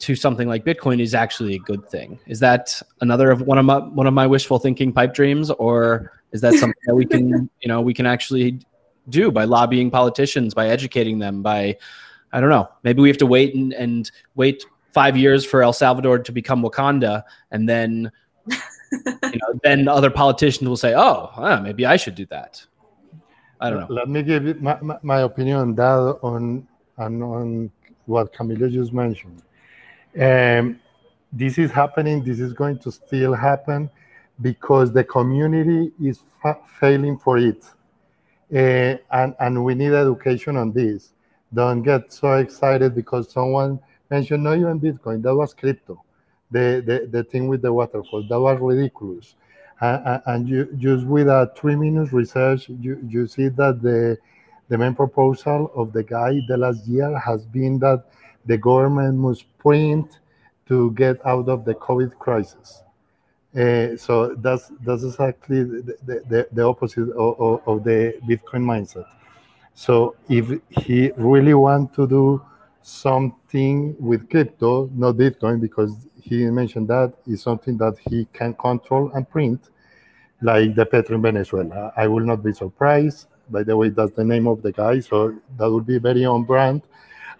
to 0.00 0.14
something 0.14 0.48
like 0.48 0.64
Bitcoin 0.64 1.00
is 1.00 1.14
actually 1.14 1.54
a 1.54 1.58
good 1.60 1.88
thing? 1.88 2.18
Is 2.26 2.40
that 2.40 2.80
another 3.00 3.30
of 3.30 3.42
one 3.42 3.58
of 3.58 3.64
my 3.64 3.78
one 3.78 4.06
of 4.06 4.14
my 4.14 4.26
wishful 4.26 4.58
thinking 4.58 4.92
pipe 4.92 5.14
dreams, 5.14 5.50
or 5.50 6.12
is 6.32 6.40
that 6.40 6.54
something 6.54 6.82
that 6.86 6.94
we 6.94 7.06
can 7.06 7.48
you 7.60 7.68
know 7.68 7.80
we 7.80 7.94
can 7.94 8.06
actually 8.06 8.60
do 9.08 9.30
by 9.30 9.44
lobbying 9.44 9.90
politicians, 9.90 10.54
by 10.54 10.68
educating 10.68 11.18
them, 11.20 11.40
by 11.40 11.76
I 12.32 12.40
don't 12.40 12.50
know, 12.50 12.68
maybe 12.82 13.00
we 13.00 13.08
have 13.08 13.18
to 13.18 13.26
wait 13.26 13.54
and, 13.54 13.72
and 13.72 14.10
wait 14.34 14.64
five 14.92 15.16
years 15.16 15.44
for 15.44 15.62
El 15.62 15.72
Salvador 15.72 16.18
to 16.18 16.32
become 16.32 16.62
Wakanda, 16.62 17.22
and 17.52 17.68
then 17.68 18.10
you 18.92 19.38
know, 19.42 19.60
then 19.62 19.88
other 19.88 20.10
politicians 20.10 20.68
will 20.68 20.76
say, 20.76 20.94
"Oh, 20.94 21.30
ah, 21.36 21.60
maybe 21.60 21.86
I 21.86 21.96
should 21.96 22.14
do 22.14 22.26
that." 22.26 22.64
I 23.60 23.70
don't 23.70 23.80
know. 23.80 23.94
Let 23.94 24.08
me 24.08 24.22
give 24.22 24.44
you 24.44 24.54
my, 24.54 24.78
my, 24.80 24.98
my 25.02 25.20
opinion 25.20 25.56
on 25.58 25.74
that 25.74 26.18
on 26.22 26.66
and 26.96 27.22
on 27.22 27.70
what 28.06 28.32
Camilo 28.32 28.70
just 28.70 28.92
mentioned. 28.92 29.42
Um, 30.18 30.80
this 31.32 31.58
is 31.58 31.70
happening. 31.70 32.24
This 32.24 32.40
is 32.40 32.52
going 32.52 32.78
to 32.80 32.92
still 32.92 33.34
happen 33.34 33.90
because 34.40 34.92
the 34.92 35.04
community 35.04 35.92
is 36.02 36.20
fa- 36.40 36.60
failing 36.80 37.18
for 37.18 37.38
it, 37.38 37.64
uh, 38.54 38.96
and 39.10 39.34
and 39.40 39.64
we 39.64 39.74
need 39.74 39.92
education 39.92 40.56
on 40.56 40.72
this. 40.72 41.12
Don't 41.52 41.82
get 41.82 42.12
so 42.12 42.34
excited 42.34 42.94
because 42.94 43.30
someone 43.30 43.80
mentioned 44.10 44.44
no 44.44 44.54
even 44.54 44.80
Bitcoin. 44.80 45.22
That 45.22 45.34
was 45.34 45.54
crypto 45.54 46.02
the, 46.50 46.82
the, 46.84 47.08
the 47.10 47.24
thing 47.24 47.48
with 47.48 47.62
the 47.62 47.72
waterfall. 47.72 48.26
That 48.28 48.40
was 48.40 48.58
ridiculous. 48.60 49.34
Uh, 49.80 50.18
and 50.26 50.48
you 50.48 50.64
just 50.76 51.06
with 51.06 51.28
a 51.28 51.52
three 51.56 51.76
minutes 51.76 52.12
research, 52.12 52.68
you, 52.68 53.00
you 53.06 53.26
see 53.26 53.48
that 53.48 53.80
the 53.80 54.18
the 54.68 54.76
main 54.76 54.94
proposal 54.94 55.70
of 55.74 55.92
the 55.92 56.02
guy 56.02 56.40
the 56.48 56.56
last 56.56 56.86
year 56.86 57.18
has 57.18 57.46
been 57.46 57.78
that 57.78 58.04
the 58.46 58.58
government 58.58 59.16
must 59.16 59.44
print 59.58 60.18
to 60.66 60.90
get 60.92 61.24
out 61.24 61.48
of 61.48 61.64
the 61.64 61.74
COVID 61.74 62.18
crisis. 62.18 62.82
Uh, 63.56 63.96
so 63.96 64.34
that's 64.36 64.70
that's 64.84 65.04
exactly 65.04 65.64
the, 65.64 65.96
the, 66.04 66.48
the 66.52 66.62
opposite 66.62 67.08
of, 67.10 67.40
of, 67.40 67.60
of, 67.66 67.84
the 67.84 68.14
Bitcoin 68.28 68.62
mindset. 68.62 69.06
So 69.74 70.16
if 70.28 70.60
he 70.70 71.12
really 71.16 71.54
want 71.54 71.94
to 71.94 72.06
do 72.06 72.42
something 72.82 73.96
with 73.98 74.28
crypto, 74.28 74.90
not 74.94 75.16
Bitcoin, 75.16 75.60
because 75.60 76.07
he 76.28 76.44
mentioned 76.46 76.88
that 76.88 77.14
is 77.26 77.42
something 77.42 77.76
that 77.78 77.96
he 78.08 78.26
can 78.32 78.54
control 78.54 79.10
and 79.14 79.28
print, 79.28 79.70
like 80.42 80.74
the 80.74 80.84
Petro 80.84 81.16
in 81.16 81.22
Venezuela. 81.22 81.92
I 81.96 82.06
will 82.06 82.24
not 82.24 82.42
be 82.42 82.52
surprised. 82.52 83.26
By 83.50 83.62
the 83.62 83.76
way, 83.76 83.88
that's 83.88 84.12
the 84.12 84.24
name 84.24 84.46
of 84.46 84.62
the 84.62 84.72
guy, 84.72 85.00
so 85.00 85.34
that 85.56 85.70
would 85.70 85.86
be 85.86 85.98
very 85.98 86.24
on 86.26 86.44
brand. 86.44 86.82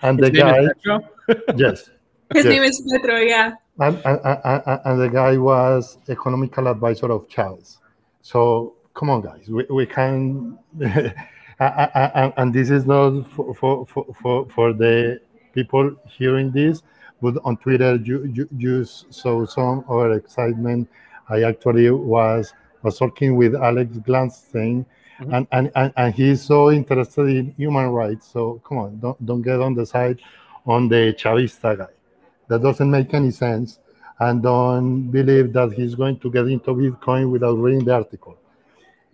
And 0.02 0.18
His 0.18 0.30
the 0.30 0.36
guy, 0.38 0.60
yes, 1.56 1.90
his 2.34 2.44
yes. 2.44 2.52
name 2.52 2.62
is 2.62 2.82
Petro, 2.90 3.16
yeah. 3.16 3.52
And, 3.80 4.00
and, 4.04 4.20
and, 4.24 4.80
and, 4.84 5.00
the 5.00 5.08
guy 5.08 5.36
was 5.36 5.98
economical 6.08 6.66
advisor 6.68 7.12
of 7.12 7.28
Chávez. 7.28 7.78
So 8.22 8.74
come 8.94 9.10
on, 9.10 9.20
guys, 9.22 9.48
we, 9.48 9.64
we 9.70 9.86
can. 9.86 10.58
and, 11.60 12.54
this 12.54 12.70
is 12.70 12.86
not 12.86 13.30
for, 13.30 13.54
for, 13.54 13.86
for, 13.86 14.48
for 14.48 14.72
the 14.72 15.20
people 15.52 15.94
hearing 16.06 16.50
this 16.50 16.82
but 17.20 17.36
on 17.44 17.56
Twitter, 17.56 17.96
you, 17.96 18.24
you, 18.32 18.48
you 18.56 18.84
saw 18.84 19.44
some 19.46 19.84
our 19.88 20.12
excitement. 20.12 20.88
I 21.28 21.42
actually 21.42 21.90
was 21.90 22.52
was 22.82 22.98
talking 22.98 23.36
with 23.36 23.54
Alex 23.54 23.96
Gladstein, 23.98 24.86
mm-hmm. 25.20 25.34
and, 25.34 25.46
and, 25.52 25.72
and, 25.74 25.92
and 25.96 26.14
he's 26.14 26.42
so 26.42 26.70
interested 26.70 27.26
in 27.26 27.52
human 27.56 27.88
rights. 27.88 28.28
So 28.28 28.60
come 28.64 28.78
on, 28.78 28.98
don't, 29.00 29.26
don't 29.26 29.42
get 29.42 29.60
on 29.60 29.74
the 29.74 29.84
side 29.84 30.20
on 30.64 30.88
the 30.88 31.14
Chavista 31.18 31.76
guy. 31.76 31.88
That 32.48 32.62
doesn't 32.62 32.90
make 32.90 33.12
any 33.14 33.30
sense. 33.30 33.80
And 34.20 34.42
don't 34.42 35.10
believe 35.10 35.52
that 35.52 35.72
he's 35.72 35.94
going 35.94 36.18
to 36.18 36.30
get 36.30 36.48
into 36.48 36.70
Bitcoin 36.72 37.30
without 37.30 37.54
reading 37.54 37.84
the 37.84 37.94
article. 37.94 38.36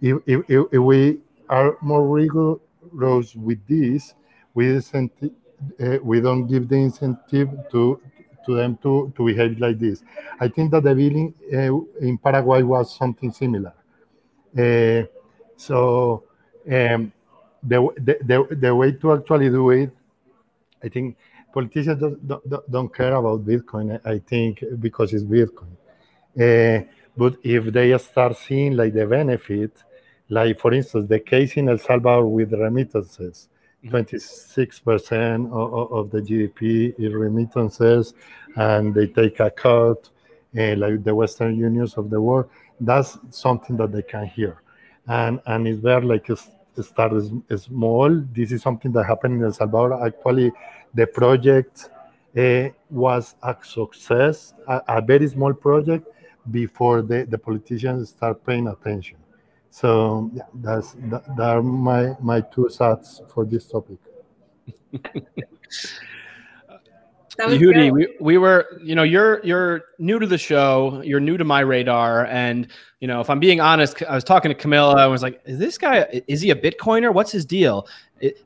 If, 0.01 0.19
if, 0.27 0.41
if 0.49 0.81
we 0.81 1.19
are 1.49 1.77
more 1.83 2.07
rigorous 2.09 3.35
with 3.35 3.67
this, 3.67 4.15
we 4.55 4.81
uh, 5.81 5.99
we 6.03 6.21
don't 6.21 6.47
give 6.47 6.69
the 6.69 6.77
incentive 6.77 7.49
to 7.71 8.01
to 8.45 8.55
them 8.55 8.79
to, 8.83 9.13
to 9.17 9.27
behave 9.27 9.59
like 9.59 9.79
this. 9.79 10.03
I 10.39 10.49
think 10.49 10.71
that 10.73 10.83
the 10.83 10.95
billing 10.95 11.35
uh, 11.53 12.05
in 12.07 12.19
Paraguay 12.19 12.63
was 12.63 12.95
something 12.95 13.33
similar. 13.33 13.73
Uh, 14.57 15.05
so 15.57 16.25
um, 16.71 17.13
the, 17.63 17.89
the, 17.97 18.19
the, 18.23 18.57
the 18.57 18.75
way 18.75 18.93
to 18.93 19.13
actually 19.15 19.49
do 19.49 19.71
it, 19.71 19.91
I 20.83 20.89
think 20.89 21.17
politicians 21.53 22.01
don't, 22.01 22.29
don't, 22.29 22.71
don't 22.71 22.95
care 22.95 23.15
about 23.15 23.45
Bitcoin, 23.45 24.01
I 24.05 24.19
think, 24.19 24.63
because 24.79 25.15
it's 25.15 25.25
Bitcoin. 25.25 25.73
Uh, 26.39 26.85
but 27.17 27.37
if 27.43 27.73
they 27.73 27.97
start 27.99 28.37
seeing 28.37 28.77
like 28.77 28.93
the 28.93 29.07
benefit, 29.07 29.83
like 30.29 30.59
for 30.59 30.75
instance, 30.75 31.09
the 31.09 31.21
case 31.21 31.57
in 31.57 31.69
El 31.69 31.79
Salvador 31.79 32.27
with 32.27 32.53
remittances, 32.53 33.49
26% 33.87 34.89
mm-hmm. 34.89 35.53
of, 35.53 35.93
of 35.93 36.11
the 36.11 36.21
GDP 36.21 36.95
is 36.99 37.13
remittances, 37.13 38.15
and 38.57 38.95
they 38.95 39.07
take 39.07 39.41
a 39.41 39.51
cut, 39.51 40.09
uh, 40.59 40.77
like 40.77 41.05
the 41.05 41.15
Western 41.15 41.57
unions 41.57 41.95
of 41.95 42.11
the 42.11 42.21
world. 42.21 42.49
That's 42.81 43.19
something 43.31 43.77
that 43.77 43.93
they 43.93 44.03
can 44.03 44.27
hear, 44.27 44.63
and 45.07 45.41
and 45.47 45.69
it's 45.69 45.83
there 45.83 46.01
like 46.01 46.29
it 46.29 46.41
start 46.83 47.13
small. 47.57 48.25
This 48.33 48.53
is 48.53 48.63
something 48.63 48.93
that 48.93 49.05
happened 49.05 49.35
in 49.35 49.45
El 49.45 49.53
Salvador. 49.53 50.05
Actually, 50.05 50.53
the 50.93 51.07
project 51.07 51.91
uh, 52.37 52.69
was 52.91 53.37
a 53.43 53.57
success, 53.63 54.55
a, 54.67 54.83
a, 54.89 55.01
very 55.01 55.29
small 55.29 55.55
project 55.55 56.09
before 56.51 57.01
the, 57.01 57.25
the 57.25 57.39
politicians 57.39 58.09
start 58.09 58.45
paying 58.45 58.67
attention. 58.67 59.17
So 59.75 60.31
yeah, 60.33 60.45
that's 60.55 60.93
that, 61.11 61.25
that 61.37 61.57
are 61.57 61.61
my 61.61 62.15
my 62.21 62.41
two 62.43 62.69
thoughts 62.69 63.21
for 63.27 63.45
this 63.45 63.67
topic. 63.67 63.99
Jehudi, 67.41 67.91
we, 67.91 68.07
we 68.21 68.39
were, 68.39 68.81
you 68.81 68.95
know, 68.95 69.03
you're 69.03 69.45
you're 69.45 69.83
new 69.99 70.21
to 70.21 70.29
the 70.29 70.39
show, 70.39 71.03
you're 71.05 71.19
new 71.19 71.37
to 71.37 71.43
my 71.43 71.59
radar, 71.59 72.27
and 72.27 72.69
you 73.01 73.09
know, 73.09 73.21
if 73.21 73.29
I'm 73.29 73.41
being 73.41 73.61
honest, 73.61 74.01
I 74.05 74.15
was 74.15 74.23
talking 74.23 74.49
to 74.49 74.55
Camilla. 74.55 74.95
I 74.95 75.09
was 75.09 75.25
like, 75.25 75.41
"Is 75.45 75.59
this 75.59 75.77
guy? 75.77 76.23
Is 76.29 76.41
he 76.41 76.51
a 76.51 76.55
Bitcoiner? 76.55 77.13
What's 77.13 77.33
his 77.33 77.45
deal?" 77.45 77.89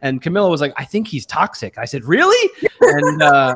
and 0.00 0.22
Camilla 0.22 0.48
was 0.48 0.62
like, 0.62 0.72
"I 0.78 0.86
think 0.86 1.08
he's 1.08 1.26
toxic." 1.26 1.76
I 1.76 1.84
said, 1.84 2.06
"Really?" 2.06 2.50
and 2.80 3.22
uh, 3.22 3.54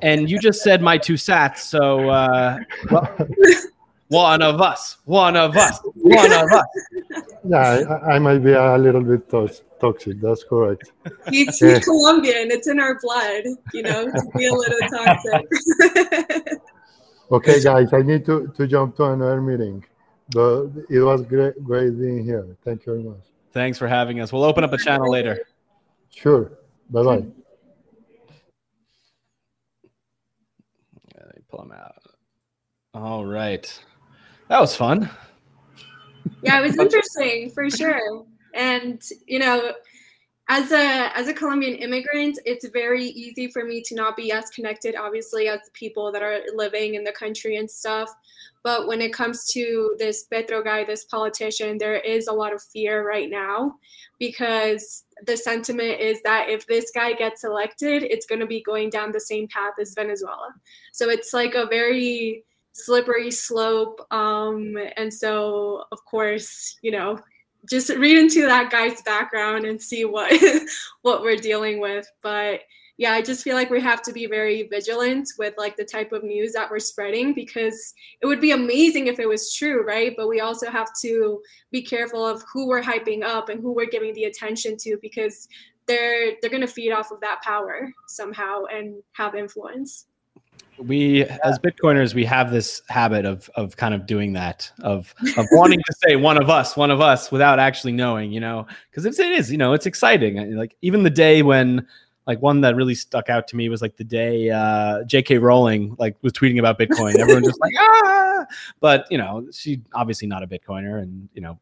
and 0.00 0.30
you 0.30 0.38
just 0.38 0.62
said 0.62 0.80
my 0.80 0.96
two 0.96 1.14
sats. 1.14 1.58
So, 1.58 2.08
uh, 2.08 2.60
well, 2.90 3.14
one 4.10 4.42
of 4.42 4.60
us, 4.60 4.98
one 5.04 5.36
of 5.36 5.56
us, 5.56 5.80
one 5.94 6.32
of 6.32 6.52
us. 6.52 6.66
Yeah, 7.42 7.80
I, 8.04 8.16
I 8.16 8.18
might 8.18 8.40
be 8.40 8.52
a 8.52 8.76
little 8.76 9.02
bit 9.02 9.30
toxic. 9.30 10.20
That's 10.20 10.44
correct. 10.44 10.92
He's, 11.30 11.58
he's 11.58 11.82
Colombian. 11.82 12.50
It's 12.50 12.68
in 12.68 12.78
our 12.78 13.00
blood, 13.00 13.44
you 13.72 13.82
know, 13.82 14.10
to 14.10 14.22
be 14.36 14.46
a 14.46 14.52
little 14.52 14.78
toxic. 14.90 16.52
okay, 17.32 17.62
guys, 17.62 17.94
I 17.94 18.02
need 18.02 18.26
to, 18.26 18.52
to 18.54 18.66
jump 18.66 18.96
to 18.96 19.04
another 19.04 19.40
meeting. 19.40 19.82
But 20.32 20.66
it 20.90 21.00
was 21.00 21.22
great, 21.22 21.64
great 21.64 21.98
being 21.98 22.22
here. 22.22 22.46
Thank 22.62 22.84
you 22.84 22.92
very 22.92 23.04
much. 23.04 23.22
Thanks 23.52 23.78
for 23.78 23.88
having 23.88 24.20
us. 24.20 24.34
We'll 24.34 24.44
open 24.44 24.62
up 24.62 24.74
a 24.74 24.78
channel 24.78 25.10
later. 25.10 25.40
Sure. 26.10 26.52
Bye 26.90 27.02
bye. 27.02 27.24
Yeah, 31.14 31.22
pull 31.48 31.60
them 31.60 31.72
out. 31.72 32.02
All 32.92 33.24
right. 33.24 33.80
That 34.50 34.60
was 34.60 34.74
fun. 34.74 35.08
Yeah, 36.42 36.58
it 36.58 36.62
was 36.62 36.76
interesting 36.78 37.50
for 37.50 37.70
sure. 37.70 38.26
And 38.52 39.00
you 39.26 39.38
know, 39.38 39.72
as 40.48 40.72
a 40.72 41.16
as 41.16 41.28
a 41.28 41.32
Colombian 41.32 41.76
immigrant, 41.76 42.40
it's 42.44 42.66
very 42.70 43.04
easy 43.04 43.48
for 43.48 43.64
me 43.64 43.80
to 43.82 43.94
not 43.94 44.16
be 44.16 44.32
as 44.32 44.50
connected, 44.50 44.96
obviously, 44.96 45.46
as 45.46 45.60
the 45.64 45.70
people 45.72 46.10
that 46.10 46.22
are 46.22 46.40
living 46.52 46.96
in 46.96 47.04
the 47.04 47.12
country 47.12 47.58
and 47.58 47.70
stuff. 47.70 48.12
But 48.64 48.88
when 48.88 49.00
it 49.00 49.12
comes 49.12 49.46
to 49.52 49.94
this 50.00 50.24
Petro 50.24 50.64
guy, 50.64 50.82
this 50.82 51.04
politician, 51.04 51.78
there 51.78 52.00
is 52.00 52.26
a 52.26 52.32
lot 52.32 52.52
of 52.52 52.60
fear 52.60 53.06
right 53.06 53.30
now 53.30 53.76
because 54.18 55.04
the 55.26 55.36
sentiment 55.36 56.00
is 56.00 56.20
that 56.22 56.50
if 56.50 56.66
this 56.66 56.90
guy 56.92 57.12
gets 57.12 57.44
elected, 57.44 58.02
it's 58.02 58.26
going 58.26 58.40
to 58.40 58.46
be 58.46 58.62
going 58.64 58.90
down 58.90 59.12
the 59.12 59.20
same 59.20 59.46
path 59.46 59.74
as 59.80 59.94
Venezuela. 59.94 60.52
So 60.92 61.08
it's 61.08 61.32
like 61.32 61.54
a 61.54 61.66
very 61.66 62.44
slippery 62.72 63.30
slope. 63.30 64.00
Um, 64.10 64.76
and 64.96 65.12
so, 65.12 65.84
of 65.92 66.04
course, 66.04 66.78
you 66.82 66.90
know, 66.90 67.18
just 67.68 67.90
read 67.90 68.16
into 68.16 68.46
that 68.46 68.70
guy's 68.70 69.02
background 69.02 69.64
and 69.64 69.80
see 69.80 70.04
what 70.04 70.32
what 71.02 71.22
we're 71.22 71.36
dealing 71.36 71.80
with. 71.80 72.06
But 72.22 72.60
yeah, 73.00 73.12
I 73.12 73.22
just 73.22 73.42
feel 73.42 73.54
like 73.54 73.70
we 73.70 73.80
have 73.80 74.02
to 74.02 74.12
be 74.12 74.26
very 74.26 74.64
vigilant 74.64 75.26
with 75.38 75.54
like 75.56 75.74
the 75.76 75.84
type 75.84 76.12
of 76.12 76.22
news 76.22 76.52
that 76.52 76.70
we're 76.70 76.78
spreading 76.78 77.32
because 77.32 77.94
it 78.20 78.26
would 78.26 78.42
be 78.42 78.50
amazing 78.50 79.06
if 79.06 79.18
it 79.18 79.26
was 79.26 79.54
true, 79.54 79.82
right? 79.86 80.12
But 80.18 80.28
we 80.28 80.40
also 80.40 80.70
have 80.70 80.88
to 81.00 81.40
be 81.70 81.80
careful 81.80 82.26
of 82.26 82.44
who 82.52 82.68
we're 82.68 82.82
hyping 82.82 83.22
up 83.22 83.48
and 83.48 83.58
who 83.58 83.72
we're 83.72 83.86
giving 83.86 84.12
the 84.12 84.24
attention 84.24 84.76
to 84.80 84.98
because 85.00 85.48
they're 85.86 86.32
they're 86.40 86.50
going 86.50 86.60
to 86.60 86.66
feed 86.66 86.92
off 86.92 87.10
of 87.10 87.20
that 87.22 87.40
power 87.42 87.90
somehow 88.06 88.64
and 88.66 89.02
have 89.12 89.34
influence 89.34 90.06
we 90.86 91.24
as 91.44 91.58
bitcoiners 91.58 92.14
we 92.14 92.24
have 92.24 92.50
this 92.50 92.82
habit 92.88 93.24
of 93.24 93.50
of 93.54 93.76
kind 93.76 93.94
of 93.94 94.06
doing 94.06 94.32
that 94.32 94.70
of 94.82 95.14
of 95.36 95.46
wanting 95.52 95.78
to 95.78 95.94
say 96.06 96.16
one 96.16 96.40
of 96.40 96.48
us 96.48 96.76
one 96.76 96.90
of 96.90 97.00
us 97.00 97.30
without 97.30 97.58
actually 97.58 97.92
knowing 97.92 98.32
you 98.32 98.40
know 98.40 98.66
because 98.90 99.04
it 99.04 99.18
is 99.18 99.52
you 99.52 99.58
know 99.58 99.72
it's 99.72 99.86
exciting 99.86 100.56
like 100.56 100.76
even 100.82 101.02
the 101.02 101.10
day 101.10 101.42
when 101.42 101.86
like 102.26 102.40
one 102.40 102.60
that 102.60 102.76
really 102.76 102.94
stuck 102.94 103.28
out 103.28 103.48
to 103.48 103.56
me 103.56 103.68
was 103.68 103.82
like 103.82 103.96
the 103.96 104.04
day 104.04 104.50
uh, 104.50 105.02
J.K. 105.04 105.38
Rowling 105.38 105.96
like 105.98 106.16
was 106.22 106.32
tweeting 106.32 106.60
about 106.60 106.78
Bitcoin. 106.78 107.18
Everyone 107.18 107.42
just 107.42 107.60
like 107.60 107.72
ah, 107.76 108.44
but 108.78 109.06
you 109.10 109.18
know 109.18 109.48
she 109.52 109.82
obviously 109.94 110.28
not 110.28 110.42
a 110.42 110.46
Bitcoiner, 110.46 111.02
and 111.02 111.28
you 111.34 111.40
know 111.40 111.58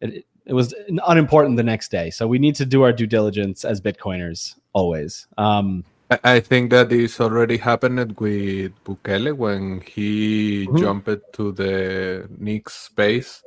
it, 0.00 0.24
it 0.44 0.52
was 0.52 0.74
unimportant 1.08 1.56
the 1.56 1.64
next 1.64 1.90
day. 1.90 2.10
So 2.10 2.28
we 2.28 2.38
need 2.38 2.54
to 2.56 2.64
do 2.64 2.82
our 2.82 2.92
due 2.92 3.08
diligence 3.08 3.64
as 3.64 3.80
Bitcoiners 3.80 4.54
always. 4.72 5.26
Um, 5.38 5.84
I 6.08 6.38
think 6.38 6.70
that 6.70 6.90
that 6.90 6.96
is 6.96 7.18
already 7.20 7.56
happened 7.56 8.18
with 8.20 8.72
Bukele 8.84 9.36
when 9.36 9.80
he 9.80 10.66
mm-hmm. 10.66 10.78
jumped 10.78 11.32
to 11.32 11.50
the 11.50 12.28
Nick 12.38 12.70
space. 12.70 13.42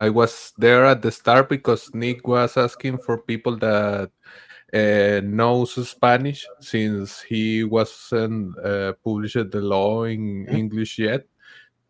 I 0.00 0.10
was 0.10 0.52
there 0.56 0.84
at 0.84 1.02
the 1.02 1.10
start 1.10 1.48
because 1.48 1.92
Nick 1.92 2.28
was 2.28 2.56
asking 2.56 2.98
for 2.98 3.18
people 3.18 3.56
that 3.56 4.10
uh, 4.72 5.20
knows 5.24 5.74
Spanish 5.88 6.46
since 6.60 7.20
he 7.20 7.64
wasn't 7.64 8.58
uh, 8.58 8.92
published 9.02 9.50
the 9.50 9.60
law 9.60 10.04
in 10.04 10.46
mm-hmm. 10.46 10.54
English 10.54 11.00
yet. 11.00 11.24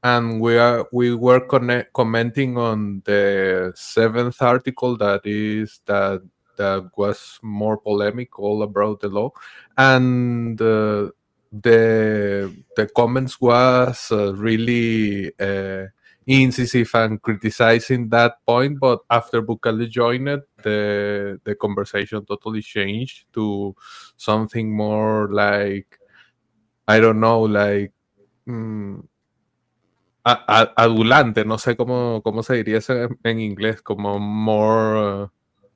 And 0.03 0.41
we 0.41 0.57
are 0.57 0.87
we 0.91 1.14
were 1.14 1.41
connect, 1.41 1.93
commenting 1.93 2.57
on 2.57 3.03
the 3.05 3.72
seventh 3.75 4.41
article 4.41 4.97
that 4.99 5.22
is 5.25 5.81
that 5.85 6.22
that 6.57 6.90
was 6.96 7.38
more 7.42 7.76
polemic 7.78 8.38
all 8.38 8.62
about 8.62 9.00
the 9.00 9.09
law. 9.09 9.30
And 9.76 10.61
uh, 10.61 11.11
the 11.52 12.52
the 12.76 12.86
comments 12.96 13.40
was 13.40 14.09
uh, 14.11 14.34
really 14.34 15.32
uh, 15.38 15.86
incisive 16.26 16.90
and 16.94 17.20
criticizing 17.20 18.09
that 18.11 18.44
point. 18.46 18.80
But 18.80 19.00
after 19.11 19.42
Bukele 19.42 19.88
joined 19.88 20.42
the 20.62 21.40
the 21.44 21.55
conversation 21.55 22.24
totally 22.24 22.62
changed 22.62 23.26
to 23.34 23.74
something 24.16 24.74
more 24.74 25.28
like 25.30 25.98
I 26.86 27.00
don't 27.00 27.20
know 27.20 27.42
like 27.42 27.92
mm, 28.46 29.02
adulante, 30.24 31.44
no 31.44 31.59
sé 31.59 31.76
cómo, 31.76 32.22
cómo 32.22 32.42
se 32.42 32.55
diría 32.57 32.78
eso 32.78 32.94
en 33.22 33.40
inglés, 33.40 33.82
como 33.82 34.18
more 34.18 35.30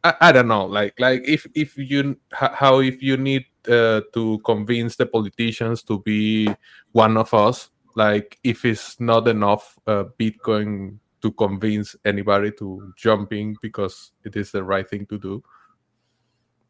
I, 0.05 0.15
I 0.21 0.33
don't 0.33 0.49
know 0.49 0.67
like 0.67 0.95
like 0.99 1.23
if 1.27 1.47
if 1.55 1.77
you 1.77 2.17
how 2.33 2.81
if 2.81 3.03
you 3.03 3.17
need 3.17 3.47
uh, 3.69 4.03
to 4.15 4.39
convince 4.45 4.97
the 4.97 5.07
politicians 5.07 5.83
to 5.85 6.01
be 6.01 6.49
one 6.93 7.17
of 7.17 7.35
us 7.35 7.71
like 7.95 8.39
if 8.45 8.65
it's 8.65 9.01
not 9.01 9.27
enough 9.27 9.77
uh, 9.87 10.05
bitcoin 10.19 10.99
to 11.23 11.33
convince 11.33 11.97
anybody 12.05 12.53
to 12.53 12.93
jump 12.97 13.33
in 13.33 13.57
because 13.61 14.13
it 14.25 14.37
is 14.37 14.53
the 14.53 14.63
right 14.63 14.89
thing 14.89 15.07
to 15.07 15.19
do. 15.19 15.43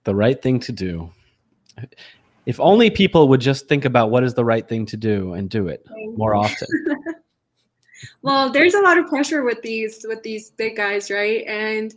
The 0.05 0.15
right 0.15 0.41
thing 0.41 0.59
to 0.61 0.73
do. 0.73 1.11
If 2.47 2.59
only 2.61 2.89
people 2.89 3.29
would 3.29 3.41
just 3.41 3.69
think 3.69 3.85
about 3.85 4.11
what 4.11 4.25
is 4.25 4.35
the 4.35 4.45
right 4.45 4.67
thing 4.67 4.87
to 4.87 4.97
do 4.97 5.35
and 5.35 5.51
do 5.51 5.69
it 5.69 5.85
more 6.17 6.35
often. 6.35 6.69
Well 8.23 8.49
there's 8.53 8.75
a 8.75 8.81
lot 8.81 8.97
of 8.97 9.09
pressure 9.09 9.43
with 9.43 9.61
these 9.61 10.07
with 10.09 10.23
these 10.23 10.53
big 10.53 10.77
guys 10.77 11.11
right? 11.11 11.45
And 11.49 11.93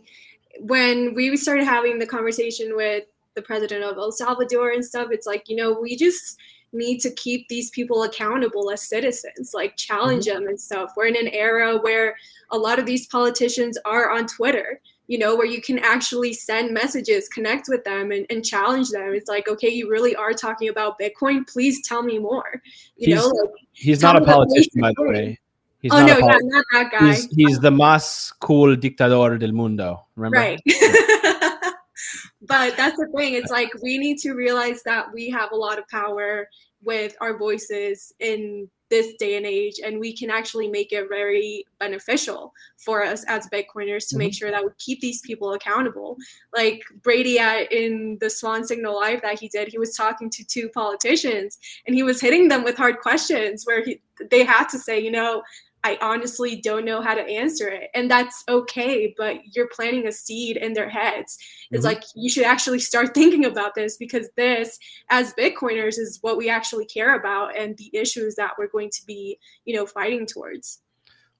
when 0.60 1.14
we 1.14 1.36
started 1.36 1.64
having 1.64 1.98
the 1.98 2.06
conversation 2.06 2.76
with 2.76 3.04
the 3.34 3.42
president 3.42 3.84
of 3.84 3.96
El 3.96 4.12
Salvador 4.12 4.70
and 4.70 4.84
stuff, 4.84 5.08
it's 5.10 5.26
like, 5.26 5.48
you 5.48 5.56
know, 5.56 5.72
we 5.72 5.96
just 5.96 6.38
need 6.72 6.98
to 7.00 7.10
keep 7.10 7.46
these 7.48 7.70
people 7.70 8.02
accountable 8.04 8.70
as 8.70 8.88
citizens, 8.88 9.52
like 9.54 9.76
challenge 9.76 10.26
mm-hmm. 10.26 10.40
them 10.40 10.48
and 10.48 10.60
stuff. 10.60 10.92
We're 10.96 11.06
in 11.06 11.16
an 11.16 11.28
era 11.28 11.78
where 11.78 12.16
a 12.50 12.58
lot 12.58 12.78
of 12.78 12.86
these 12.86 13.06
politicians 13.06 13.78
are 13.84 14.10
on 14.10 14.26
Twitter, 14.26 14.80
you 15.06 15.18
know, 15.18 15.36
where 15.36 15.46
you 15.46 15.60
can 15.60 15.78
actually 15.78 16.32
send 16.32 16.72
messages, 16.72 17.28
connect 17.28 17.66
with 17.68 17.84
them, 17.84 18.12
and, 18.12 18.24
and 18.30 18.44
challenge 18.44 18.90
them. 18.90 19.12
It's 19.12 19.28
like, 19.28 19.48
okay, 19.48 19.68
you 19.68 19.90
really 19.90 20.16
are 20.16 20.32
talking 20.32 20.68
about 20.68 20.98
Bitcoin. 20.98 21.46
Please 21.46 21.86
tell 21.86 22.02
me 22.02 22.18
more. 22.18 22.62
You 22.96 23.14
he's, 23.14 23.16
know, 23.16 23.28
like, 23.28 23.50
he's 23.72 24.00
not 24.00 24.16
a 24.16 24.24
politician, 24.24 24.80
by 24.80 24.92
the 24.96 25.02
way. 25.02 25.38
He's 25.82 25.92
oh 25.92 26.06
no, 26.06 26.16
yeah, 26.16 26.38
not 26.42 26.64
that 26.72 26.92
guy. 26.92 27.08
He's, 27.08 27.28
he's 27.32 27.58
the 27.58 27.70
más 27.70 28.32
cool 28.40 28.76
dictador 28.76 29.38
del 29.38 29.52
mundo. 29.52 30.06
Remember? 30.14 30.38
right. 30.38 30.60
but 32.42 32.76
that's 32.76 32.96
the 32.96 33.08
thing. 33.16 33.34
It's 33.34 33.50
like 33.50 33.70
we 33.82 33.98
need 33.98 34.18
to 34.18 34.34
realize 34.34 34.82
that 34.84 35.12
we 35.12 35.28
have 35.30 35.50
a 35.50 35.56
lot 35.56 35.80
of 35.80 35.88
power 35.88 36.48
with 36.84 37.16
our 37.20 37.36
voices 37.36 38.12
in 38.20 38.68
this 38.90 39.14
day 39.18 39.38
and 39.38 39.46
age, 39.46 39.80
and 39.82 39.98
we 39.98 40.14
can 40.14 40.30
actually 40.30 40.68
make 40.68 40.92
it 40.92 41.08
very 41.08 41.64
beneficial 41.80 42.52
for 42.76 43.02
us 43.02 43.24
as 43.26 43.48
Bitcoiners 43.48 44.06
to 44.10 44.18
make 44.18 44.32
mm-hmm. 44.32 44.36
sure 44.36 44.50
that 44.50 44.62
we 44.62 44.70
keep 44.78 45.00
these 45.00 45.22
people 45.22 45.54
accountable. 45.54 46.16
Like 46.54 46.82
Brady 47.02 47.38
at, 47.38 47.72
in 47.72 48.18
the 48.20 48.28
Swan 48.28 48.64
Signal 48.64 48.94
Live 48.94 49.22
that 49.22 49.40
he 49.40 49.48
did, 49.48 49.68
he 49.68 49.78
was 49.78 49.96
talking 49.96 50.28
to 50.28 50.44
two 50.44 50.68
politicians 50.68 51.58
and 51.86 51.96
he 51.96 52.02
was 52.02 52.20
hitting 52.20 52.48
them 52.48 52.64
with 52.64 52.76
hard 52.76 52.98
questions 52.98 53.64
where 53.64 53.82
he, 53.82 53.98
they 54.30 54.44
had 54.44 54.68
to 54.68 54.78
say, 54.78 55.00
you 55.00 55.10
know, 55.10 55.42
I 55.84 55.98
honestly 56.00 56.60
don't 56.60 56.84
know 56.84 57.00
how 57.00 57.14
to 57.14 57.22
answer 57.22 57.68
it. 57.68 57.90
And 57.94 58.10
that's 58.10 58.44
okay, 58.48 59.14
but 59.18 59.38
you're 59.54 59.68
planting 59.68 60.06
a 60.06 60.12
seed 60.12 60.56
in 60.56 60.74
their 60.74 60.88
heads. 60.88 61.36
It's 61.70 61.82
Mhm. 61.82 61.88
like 61.88 62.02
you 62.14 62.30
should 62.30 62.44
actually 62.44 62.78
start 62.78 63.14
thinking 63.14 63.44
about 63.44 63.74
this 63.74 63.96
because 63.96 64.28
this, 64.36 64.78
as 65.10 65.34
Bitcoiners, 65.34 65.98
is 65.98 66.18
what 66.22 66.36
we 66.36 66.48
actually 66.48 66.84
care 66.86 67.16
about 67.16 67.56
and 67.56 67.76
the 67.76 67.90
issues 67.92 68.36
that 68.36 68.52
we're 68.58 68.68
going 68.68 68.90
to 68.90 69.06
be, 69.06 69.38
you 69.64 69.74
know, 69.74 69.84
fighting 69.86 70.26
towards. 70.26 70.80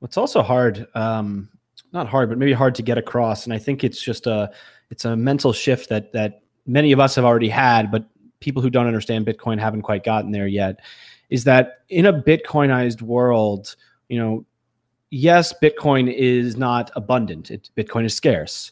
It's 0.02 0.16
also 0.16 0.42
hard, 0.42 0.88
um, 0.96 1.48
not 1.92 2.08
hard, 2.08 2.28
but 2.28 2.38
maybe 2.38 2.52
hard 2.52 2.74
to 2.76 2.82
get 2.82 2.98
across. 2.98 3.44
And 3.44 3.52
I 3.52 3.58
think 3.58 3.84
it's 3.84 4.00
just 4.02 4.26
a 4.26 4.50
it's 4.90 5.04
a 5.06 5.16
mental 5.16 5.52
shift 5.52 5.88
that 5.88 6.12
that 6.12 6.42
many 6.66 6.92
of 6.92 7.00
us 7.00 7.14
have 7.14 7.24
already 7.24 7.48
had, 7.48 7.90
but 7.90 8.04
people 8.40 8.60
who 8.60 8.70
don't 8.70 8.86
understand 8.86 9.24
Bitcoin 9.24 9.58
haven't 9.58 9.82
quite 9.82 10.04
gotten 10.04 10.32
there 10.32 10.48
yet. 10.48 10.80
Is 11.30 11.44
that 11.44 11.80
in 11.88 12.06
a 12.06 12.12
Bitcoinized 12.12 13.00
world, 13.00 13.76
you 14.12 14.18
know, 14.18 14.44
yes, 15.08 15.54
Bitcoin 15.62 16.12
is 16.12 16.58
not 16.58 16.90
abundant. 16.94 17.50
It, 17.50 17.70
Bitcoin 17.78 18.04
is 18.04 18.14
scarce. 18.14 18.70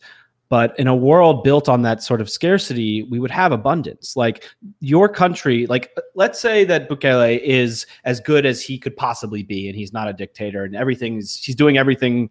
But 0.50 0.78
in 0.78 0.86
a 0.86 0.94
world 0.94 1.44
built 1.44 1.66
on 1.66 1.80
that 1.80 2.02
sort 2.02 2.20
of 2.20 2.28
scarcity, 2.28 3.04
we 3.04 3.18
would 3.18 3.30
have 3.30 3.50
abundance. 3.50 4.16
Like 4.16 4.44
your 4.80 5.08
country, 5.08 5.66
like 5.66 5.96
let's 6.14 6.38
say 6.38 6.64
that 6.64 6.90
Bukele 6.90 7.40
is 7.40 7.86
as 8.04 8.20
good 8.20 8.44
as 8.44 8.60
he 8.60 8.76
could 8.76 8.94
possibly 8.98 9.42
be, 9.42 9.66
and 9.66 9.74
he's 9.74 9.94
not 9.94 10.08
a 10.08 10.12
dictator, 10.12 10.64
and 10.64 10.76
everything's 10.76 11.42
he's 11.42 11.54
doing 11.54 11.78
everything 11.78 12.28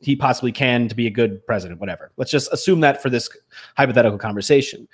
he 0.00 0.16
possibly 0.16 0.52
can 0.52 0.88
to 0.88 0.94
be 0.94 1.06
a 1.06 1.10
good 1.10 1.44
president, 1.46 1.80
whatever. 1.80 2.12
Let's 2.16 2.30
just 2.30 2.50
assume 2.50 2.80
that 2.80 3.02
for 3.02 3.10
this 3.10 3.28
hypothetical 3.76 4.18
conversation. 4.18 4.88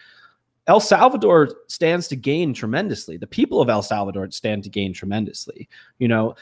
El 0.67 0.81
Salvador 0.81 1.51
stands 1.69 2.09
to 2.09 2.17
gain 2.17 2.53
tremendously. 2.53 3.17
The 3.17 3.29
people 3.29 3.61
of 3.61 3.71
El 3.71 3.83
Salvador 3.83 4.29
stand 4.33 4.65
to 4.65 4.71
gain 4.71 4.93
tremendously. 4.93 5.69
You 5.99 6.09
know, 6.09 6.35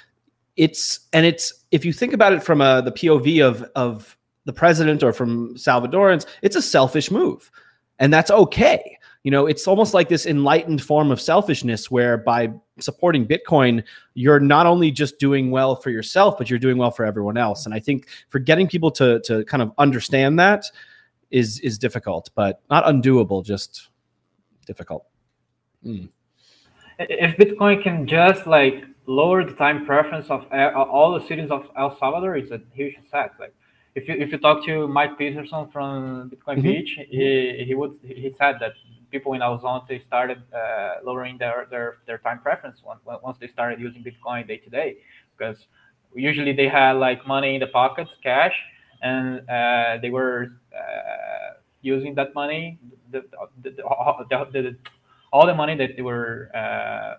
it's 0.57 1.00
and 1.12 1.26
it's 1.26 1.52
if 1.70 1.84
you 1.84 1.92
think 1.92 2.12
about 2.12 2.32
it 2.32 2.42
from 2.42 2.61
a 2.61 2.82
the 2.82 2.92
POV 2.92 3.46
of 3.46 3.62
of 3.74 4.16
the 4.44 4.52
president 4.52 5.02
or 5.02 5.12
from 5.12 5.54
Salvadorans, 5.57 6.26
it's 6.42 6.57
a 6.57 6.62
selfish 6.62 7.11
move, 7.11 7.50
and 7.98 8.12
that's 8.12 8.30
okay. 8.30 8.98
You 9.22 9.32
know, 9.32 9.46
it's 9.46 9.66
almost 9.66 9.92
like 9.92 10.09
this 10.09 10.24
enlightened 10.24 10.80
form 10.80 11.11
of 11.11 11.20
selfishness 11.20 11.90
where 11.90 12.16
by 12.16 12.52
supporting 12.78 13.26
Bitcoin, 13.26 13.82
you're 14.14 14.38
not 14.38 14.66
only 14.66 14.92
just 14.92 15.18
doing 15.18 15.50
well 15.50 15.74
for 15.74 15.90
yourself, 15.90 16.38
but 16.38 16.48
you're 16.48 16.61
doing 16.61 16.78
well 16.78 16.92
for 16.92 17.04
everyone 17.04 17.36
else. 17.36 17.66
And 17.66 17.74
I 17.74 17.80
think 17.80 18.07
for 18.28 18.38
getting 18.38 18.68
people 18.68 18.90
to 18.92 19.20
to 19.20 19.44
kind 19.44 19.62
of 19.62 19.72
understand 19.78 20.38
that 20.38 20.64
is 21.30 21.59
is 21.61 21.76
difficult, 21.76 22.30
but 22.34 22.62
not 22.70 22.84
undoable, 22.84 23.44
just 23.44 23.88
difficult. 24.64 25.04
Mm. 25.84 26.09
If 26.98 27.36
Bitcoin 27.36 27.82
can 27.82 28.07
just 28.07 28.46
like 28.46 28.84
lower 29.07 29.44
the 29.44 29.52
time 29.54 29.86
preference 29.86 30.28
of 30.30 30.46
uh, 30.52 30.72
all 30.74 31.12
the 31.18 31.26
citizens 31.26 31.50
of 31.50 31.68
El 31.76 31.96
Salvador, 31.98 32.36
is 32.36 32.50
a 32.50 32.61
huge 32.74 32.94
success. 32.96 33.30
Like 33.38 33.54
if 33.94 34.09
you 34.09 34.14
if 34.14 34.32
you 34.32 34.38
talk 34.38 34.64
to 34.66 34.86
Mike 34.88 35.16
Peterson 35.18 35.68
from 35.72 36.30
Bitcoin 36.30 36.59
Mhm. 36.59 36.62
Beach, 36.62 36.98
he 37.09 37.64
he 37.66 37.74
would 37.74 37.94
he 38.02 38.34
said 38.38 38.57
that 38.61 38.72
people 39.11 39.32
in 39.34 39.42
El 39.42 39.59
Zonte 39.59 40.02
started 40.04 40.42
uh, 40.52 40.96
lowering 41.04 41.38
their, 41.38 41.66
their 41.70 41.98
their 42.07 42.18
time 42.18 42.40
preference 42.40 42.82
once 42.82 43.00
once 43.22 43.38
they 43.38 43.46
started 43.48 43.80
using 43.80 44.02
Bitcoin 44.02 44.46
day 44.46 44.59
to 44.59 44.70
day 44.70 44.96
because 45.36 45.66
usually 46.14 46.52
they 46.52 46.68
had 46.68 46.92
like 46.92 47.26
money 47.26 47.54
in 47.54 47.61
the 47.61 47.66
pockets, 47.68 48.11
cash, 48.22 48.54
and 49.02 49.48
uh, 49.48 49.98
they 50.02 50.11
were 50.11 50.59
uh, 50.74 51.54
using 51.82 52.14
that 52.14 52.34
money, 52.34 52.78
the, 53.12 53.20
the, 53.62 53.70
the, 53.70 53.84
the, 54.52 54.62
the, 54.62 54.76
all 55.32 55.46
the 55.46 55.54
money 55.54 55.76
that 55.76 55.96
they 55.96 56.02
were 56.02 56.50
uh, 56.54 57.14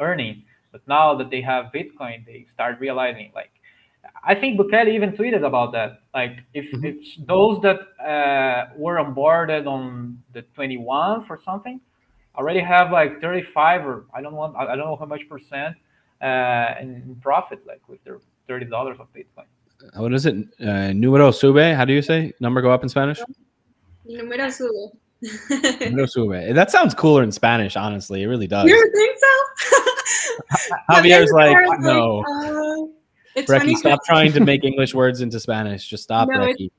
earning. 0.00 0.44
But 0.72 0.80
now 0.88 1.14
that 1.16 1.30
they 1.30 1.40
have 1.42 1.66
Bitcoin, 1.72 2.24
they 2.26 2.46
start 2.52 2.80
realizing 2.80 3.30
like 3.34 3.50
I 4.24 4.34
think 4.34 4.58
Bukele 4.58 4.88
even 4.88 5.12
tweeted 5.12 5.44
about 5.44 5.72
that. 5.72 6.00
Like 6.14 6.38
if 6.54 6.70
Mhm. 6.72 6.84
it's 6.84 7.16
those 7.26 7.60
that 7.62 7.80
uh, 8.12 8.70
were 8.76 8.96
onboarded 8.96 9.66
on 9.66 10.18
the 10.32 10.42
21th 10.56 11.26
or 11.30 11.38
something 11.44 11.80
already 12.36 12.60
have 12.60 12.90
like 12.90 13.20
35 13.20 13.86
or 13.86 14.06
I 14.14 14.22
don't 14.22 14.34
want 14.34 14.56
I 14.56 14.62
I 14.72 14.76
don't 14.76 14.86
know 14.86 14.96
how 14.96 15.06
much 15.06 15.28
percent 15.28 15.76
uh, 16.22 16.74
in, 16.80 16.88
in 17.06 17.16
profit 17.22 17.60
like 17.66 17.82
with 17.88 18.02
their 18.04 18.18
thirty 18.48 18.66
dollars 18.66 18.98
of 19.00 19.06
Bitcoin. 19.12 19.46
What 19.96 20.12
is 20.14 20.26
it? 20.26 20.36
Uh, 20.60 20.92
numero 20.92 21.30
sube. 21.32 21.74
How 21.76 21.84
do 21.84 21.92
you 21.92 22.02
say 22.02 22.32
number 22.40 22.62
go 22.62 22.70
up 22.70 22.82
in 22.84 22.88
Spanish? 22.88 23.20
Número 24.08 24.50
sube. 24.50 24.92
Numero 25.90 26.06
sube. 26.06 26.54
That 26.54 26.70
sounds 26.70 26.94
cooler 26.94 27.22
in 27.22 27.32
Spanish. 27.32 27.76
Honestly, 27.76 28.22
it 28.22 28.26
really 28.26 28.46
does. 28.46 28.68
You 28.68 28.90
think 28.94 29.18
so? 29.18 29.78
Javier's 30.90 31.30
But 31.32 31.44
then 31.44 31.66
like, 31.68 31.80
no. 31.80 32.24
uh, 32.24 32.86
it's 33.34 33.50
Recky, 33.50 33.58
funny 33.58 33.74
stop 33.76 33.98
'cause- 34.00 34.06
trying 34.06 34.32
to 34.32 34.40
make 34.50 34.64
English 34.64 34.94
words 34.94 35.20
into 35.20 35.38
Spanish. 35.40 35.86
Just 35.88 36.04
stop, 36.04 36.28
No, 36.28 36.42
it's- 36.42 36.56
Recky. 36.56 36.70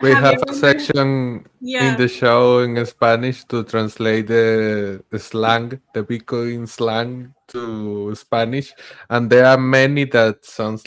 We 0.00 0.10
Have 0.10 0.22
have 0.22 0.42
a 0.48 0.54
section 0.54 1.44
Yeah. 1.60 1.90
in 1.90 1.98
the 1.98 2.06
show 2.06 2.60
in 2.60 2.86
Spanish 2.86 3.42
to 3.46 3.64
translate 3.64 4.28
the, 4.28 5.02
the 5.10 5.18
slang, 5.18 5.80
the 5.92 6.04
Bitcoin 6.04 6.68
slang 6.68 7.34
to 7.48 8.14
Spanish, 8.14 8.72
and 9.10 9.28
there 9.28 9.44
are 9.46 9.58
many 9.58 10.04
that 10.04 10.44
sounds 10.44 10.84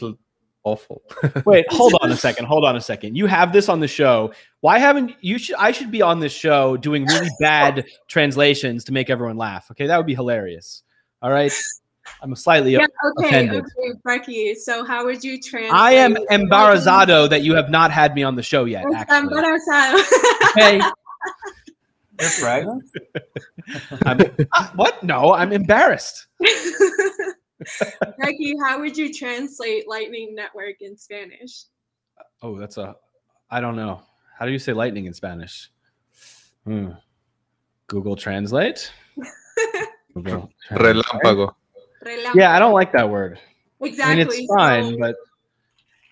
awful. 0.63 1.01
Wait, 1.45 1.65
hold 1.71 1.93
on 2.01 2.09
a 2.09 2.15
second. 2.15 2.45
Hold 2.45 2.63
on 2.63 2.77
a 2.77 2.81
second. 2.81 3.17
You 3.17 3.25
have 3.25 3.51
this 3.51 3.67
on 3.67 3.81
the 3.81 3.87
show. 3.87 4.31
Why 4.61 4.79
haven't 4.79 5.11
you? 5.19 5.37
Should 5.37 5.57
I 5.59 5.73
should 5.73 5.91
be 5.91 6.01
on 6.01 6.21
this 6.21 6.31
show 6.31 6.77
doing 6.77 7.03
really 7.07 7.31
bad 7.41 7.83
translations 8.07 8.85
to 8.85 8.93
make 8.93 9.09
everyone 9.09 9.35
laugh? 9.35 9.69
Okay, 9.71 9.87
that 9.87 9.97
would 9.97 10.05
be 10.07 10.15
hilarious. 10.15 10.83
All 11.21 11.31
right, 11.31 11.51
I'm 12.21 12.35
slightly. 12.35 12.73
yeah, 12.73 12.85
okay, 13.19 13.27
offended. 13.27 13.63
okay, 13.63 13.99
Becky. 14.03 14.55
So 14.55 14.83
how 14.85 15.05
would 15.05 15.23
you 15.23 15.39
translate? 15.39 15.73
I 15.73 15.93
am 15.93 16.13
lightning- 16.13 16.47
embarazado 16.49 17.29
that 17.29 17.41
you 17.43 17.53
have 17.55 17.69
not 17.69 17.91
had 17.91 18.15
me 18.15 18.23
on 18.23 18.35
the 18.35 18.43
show 18.43 18.65
yet. 18.65 18.85
Está 18.85 19.05
Actually, 19.07 19.27
embarazado. 19.29 20.51
okay. 20.51 20.81
That's 22.17 22.41
right. 22.43 22.65
I'm, 24.05 24.21
uh, 24.53 24.67
what? 24.75 25.01
No, 25.03 25.33
I'm 25.33 25.51
embarrassed. 25.51 26.27
Becky, 28.19 28.55
how 28.63 28.79
would 28.79 28.95
you 28.97 29.11
translate 29.13 29.87
Lightning 29.87 30.35
Network 30.35 30.81
in 30.81 30.97
Spanish? 30.97 31.63
Oh, 32.43 32.59
that's 32.59 32.77
a. 32.77 32.95
I 33.49 33.59
don't 33.59 33.75
know. 33.75 34.01
How 34.37 34.45
do 34.45 34.51
you 34.51 34.59
say 34.59 34.73
lightning 34.73 35.05
in 35.05 35.13
Spanish? 35.13 35.71
Hmm. 36.65 36.91
Google 37.87 38.15
Translate. 38.15 38.91
Google 40.13 40.49
Translate. 40.67 40.95
Relámpago. 40.95 41.53
Yeah, 42.35 42.55
I 42.55 42.59
don't 42.59 42.73
like 42.73 42.91
that 42.93 43.09
word. 43.09 43.39
Exactly. 43.81 44.13
I 44.13 44.15
mean, 44.15 44.27
it's 44.27 44.53
fine, 44.53 44.91
so- 44.91 44.97
but 44.99 45.15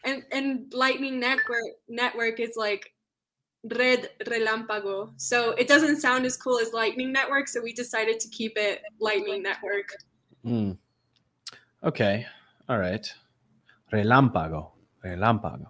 and 0.03 0.23
and 0.31 0.73
Lightning 0.73 1.19
Network 1.19 1.63
network 1.87 2.39
is 2.39 2.55
like 2.55 2.93
Red 3.63 4.09
Relámpago. 4.25 5.11
So 5.17 5.51
it 5.51 5.67
doesn't 5.67 5.99
sound 5.99 6.25
as 6.25 6.37
cool 6.37 6.59
as 6.59 6.73
Lightning 6.73 7.11
Network, 7.11 7.47
so 7.47 7.61
we 7.61 7.73
decided 7.73 8.19
to 8.21 8.29
keep 8.29 8.53
it 8.55 8.81
Lightning 8.99 9.43
Network. 9.43 9.95
Hmm. 10.43 10.71
Okay. 11.83 12.25
All 12.67 12.77
right. 12.79 13.11
Relámpago. 13.91 14.71
Relámpago. 15.03 15.67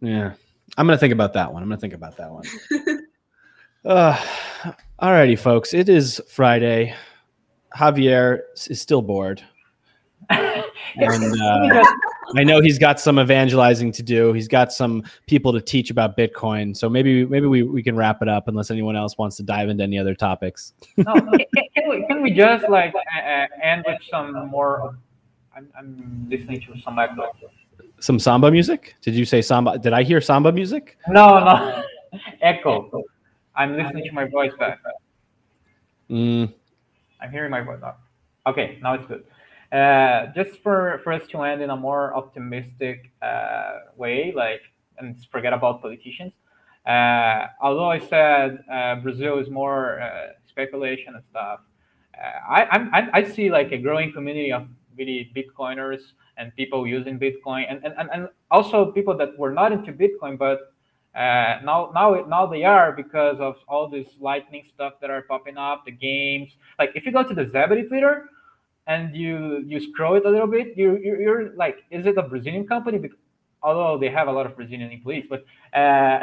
Yeah. 0.00 0.34
I'm 0.76 0.86
going 0.86 0.96
to 0.96 1.00
think 1.00 1.12
about 1.12 1.32
that 1.32 1.52
one. 1.52 1.62
I'm 1.62 1.68
going 1.68 1.78
to 1.78 1.80
think 1.80 1.94
about 1.94 2.16
that 2.18 2.30
one. 2.30 2.44
uh, 3.84 4.24
all 4.98 5.12
righty, 5.12 5.36
folks. 5.36 5.72
It 5.74 5.88
is 5.88 6.20
Friday. 6.28 6.94
Javier 7.76 8.40
is 8.68 8.80
still 8.80 9.02
bored. 9.02 9.42
And 10.96 11.40
uh, 11.40 11.84
I 12.36 12.44
know 12.44 12.60
he's 12.60 12.78
got 12.78 12.98
some 13.00 13.18
evangelizing 13.18 13.92
to 13.92 14.02
do. 14.02 14.32
He's 14.32 14.48
got 14.48 14.72
some 14.72 15.04
people 15.26 15.52
to 15.52 15.60
teach 15.60 15.90
about 15.90 16.16
Bitcoin. 16.16 16.76
So 16.76 16.88
maybe 16.88 17.24
maybe 17.26 17.46
we, 17.46 17.62
we 17.62 17.82
can 17.82 17.96
wrap 17.96 18.22
it 18.22 18.28
up 18.28 18.48
unless 18.48 18.70
anyone 18.70 18.96
else 18.96 19.16
wants 19.18 19.36
to 19.36 19.42
dive 19.42 19.68
into 19.68 19.84
any 19.84 19.98
other 19.98 20.14
topics. 20.14 20.72
no, 20.96 21.14
can, 21.14 21.38
can 21.74 21.88
we 21.88 22.06
can 22.06 22.22
we 22.22 22.30
just 22.32 22.68
like 22.68 22.94
uh, 22.94 23.20
uh, 23.20 23.46
end 23.62 23.84
with 23.86 24.00
some 24.10 24.48
more? 24.48 24.96
I'm, 25.56 25.68
I'm 25.76 26.26
listening 26.28 26.60
to 26.62 26.80
some 26.80 26.98
echo. 26.98 27.30
Some 28.00 28.18
samba 28.18 28.50
music? 28.50 28.94
Did 29.02 29.14
you 29.14 29.24
say 29.24 29.42
samba? 29.42 29.78
Did 29.78 29.92
I 29.92 30.02
hear 30.02 30.20
samba 30.20 30.52
music? 30.52 30.96
No, 31.08 31.40
no, 31.40 31.82
echo. 32.40 33.02
I'm 33.56 33.76
listening 33.76 34.04
to 34.04 34.12
my 34.12 34.24
voice 34.24 34.52
back. 34.58 34.78
Mm, 36.08 36.52
I'm 37.20 37.30
hearing 37.30 37.50
my 37.50 37.60
voice 37.62 37.80
now. 37.80 37.96
Okay, 38.46 38.78
now 38.82 38.94
it's 38.94 39.06
good. 39.06 39.24
uh, 39.72 40.26
just 40.34 40.62
for, 40.62 41.00
for 41.04 41.12
us 41.12 41.26
to 41.28 41.42
end 41.42 41.62
in 41.62 41.70
a 41.70 41.76
more 41.76 42.14
optimistic 42.16 43.10
uh, 43.20 43.80
way, 43.96 44.32
like, 44.34 44.62
and 44.98 45.16
forget 45.30 45.52
about 45.52 45.82
politicians. 45.82 46.32
Uh, 46.86 47.48
although 47.60 47.90
I 47.90 47.98
said 47.98 48.64
uh, 48.72 48.96
Brazil 48.96 49.38
is 49.38 49.50
more 49.50 50.00
uh, 50.00 50.28
speculation 50.48 51.14
and 51.14 51.24
stuff, 51.30 51.60
uh, 52.16 52.50
I, 52.50 52.88
I, 52.92 53.08
I 53.12 53.24
see 53.24 53.50
like 53.50 53.72
a 53.72 53.78
growing 53.78 54.12
community 54.12 54.52
of 54.52 54.66
really 54.96 55.30
Bitcoiners 55.36 56.00
and 56.38 56.54
people 56.56 56.86
using 56.86 57.18
Bitcoin, 57.18 57.66
and, 57.68 57.84
and, 57.84 58.08
and 58.12 58.28
also 58.50 58.90
people 58.92 59.16
that 59.18 59.38
were 59.38 59.52
not 59.52 59.72
into 59.72 59.92
Bitcoin, 59.92 60.38
but 60.38 60.72
uh, 61.18 61.58
now 61.64 61.90
now 61.92 62.14
now 62.28 62.46
they 62.46 62.62
are 62.62 62.92
because 62.92 63.40
of 63.40 63.56
all 63.66 63.88
this 63.88 64.06
lightning 64.20 64.64
stuff 64.72 64.94
that 65.00 65.10
are 65.10 65.22
popping 65.22 65.56
up, 65.56 65.84
the 65.84 65.90
games. 65.90 66.56
Like 66.78 66.92
if 66.94 67.04
you 67.04 67.10
go 67.10 67.24
to 67.24 67.34
the 67.34 67.44
Zebedee 67.44 67.88
Twitter 67.88 68.28
and 68.86 69.16
you 69.16 69.64
you 69.66 69.80
scroll 69.80 70.14
it 70.14 70.24
a 70.24 70.30
little 70.30 70.46
bit, 70.46 70.76
you 70.76 70.96
you're, 70.98 71.20
you're 71.20 71.56
like, 71.56 71.78
is 71.90 72.06
it 72.06 72.16
a 72.18 72.22
Brazilian 72.22 72.68
company? 72.68 72.98
Because, 72.98 73.18
although 73.64 73.98
they 73.98 74.08
have 74.10 74.28
a 74.28 74.32
lot 74.32 74.46
of 74.46 74.54
Brazilian 74.54 74.92
employees, 74.92 75.26
but 75.28 75.44
uh, 75.76 76.20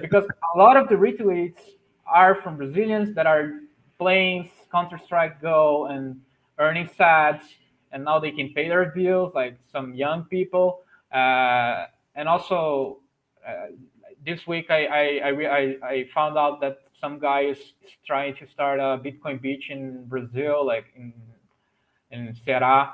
because 0.00 0.26
a 0.54 0.58
lot 0.58 0.76
of 0.76 0.88
the 0.88 0.94
retweets 0.94 1.58
are 2.06 2.36
from 2.36 2.56
Brazilians 2.56 3.16
that 3.16 3.26
are 3.26 3.62
playing 3.98 4.48
Counter 4.70 4.98
Strike 4.98 5.42
Go 5.42 5.86
and 5.86 6.20
earning 6.60 6.88
sats, 6.88 7.42
and 7.90 8.04
now 8.04 8.20
they 8.20 8.30
can 8.30 8.52
pay 8.54 8.68
their 8.68 8.92
bills, 8.94 9.34
like 9.34 9.58
some 9.72 9.92
young 9.92 10.22
people. 10.24 10.82
Uh, 11.12 11.86
and 12.14 12.28
also, 12.28 12.98
uh, 13.00 13.01
this 14.24 14.46
week 14.46 14.70
I 14.70 14.86
I, 14.86 15.30
I 15.30 15.76
I 15.82 16.08
found 16.14 16.36
out 16.38 16.60
that 16.60 16.78
some 17.00 17.18
guy 17.18 17.42
is 17.42 17.58
trying 18.06 18.36
to 18.36 18.46
start 18.46 18.78
a 18.78 19.00
Bitcoin 19.02 19.40
beach 19.40 19.70
in 19.70 20.04
Brazil, 20.04 20.64
like 20.66 20.86
in 20.96 21.12
in 22.10 22.36
Ceará. 22.46 22.92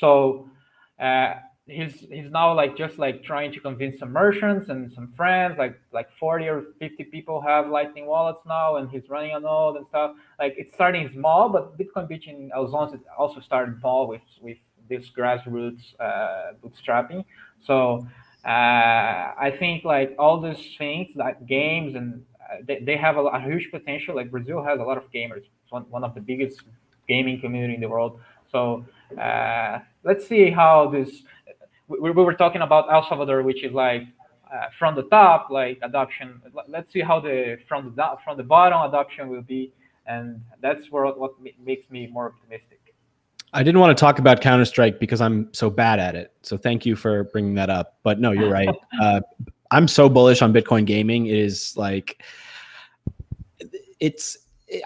So 0.00 0.48
uh, 1.00 1.34
he's 1.66 2.00
he's 2.10 2.30
now 2.30 2.54
like 2.54 2.76
just 2.76 2.98
like 2.98 3.22
trying 3.22 3.52
to 3.52 3.60
convince 3.60 3.98
some 3.98 4.12
merchants 4.12 4.68
and 4.68 4.92
some 4.92 5.12
friends 5.16 5.56
like 5.58 5.80
like 5.92 6.08
40 6.18 6.48
or 6.48 6.64
50 6.78 7.04
people 7.04 7.40
have 7.40 7.68
lightning 7.68 8.06
wallets 8.06 8.40
now 8.46 8.76
and 8.76 8.90
he's 8.90 9.08
running 9.08 9.34
a 9.34 9.40
node 9.40 9.76
and 9.76 9.86
stuff 9.86 10.14
like 10.38 10.54
it's 10.58 10.74
starting 10.74 11.08
small 11.14 11.48
but 11.48 11.78
bitcoin 11.78 12.06
beach 12.06 12.28
in 12.28 12.50
el 12.54 12.70
zonte 12.70 13.00
also 13.18 13.40
started 13.40 13.80
small 13.80 14.06
with 14.06 14.20
with 14.42 14.58
this 14.90 15.10
grassroots 15.16 15.98
uh, 16.00 16.52
bootstrapping 16.62 17.24
so 17.62 18.06
uh, 18.44 19.32
i 19.38 19.54
think 19.58 19.84
like 19.84 20.14
all 20.18 20.40
these 20.40 20.76
things 20.76 21.08
like 21.16 21.44
games 21.46 21.94
and 21.94 22.24
uh, 22.40 22.56
they, 22.66 22.80
they 22.80 22.96
have 22.96 23.16
a, 23.16 23.20
a, 23.20 23.40
huge 23.40 23.70
potential 23.70 24.14
like 24.14 24.30
brazil 24.30 24.62
has 24.62 24.78
a 24.80 24.82
lot 24.82 24.98
of 24.98 25.10
gamers 25.12 25.44
it's 25.62 25.70
one, 25.70 25.84
one 25.90 26.04
of 26.04 26.14
the 26.14 26.20
biggest 26.20 26.60
gaming 27.08 27.40
community 27.40 27.74
in 27.74 27.80
the 27.80 27.88
world 27.88 28.20
so 28.50 28.84
uh, 29.20 29.78
let's 30.04 30.26
see 30.26 30.50
how 30.50 30.88
this 30.88 31.22
we, 31.88 31.98
we 31.98 32.10
were 32.10 32.34
talking 32.34 32.62
about 32.62 32.92
El 32.92 33.06
Salvador, 33.08 33.42
which 33.42 33.64
is 33.64 33.72
like 33.72 34.02
uh, 34.52 34.66
from 34.78 34.94
the 34.94 35.02
top, 35.04 35.48
like 35.50 35.78
adoption. 35.82 36.40
Let's 36.68 36.92
see 36.92 37.00
how 37.00 37.20
the 37.20 37.58
from 37.68 37.94
the 37.96 38.16
from 38.24 38.36
the 38.36 38.42
bottom 38.42 38.80
adoption 38.82 39.28
will 39.28 39.42
be, 39.42 39.72
and 40.06 40.40
that's 40.60 40.90
where 40.90 41.06
what 41.06 41.32
makes 41.64 41.90
me 41.90 42.06
more 42.06 42.26
optimistic. 42.26 42.80
I 43.54 43.62
didn't 43.62 43.80
want 43.80 43.96
to 43.96 44.00
talk 44.00 44.18
about 44.18 44.40
Counter 44.40 44.64
Strike 44.64 44.98
because 44.98 45.20
I'm 45.20 45.48
so 45.54 45.70
bad 45.70 46.00
at 46.00 46.16
it. 46.16 46.32
So 46.42 46.58
thank 46.58 46.84
you 46.84 46.96
for 46.96 47.24
bringing 47.24 47.54
that 47.54 47.70
up. 47.70 47.98
But 48.02 48.18
no, 48.20 48.32
you're 48.32 48.50
right. 48.50 48.68
Uh, 49.00 49.20
I'm 49.70 49.88
so 49.88 50.08
bullish 50.08 50.40
on 50.40 50.52
Bitcoin 50.52 50.84
gaming. 50.84 51.26
It 51.26 51.36
is 51.36 51.76
like 51.76 52.22
it's. 53.98 54.38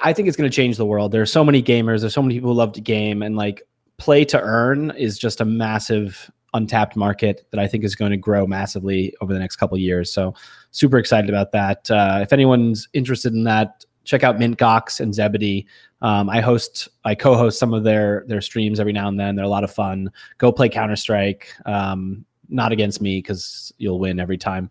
I 0.02 0.12
think 0.12 0.28
it's 0.28 0.36
going 0.36 0.50
to 0.50 0.54
change 0.54 0.76
the 0.76 0.86
world. 0.86 1.12
There 1.12 1.20
are 1.20 1.26
so 1.26 1.44
many 1.44 1.62
gamers. 1.62 2.00
There's 2.00 2.14
so 2.14 2.22
many 2.22 2.34
people 2.34 2.50
who 2.50 2.56
love 2.56 2.72
to 2.72 2.80
game, 2.80 3.22
and 3.22 3.36
like 3.36 3.62
play 3.98 4.24
to 4.26 4.40
earn 4.40 4.90
is 4.92 5.18
just 5.18 5.40
a 5.40 5.44
massive 5.44 6.30
untapped 6.54 6.96
market 6.96 7.46
that 7.50 7.60
I 7.60 7.66
think 7.66 7.84
is 7.84 7.94
going 7.94 8.12
to 8.12 8.16
grow 8.16 8.46
massively 8.46 9.14
over 9.20 9.32
the 9.32 9.38
next 9.38 9.56
couple 9.56 9.76
years. 9.76 10.10
So 10.12 10.34
super 10.70 10.98
excited 10.98 11.28
about 11.28 11.52
that. 11.52 11.90
Uh, 11.90 12.20
if 12.22 12.32
anyone's 12.32 12.88
interested 12.94 13.34
in 13.34 13.44
that, 13.44 13.84
check 14.04 14.24
out 14.24 14.38
Mint 14.38 14.58
Gox 14.58 15.00
and 15.00 15.14
Zebedee. 15.14 15.66
Um, 16.00 16.30
I 16.30 16.40
host, 16.40 16.88
I 17.04 17.14
co-host 17.14 17.58
some 17.58 17.74
of 17.74 17.82
their 17.82 18.24
their 18.28 18.40
streams 18.40 18.78
every 18.78 18.92
now 18.92 19.08
and 19.08 19.18
then. 19.18 19.34
They're 19.34 19.44
a 19.44 19.48
lot 19.48 19.64
of 19.64 19.72
fun. 19.72 20.10
Go 20.38 20.52
play 20.52 20.68
Counter 20.68 20.96
Strike. 20.96 21.52
Um, 21.66 22.24
not 22.48 22.72
against 22.72 23.00
me 23.00 23.18
because 23.18 23.72
you'll 23.78 23.98
win 23.98 24.20
every 24.20 24.38
time, 24.38 24.70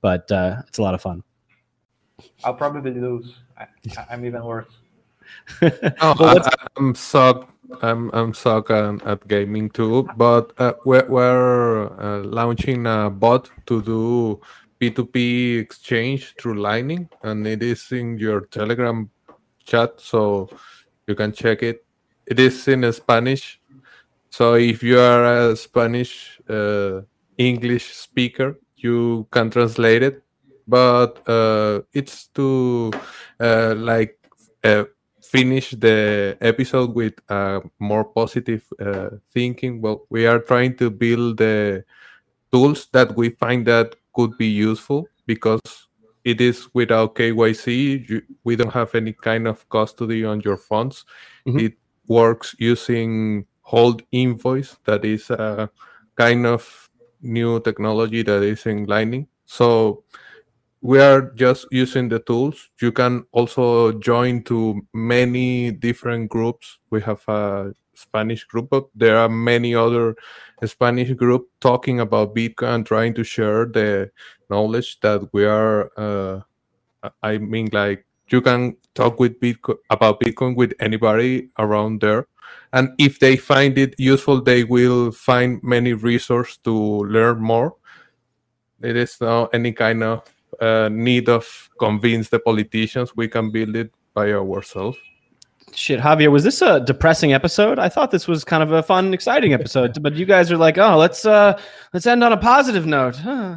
but 0.00 0.30
uh, 0.30 0.56
it's 0.66 0.78
a 0.78 0.82
lot 0.82 0.94
of 0.94 1.00
fun. 1.00 1.22
I'll 2.44 2.54
probably 2.54 2.92
lose. 2.92 3.34
I, 3.56 3.66
am 4.10 4.24
even 4.24 4.44
worse. 4.44 4.66
oh, 5.62 5.70
I, 6.00 6.40
am 6.76 6.94
so 6.94 7.48
I'm 7.82 8.10
I'm 8.12 8.34
suck 8.34 8.70
at 8.70 9.26
gaming 9.26 9.70
too, 9.70 10.08
but 10.16 10.52
uh, 10.58 10.74
we're, 10.84 11.06
we're 11.08 11.86
uh, 12.00 12.24
launching 12.24 12.86
a 12.86 13.10
bot 13.10 13.50
to 13.66 13.82
do 13.82 14.40
P2P 14.80 15.60
exchange 15.60 16.34
through 16.38 16.60
Lightning, 16.60 17.08
and 17.22 17.46
it 17.46 17.62
is 17.62 17.90
in 17.92 18.18
your 18.18 18.42
Telegram 18.42 19.10
chat, 19.64 20.00
so 20.00 20.48
you 21.06 21.14
can 21.14 21.32
check 21.32 21.62
it. 21.62 21.84
It 22.26 22.40
is 22.40 22.68
in 22.68 22.90
Spanish, 22.92 23.60
so 24.30 24.54
if 24.54 24.82
you 24.82 24.98
are 24.98 25.50
a 25.50 25.56
Spanish 25.56 26.40
uh, 26.48 27.02
English 27.38 27.92
speaker, 27.94 28.58
you 28.76 29.28
can 29.30 29.50
translate 29.50 30.02
it. 30.02 30.22
But 30.66 31.22
uh, 31.28 31.82
it's 31.92 32.28
to 32.34 32.90
uh, 33.38 33.74
like 33.76 34.18
uh, 34.64 34.84
finish 35.22 35.70
the 35.70 36.36
episode 36.40 36.94
with 36.94 37.14
more 37.78 38.04
positive 38.04 38.64
uh, 38.80 39.10
thinking. 39.32 39.80
Well, 39.80 40.06
we 40.10 40.26
are 40.26 40.40
trying 40.40 40.76
to 40.78 40.90
build 40.90 41.36
the 41.36 41.84
tools 42.50 42.88
that 42.92 43.14
we 43.16 43.30
find 43.30 43.66
that 43.66 43.94
could 44.14 44.36
be 44.38 44.46
useful 44.46 45.06
because 45.26 45.60
it 46.24 46.40
is 46.40 46.68
without 46.74 47.14
KYC. 47.14 48.08
You, 48.08 48.22
we 48.44 48.56
don't 48.56 48.72
have 48.72 48.94
any 48.94 49.12
kind 49.12 49.46
of 49.46 49.68
custody 49.68 50.24
on 50.24 50.40
your 50.40 50.56
funds. 50.56 51.04
Mm-hmm. 51.46 51.58
It 51.58 51.74
works 52.06 52.54
using 52.58 53.46
hold 53.60 54.02
invoice 54.12 54.76
that 54.84 55.04
is 55.04 55.30
a 55.30 55.70
kind 56.16 56.46
of 56.46 56.90
new 57.22 57.60
technology 57.60 58.22
that 58.22 58.42
is 58.42 58.66
in 58.66 58.84
Lightning. 58.86 59.26
So 59.46 60.04
we 60.84 61.00
are 61.00 61.32
just 61.34 61.66
using 61.70 62.10
the 62.10 62.18
tools 62.18 62.68
you 62.82 62.92
can 62.92 63.24
also 63.32 63.90
join 64.00 64.42
to 64.42 64.86
many 64.92 65.70
different 65.70 66.28
groups 66.28 66.78
we 66.90 67.00
have 67.00 67.22
a 67.26 67.72
spanish 67.96 68.44
group 68.44 68.68
but 68.70 68.86
there 68.94 69.18
are 69.18 69.28
many 69.28 69.74
other 69.74 70.16
spanish 70.64 71.12
group 71.12 71.48
talking 71.60 72.00
about 72.00 72.34
bitcoin 72.34 72.76
and 72.76 72.86
trying 72.86 73.14
to 73.14 73.24
share 73.24 73.66
the 73.66 74.10
knowledge 74.50 75.00
that 75.00 75.22
we 75.32 75.44
are 75.44 75.90
uh, 75.98 76.40
i 77.22 77.38
mean 77.38 77.68
like 77.72 78.06
you 78.30 78.40
can 78.40 78.76
talk 78.94 79.20
with 79.20 79.40
bitcoin 79.40 79.76
about 79.90 80.20
bitcoin 80.20 80.56
with 80.56 80.72
anybody 80.80 81.48
around 81.58 82.00
there 82.00 82.26
and 82.72 82.90
if 82.98 83.20
they 83.20 83.36
find 83.36 83.78
it 83.78 83.94
useful 83.98 84.42
they 84.42 84.64
will 84.64 85.12
find 85.12 85.62
many 85.62 85.92
resources 85.94 86.58
to 86.58 86.72
learn 87.04 87.40
more 87.40 87.74
it 88.82 88.96
is 88.96 89.20
not 89.20 89.54
any 89.54 89.72
kind 89.72 90.04
of 90.04 90.22
uh, 90.60 90.88
need 90.92 91.28
of 91.28 91.70
convince 91.80 92.28
the 92.28 92.38
politicians. 92.38 93.16
We 93.16 93.28
can 93.28 93.50
build 93.50 93.76
it 93.76 93.92
by 94.14 94.32
ourselves. 94.32 94.98
Shit, 95.74 96.00
Javier, 96.00 96.30
was 96.30 96.44
this 96.44 96.62
a 96.62 96.80
depressing 96.80 97.32
episode? 97.32 97.78
I 97.78 97.88
thought 97.88 98.10
this 98.10 98.28
was 98.28 98.44
kind 98.44 98.62
of 98.62 98.72
a 98.72 98.82
fun, 98.82 99.12
exciting 99.12 99.52
episode, 99.52 100.00
but 100.02 100.14
you 100.14 100.24
guys 100.24 100.52
are 100.52 100.56
like, 100.56 100.78
oh, 100.78 100.96
let's 100.96 101.24
uh, 101.24 101.58
let's 101.92 102.06
end 102.06 102.22
on 102.22 102.32
a 102.32 102.36
positive 102.36 102.86
note. 102.86 103.16
Huh. 103.16 103.56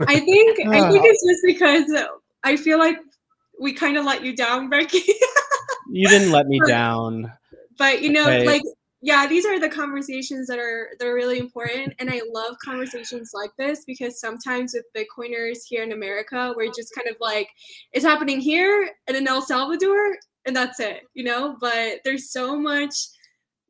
I 0.00 0.20
think 0.20 0.60
I 0.68 0.80
think 0.90 1.04
it's 1.04 1.26
just 1.26 1.42
because 1.44 2.04
I 2.44 2.56
feel 2.56 2.78
like 2.78 2.98
we 3.60 3.72
kind 3.72 3.96
of 3.96 4.04
let 4.04 4.24
you 4.24 4.36
down, 4.36 4.68
Becky. 4.70 5.02
you 5.90 6.08
didn't 6.08 6.32
let 6.32 6.46
me 6.46 6.60
down. 6.66 7.32
But 7.78 8.02
you 8.02 8.10
know, 8.10 8.24
okay. 8.24 8.46
like 8.46 8.62
yeah 9.02 9.26
these 9.26 9.44
are 9.44 9.58
the 9.58 9.68
conversations 9.68 10.46
that 10.46 10.58
are 10.58 10.90
they're 10.98 11.14
really 11.14 11.38
important 11.38 11.92
and 11.98 12.08
i 12.08 12.22
love 12.32 12.56
conversations 12.64 13.32
like 13.34 13.50
this 13.58 13.84
because 13.84 14.20
sometimes 14.20 14.74
with 14.74 14.84
bitcoiners 14.96 15.58
here 15.66 15.82
in 15.82 15.92
america 15.92 16.54
we're 16.56 16.72
just 16.72 16.94
kind 16.94 17.08
of 17.08 17.16
like 17.20 17.48
it's 17.92 18.04
happening 18.04 18.40
here 18.40 18.88
and 19.08 19.16
in 19.16 19.26
el 19.26 19.42
salvador 19.42 20.16
and 20.46 20.54
that's 20.54 20.80
it 20.80 21.02
you 21.14 21.24
know 21.24 21.56
but 21.60 22.00
there's 22.04 22.30
so 22.30 22.58
much 22.58 22.94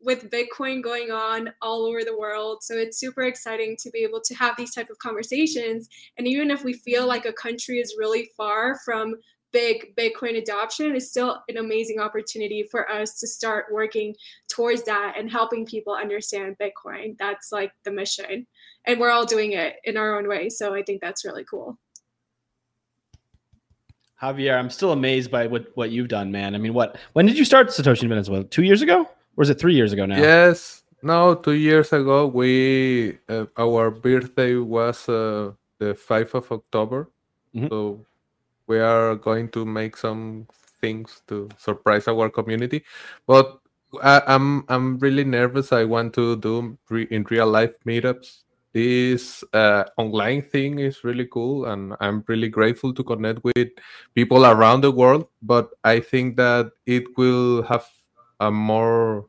with 0.01 0.31
bitcoin 0.31 0.83
going 0.83 1.11
on 1.11 1.51
all 1.61 1.87
over 1.87 2.03
the 2.05 2.17
world 2.17 2.59
so 2.63 2.77
it's 2.77 2.99
super 2.99 3.23
exciting 3.23 3.77
to 3.79 3.91
be 3.91 4.01
able 4.01 4.21
to 4.21 4.35
have 4.35 4.57
these 4.57 4.75
type 4.75 4.91
of 4.91 4.99
conversations 4.99 5.89
and 6.19 6.27
even 6.27 6.51
if 6.51 6.65
we 6.65 6.73
feel 6.73 7.07
like 7.07 7.27
a 7.27 7.33
country 7.33 7.79
is 7.79 7.97
really 7.99 8.31
far 8.37 8.79
from 8.85 9.15
big 9.53 9.95
Bitcoin 9.97 10.39
adoption 10.39 10.97
it's 10.97 11.11
still 11.11 11.43
an 11.49 11.59
amazing 11.59 12.01
opportunity 12.01 12.67
for 12.71 12.91
us 12.91 13.19
to 13.21 13.27
start 13.27 13.67
working 13.71 14.15
towards 14.53 14.83
that 14.85 15.15
and 15.17 15.31
helping 15.31 15.65
people 15.65 15.95
understand 15.95 16.57
Bitcoin. 16.61 17.17
That's 17.19 17.53
like 17.53 17.73
the 17.85 17.91
mission. 17.91 18.47
And 18.87 18.99
we're 18.99 19.11
all 19.11 19.27
doing 19.27 19.53
it 19.53 19.77
in 19.85 19.97
our 19.97 20.19
own 20.19 20.29
way. 20.29 20.49
So 20.49 20.75
I 20.75 20.83
think 20.83 21.01
that's 21.01 21.25
really 21.25 21.45
cool. 21.45 21.79
Javier, 24.23 24.57
I'm 24.59 24.71
still 24.71 24.93
amazed 24.93 25.31
by 25.31 25.47
what, 25.47 25.67
what 25.75 25.91
you've 25.91 26.09
done, 26.09 26.31
man. 26.31 26.55
I 26.55 26.59
mean, 26.59 26.75
what 26.75 26.97
when 27.13 27.27
did 27.27 27.37
you 27.37 27.45
start 27.45 27.69
Satoshi 27.69 28.05
in 28.05 28.09
Venezuela? 28.09 28.45
Two 28.45 28.63
years 28.63 28.81
ago? 28.81 29.09
Or 29.37 29.43
is 29.43 29.51
it 29.51 29.59
three 29.59 29.75
years 29.75 29.93
ago 29.93 30.07
now? 30.07 30.19
Yes. 30.19 30.85
No, 31.03 31.35
two 31.35 31.55
years 31.55 31.93
ago, 31.93 32.27
we 32.29 33.19
uh, 33.29 33.47
our 33.59 33.91
birthday 33.91 34.55
was 34.55 35.09
uh, 35.09 35.51
the 35.79 35.95
5th 35.95 36.35
of 36.35 36.53
October. 36.53 37.11
Mhm. 37.55 37.69
So 37.69 38.07
we 38.69 38.79
are 38.79 39.17
going 39.17 39.49
to 39.51 39.65
make 39.67 39.97
some 39.97 40.47
things 40.81 41.23
to 41.27 41.49
surprise 41.59 42.07
our 42.07 42.31
community. 42.31 42.85
But 43.27 43.59
I, 44.03 44.23
I'm 44.27 44.65
I'm 44.69 44.99
really 44.99 45.25
nervous. 45.25 45.73
I 45.73 45.83
want 45.85 46.15
to 46.15 46.37
do 46.37 46.79
re- 46.89 47.11
in 47.11 47.25
real 47.29 47.51
life 47.51 47.75
meetups. 47.85 48.45
This 48.73 49.45
uh, 49.53 49.85
online 49.99 50.43
thing 50.43 50.79
is 50.79 51.05
really 51.05 51.27
cool, 51.27 51.67
and 51.67 51.95
I'm 52.01 52.25
really 52.27 52.49
grateful 52.49 52.95
to 52.95 53.05
connect 53.05 53.45
with 53.45 53.69
people 54.15 54.47
around 54.47 54.81
the 54.81 54.91
world. 54.91 55.29
But 55.43 55.71
I 55.85 56.01
think 56.01 56.37
that 56.37 56.73
it 56.87 57.05
will 57.19 57.63
have 57.65 57.87
a 58.41 58.51
more 58.51 59.27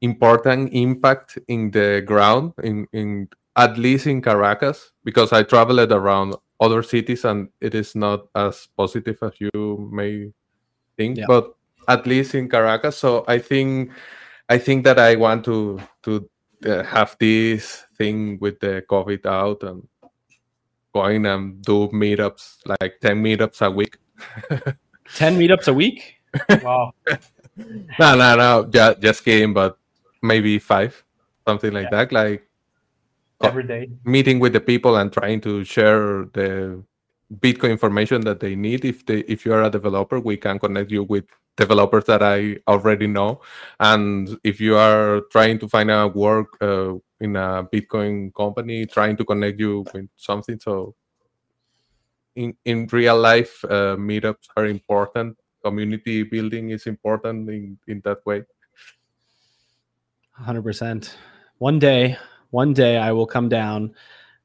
important 0.00 0.72
impact 0.72 1.38
in 1.48 1.70
the 1.70 2.02
ground 2.06 2.52
in 2.62 2.86
in 2.92 3.28
at 3.56 3.76
least 3.76 4.06
in 4.06 4.22
Caracas 4.22 4.92
because 5.04 5.32
I 5.32 5.42
traveled 5.42 5.92
around 5.92 6.36
other 6.60 6.82
cities 6.82 7.24
and 7.24 7.48
it 7.60 7.74
is 7.74 7.94
not 7.94 8.26
as 8.34 8.68
positive 8.76 9.18
as 9.22 9.32
you 9.40 9.88
may 9.92 10.32
think 10.96 11.18
Yeah. 11.18 11.26
but 11.28 11.54
at 11.88 12.06
least 12.06 12.34
in 12.34 12.48
Caracas 12.48 12.96
so 12.96 13.24
I 13.28 13.38
think 13.38 13.92
I 14.48 14.58
think 14.58 14.84
that 14.84 14.98
I 14.98 15.16
want 15.16 15.44
to 15.44 15.80
to 16.04 16.28
uh, 16.66 16.82
have 16.84 17.16
this 17.18 17.84
thing 17.96 18.38
with 18.40 18.60
the 18.60 18.82
COVID 18.88 19.26
out 19.26 19.62
and 19.62 19.86
going 20.94 21.26
and 21.26 21.62
do 21.62 21.88
meetups 21.88 22.58
like 22.80 22.98
10 23.00 23.22
meetups 23.22 23.64
a 23.64 23.70
week 23.70 23.96
10 25.14 25.38
meetups 25.38 25.68
a 25.68 25.72
week? 25.74 26.16
Wow. 26.62 26.92
no 27.98 28.14
no 28.16 28.36
no 28.36 28.64
just, 28.70 29.00
just 29.00 29.24
kidding 29.24 29.52
but 29.52 29.78
maybe 30.22 30.58
five 30.58 31.02
something 31.46 31.72
like 31.72 31.90
that 31.90 32.12
like 32.12 32.46
Every 33.42 33.62
day. 33.64 33.90
meeting 34.04 34.38
with 34.38 34.52
the 34.52 34.60
people 34.60 34.96
and 34.96 35.12
trying 35.12 35.40
to 35.42 35.64
share 35.64 36.26
the 36.34 36.82
Bitcoin 37.38 37.70
information 37.70 38.22
that 38.22 38.40
they 38.40 38.56
need. 38.56 38.84
If 38.84 39.06
they 39.06 39.20
if 39.20 39.46
you 39.46 39.52
are 39.52 39.62
a 39.62 39.70
developer, 39.70 40.18
we 40.18 40.36
can 40.36 40.58
connect 40.58 40.90
you 40.90 41.04
with 41.04 41.24
developers 41.56 42.04
that 42.06 42.22
I 42.22 42.56
already 42.66 43.06
know. 43.06 43.40
And 43.78 44.38
if 44.42 44.60
you 44.60 44.76
are 44.76 45.22
trying 45.30 45.58
to 45.60 45.68
find 45.68 45.90
a 45.90 46.08
work 46.08 46.56
uh, 46.60 46.94
in 47.20 47.36
a 47.36 47.64
Bitcoin 47.72 48.34
company, 48.34 48.86
trying 48.86 49.16
to 49.18 49.24
connect 49.24 49.60
you 49.60 49.84
with 49.92 50.08
something. 50.16 50.58
So 50.58 50.94
in 52.34 52.56
in 52.64 52.88
real 52.90 53.18
life, 53.18 53.64
uh, 53.64 53.96
meetups 53.96 54.48
are 54.56 54.66
important. 54.66 55.36
Community 55.64 56.22
building 56.24 56.70
is 56.70 56.86
important 56.86 57.48
in 57.48 57.78
in 57.86 58.00
that 58.04 58.24
way. 58.26 58.42
100%. 60.40 61.16
One 61.58 61.78
day, 61.78 62.16
one 62.48 62.72
day 62.72 62.96
I 62.96 63.12
will 63.12 63.26
come 63.26 63.50
down 63.50 63.94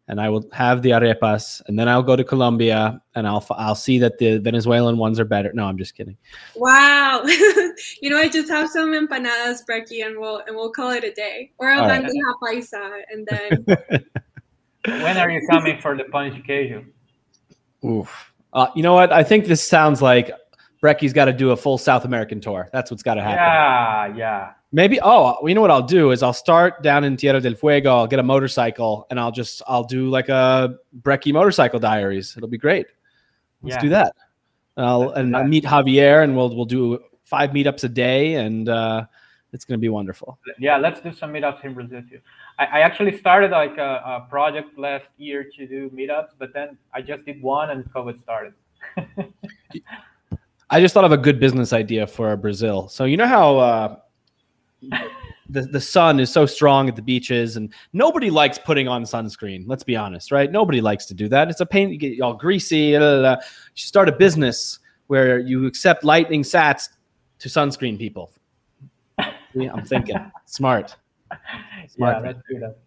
and 0.08 0.22
I 0.22 0.30
will 0.30 0.47
have 0.53 0.82
the 0.82 0.91
arepas 0.91 1.62
and 1.68 1.80
then 1.80 1.89
I'll 1.89 2.03
go 2.03 2.16
to 2.16 2.24
Colombia 2.24 3.01
and 3.16 3.28
I'll 3.28 3.38
f- 3.38 3.51
I'll 3.51 3.76
see 3.76 3.97
that 3.99 4.18
the 4.18 4.38
Venezuelan 4.38 4.97
ones 4.97 5.20
are 5.20 5.26
better. 5.26 5.51
No, 5.53 5.66
I'm 5.66 5.78
just 5.78 5.95
kidding. 5.95 6.18
Wow. 6.56 7.24
you 8.01 8.10
know, 8.10 8.18
I 8.18 8.30
just 8.30 8.49
have 8.49 8.70
some 8.70 8.91
empanadas, 8.93 9.66
Brekkie, 9.68 10.06
and 10.06 10.20
we'll 10.20 10.39
and 10.47 10.56
we'll 10.56 10.72
call 10.72 10.91
it 10.91 11.03
a 11.03 11.12
day. 11.12 11.51
Or 11.58 11.70
a 11.70 11.80
All 11.80 11.88
right. 11.88 12.03
bandeja 12.03 12.34
paisa, 12.41 13.01
and 13.12 13.28
then 13.28 14.01
When 14.86 15.18
are 15.18 15.30
you 15.30 15.41
coming 15.49 15.80
for 15.82 15.97
the 15.97 16.03
punch 16.06 16.38
occasion? 16.38 16.93
Oof. 17.84 18.32
Uh, 18.53 18.68
you 18.76 18.84
know 18.84 18.93
what? 18.93 19.12
I 19.12 19.24
think 19.24 19.45
this 19.45 19.68
sounds 19.68 20.01
like 20.01 20.32
Brekkie's 20.82 21.14
got 21.14 21.26
to 21.26 21.34
do 21.34 21.51
a 21.51 21.58
full 21.58 21.78
South 21.78 22.06
American 22.06 22.39
tour. 22.39 22.70
That's 22.72 22.91
what's 22.91 23.03
got 23.03 23.16
to 23.16 23.24
happen. 23.24 24.16
Yeah, 24.16 24.18
yeah. 24.18 24.51
Maybe. 24.76 24.99
Oh, 25.01 25.38
you 25.47 25.55
know 25.55 25.61
what 25.61 25.71
I'll 25.71 25.82
do 25.82 26.11
is 26.11 26.21
I'll 26.21 26.34
start 26.34 26.84
down 26.84 27.05
in 27.05 27.15
Tierra 27.15 27.39
del 27.39 27.55
Fuego. 27.55 27.95
I'll 27.95 28.07
get 28.07 28.19
a 28.19 28.23
motorcycle 28.23 29.07
and 29.09 29.17
I'll 29.17 29.32
just 29.32 29.61
I'll 29.67 29.86
do 29.86 30.09
like 30.09 30.28
a 30.28 30.76
Brekkie 31.01 31.32
motorcycle 31.32 31.80
diaries. 31.80 32.36
It'll 32.36 32.49
be 32.49 32.57
great. 32.57 32.88
Let's 33.61 33.78
Yeah. 33.78 33.82
do 33.82 33.89
that. 33.89 34.13
And 34.76 34.86
I'll 34.86 35.09
and 35.11 35.34
I'll 35.34 35.47
meet 35.47 35.63
Javier 35.63 36.26
and 36.26 36.36
we'll 36.36 36.53
we'll 36.53 36.65
do 36.65 36.99
five 37.23 37.51
meetups 37.51 37.86
a 37.86 37.88
day 37.88 38.34
and 38.36 38.67
uh, 38.67 39.05
it's 39.53 39.63
gonna 39.63 39.78
be 39.78 39.88
wonderful. 39.88 40.38
Yeah, 40.59 40.76
let's 40.76 40.99
do 40.99 41.13
some 41.13 41.32
meetups 41.32 41.63
in 41.63 41.73
Brazil 41.73 42.01
too. 42.09 42.19
I, 42.59 42.65
I 42.65 42.80
actually 42.82 43.17
started 43.17 43.51
like 43.51 43.78
a, 43.78 44.03
a 44.05 44.28
project 44.30 44.78
last 44.78 45.07
year 45.17 45.45
to 45.55 45.65
do 45.65 45.89
meetups, 45.91 46.32
but 46.38 46.53
then 46.53 46.78
I 46.93 47.01
just 47.01 47.23
did 47.23 47.41
one 47.41 47.69
and 47.69 47.86
COVID 47.93 48.21
started. 48.21 48.53
I 50.69 50.82
just 50.82 50.93
thought 50.93 51.05
of 51.05 51.13
a 51.13 51.17
good 51.17 51.39
business 51.39 51.71
idea 51.71 52.05
for 52.05 52.36
Brazil. 52.36 52.89
So 52.89 53.05
you 53.05 53.15
know 53.15 53.28
how 53.28 53.57
uh, 53.57 53.95
the 55.49 55.61
the 55.61 55.81
sun 55.81 56.19
is 56.19 56.31
so 56.31 56.45
strong 56.45 56.89
at 56.89 56.95
the 56.95 57.01
beaches, 57.01 57.57
and 57.57 57.73
nobody 57.93 58.29
likes 58.29 58.57
putting 58.57 58.88
on 58.88 59.03
sunscreen. 59.03 59.63
Let's 59.67 59.83
be 59.83 59.95
honest, 59.95 60.31
right? 60.31 60.51
Nobody 60.51 60.81
likes 60.81 61.05
to 61.07 61.13
do 61.13 61.27
that. 61.29 61.49
It's 61.49 61.61
a 61.61 61.65
pain. 61.65 61.89
You 61.89 61.97
get 61.97 62.21
all 62.21 62.33
greasy. 62.33 62.93
da, 62.93 62.99
da, 62.99 63.21
da. 63.21 63.41
You 63.41 63.81
start 63.81 64.09
a 64.09 64.11
business 64.11 64.79
where 65.07 65.39
you 65.39 65.65
accept 65.65 66.03
lightning 66.03 66.43
sats 66.43 66.89
to 67.39 67.49
sunscreen 67.49 67.97
people. 67.97 68.31
See, 69.53 69.65
I'm 69.65 69.86
thinking 69.86 70.17
smart. 70.45 70.95
Smart. 71.88 72.23
let's 72.23 72.39
do 72.49 72.59
that. 72.59 72.77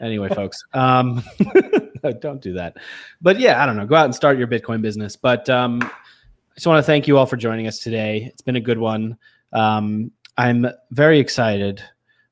Anyway, 0.00 0.28
folks, 0.28 0.64
um, 0.74 1.22
no, 2.02 2.12
don't 2.12 2.42
do 2.42 2.52
that. 2.54 2.76
But 3.20 3.38
yeah, 3.38 3.62
I 3.62 3.66
don't 3.66 3.76
know. 3.76 3.86
Go 3.86 3.94
out 3.94 4.04
and 4.04 4.14
start 4.14 4.36
your 4.36 4.48
Bitcoin 4.48 4.82
business. 4.82 5.16
But 5.16 5.48
um, 5.48 5.80
I 5.82 6.54
just 6.56 6.66
want 6.66 6.78
to 6.78 6.82
thank 6.82 7.06
you 7.06 7.18
all 7.18 7.26
for 7.26 7.36
joining 7.36 7.68
us 7.68 7.78
today. 7.78 8.24
It's 8.32 8.42
been 8.42 8.56
a 8.56 8.60
good 8.60 8.78
one. 8.78 9.16
Um, 9.52 10.10
I'm 10.38 10.66
very 10.90 11.18
excited, 11.18 11.82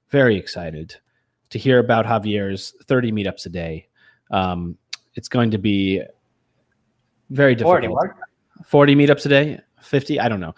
very 0.09 0.37
excited 0.37 0.95
to 1.51 1.59
hear 1.59 1.79
about 1.79 2.07
Javier's 2.07 2.75
30 2.87 3.13
meetups 3.13 3.47
a 3.47 3.51
day. 3.51 3.89
Um, 4.31 4.79
it's 5.15 5.29
going 5.29 5.51
to 5.51 5.59
be 5.59 6.03
very 7.31 7.55
difficult. 7.55 7.85
40, 7.85 8.15
40 8.65 8.95
meetups 8.95 9.27
a 9.27 9.29
day? 9.29 9.61
50 9.83 10.21
i 10.21 10.29
don't 10.29 10.41
know. 10.41 10.55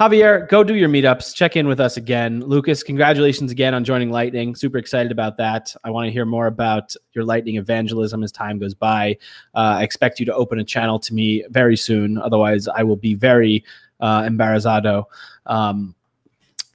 Javier 0.00 0.48
go 0.48 0.64
do 0.64 0.74
your 0.74 0.88
meetups. 0.88 1.34
Check 1.34 1.56
in 1.56 1.66
with 1.66 1.78
us 1.78 1.96
again. 1.96 2.40
Lucas 2.40 2.82
congratulations 2.82 3.50
again 3.50 3.74
on 3.74 3.84
joining 3.84 4.10
lightning. 4.10 4.54
Super 4.54 4.78
excited 4.78 5.12
about 5.12 5.36
that. 5.36 5.74
I 5.84 5.90
want 5.90 6.06
to 6.06 6.12
hear 6.12 6.24
more 6.24 6.46
about 6.46 6.94
your 7.12 7.24
lightning 7.24 7.56
evangelism 7.56 8.22
as 8.22 8.32
time 8.32 8.58
goes 8.58 8.74
by. 8.74 9.18
Uh, 9.54 9.76
i 9.78 9.82
expect 9.82 10.18
you 10.18 10.26
to 10.26 10.34
open 10.34 10.58
a 10.58 10.64
channel 10.64 10.98
to 11.00 11.12
me 11.14 11.44
very 11.50 11.76
soon. 11.76 12.18
Otherwise 12.18 12.68
i 12.68 12.82
will 12.82 12.96
be 12.96 13.14
very 13.14 13.64
uh, 14.00 14.22
embarazado 14.22 15.04
um, 15.46 15.94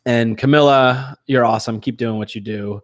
and 0.07 0.37
camilla 0.37 1.15
you're 1.27 1.45
awesome 1.45 1.79
keep 1.79 1.97
doing 1.97 2.17
what 2.17 2.33
you 2.33 2.41
do 2.41 2.81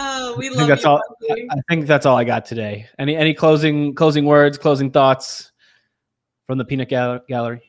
oh, 0.00 0.34
we 0.36 0.46
I 0.46 0.48
think 0.48 0.58
love 0.60 0.68
that's 0.68 0.84
you. 0.84 0.90
all. 0.90 1.02
Bucky. 1.28 1.46
I 1.50 1.56
think 1.68 1.86
that's 1.86 2.06
all 2.06 2.16
I 2.16 2.24
got 2.24 2.44
today. 2.44 2.86
Any 2.98 3.16
any 3.16 3.34
closing 3.34 3.94
closing 3.94 4.24
words, 4.24 4.58
closing 4.58 4.90
thoughts 4.90 5.52
from 6.46 6.58
the 6.58 6.64
peanut 6.64 6.88
Gal- 6.88 7.20
gallery? 7.28 7.62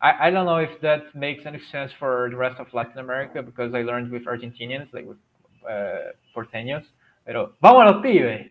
I, 0.00 0.28
I 0.28 0.30
don't 0.30 0.44
know 0.44 0.58
if 0.58 0.80
that 0.82 1.14
makes 1.14 1.46
any 1.46 1.58
sense 1.58 1.90
for 1.90 2.28
the 2.30 2.36
rest 2.36 2.60
of 2.60 2.72
Latin 2.74 2.98
America 2.98 3.42
because 3.42 3.74
I 3.74 3.82
learned 3.82 4.10
with 4.12 4.26
Argentinians, 4.26 4.92
like 4.92 5.06
with 5.06 5.16
uh, 5.68 6.12
porteños. 6.36 6.84
Pero, 7.24 7.52
vámonos, 7.62 8.02
pibe. 8.02 8.50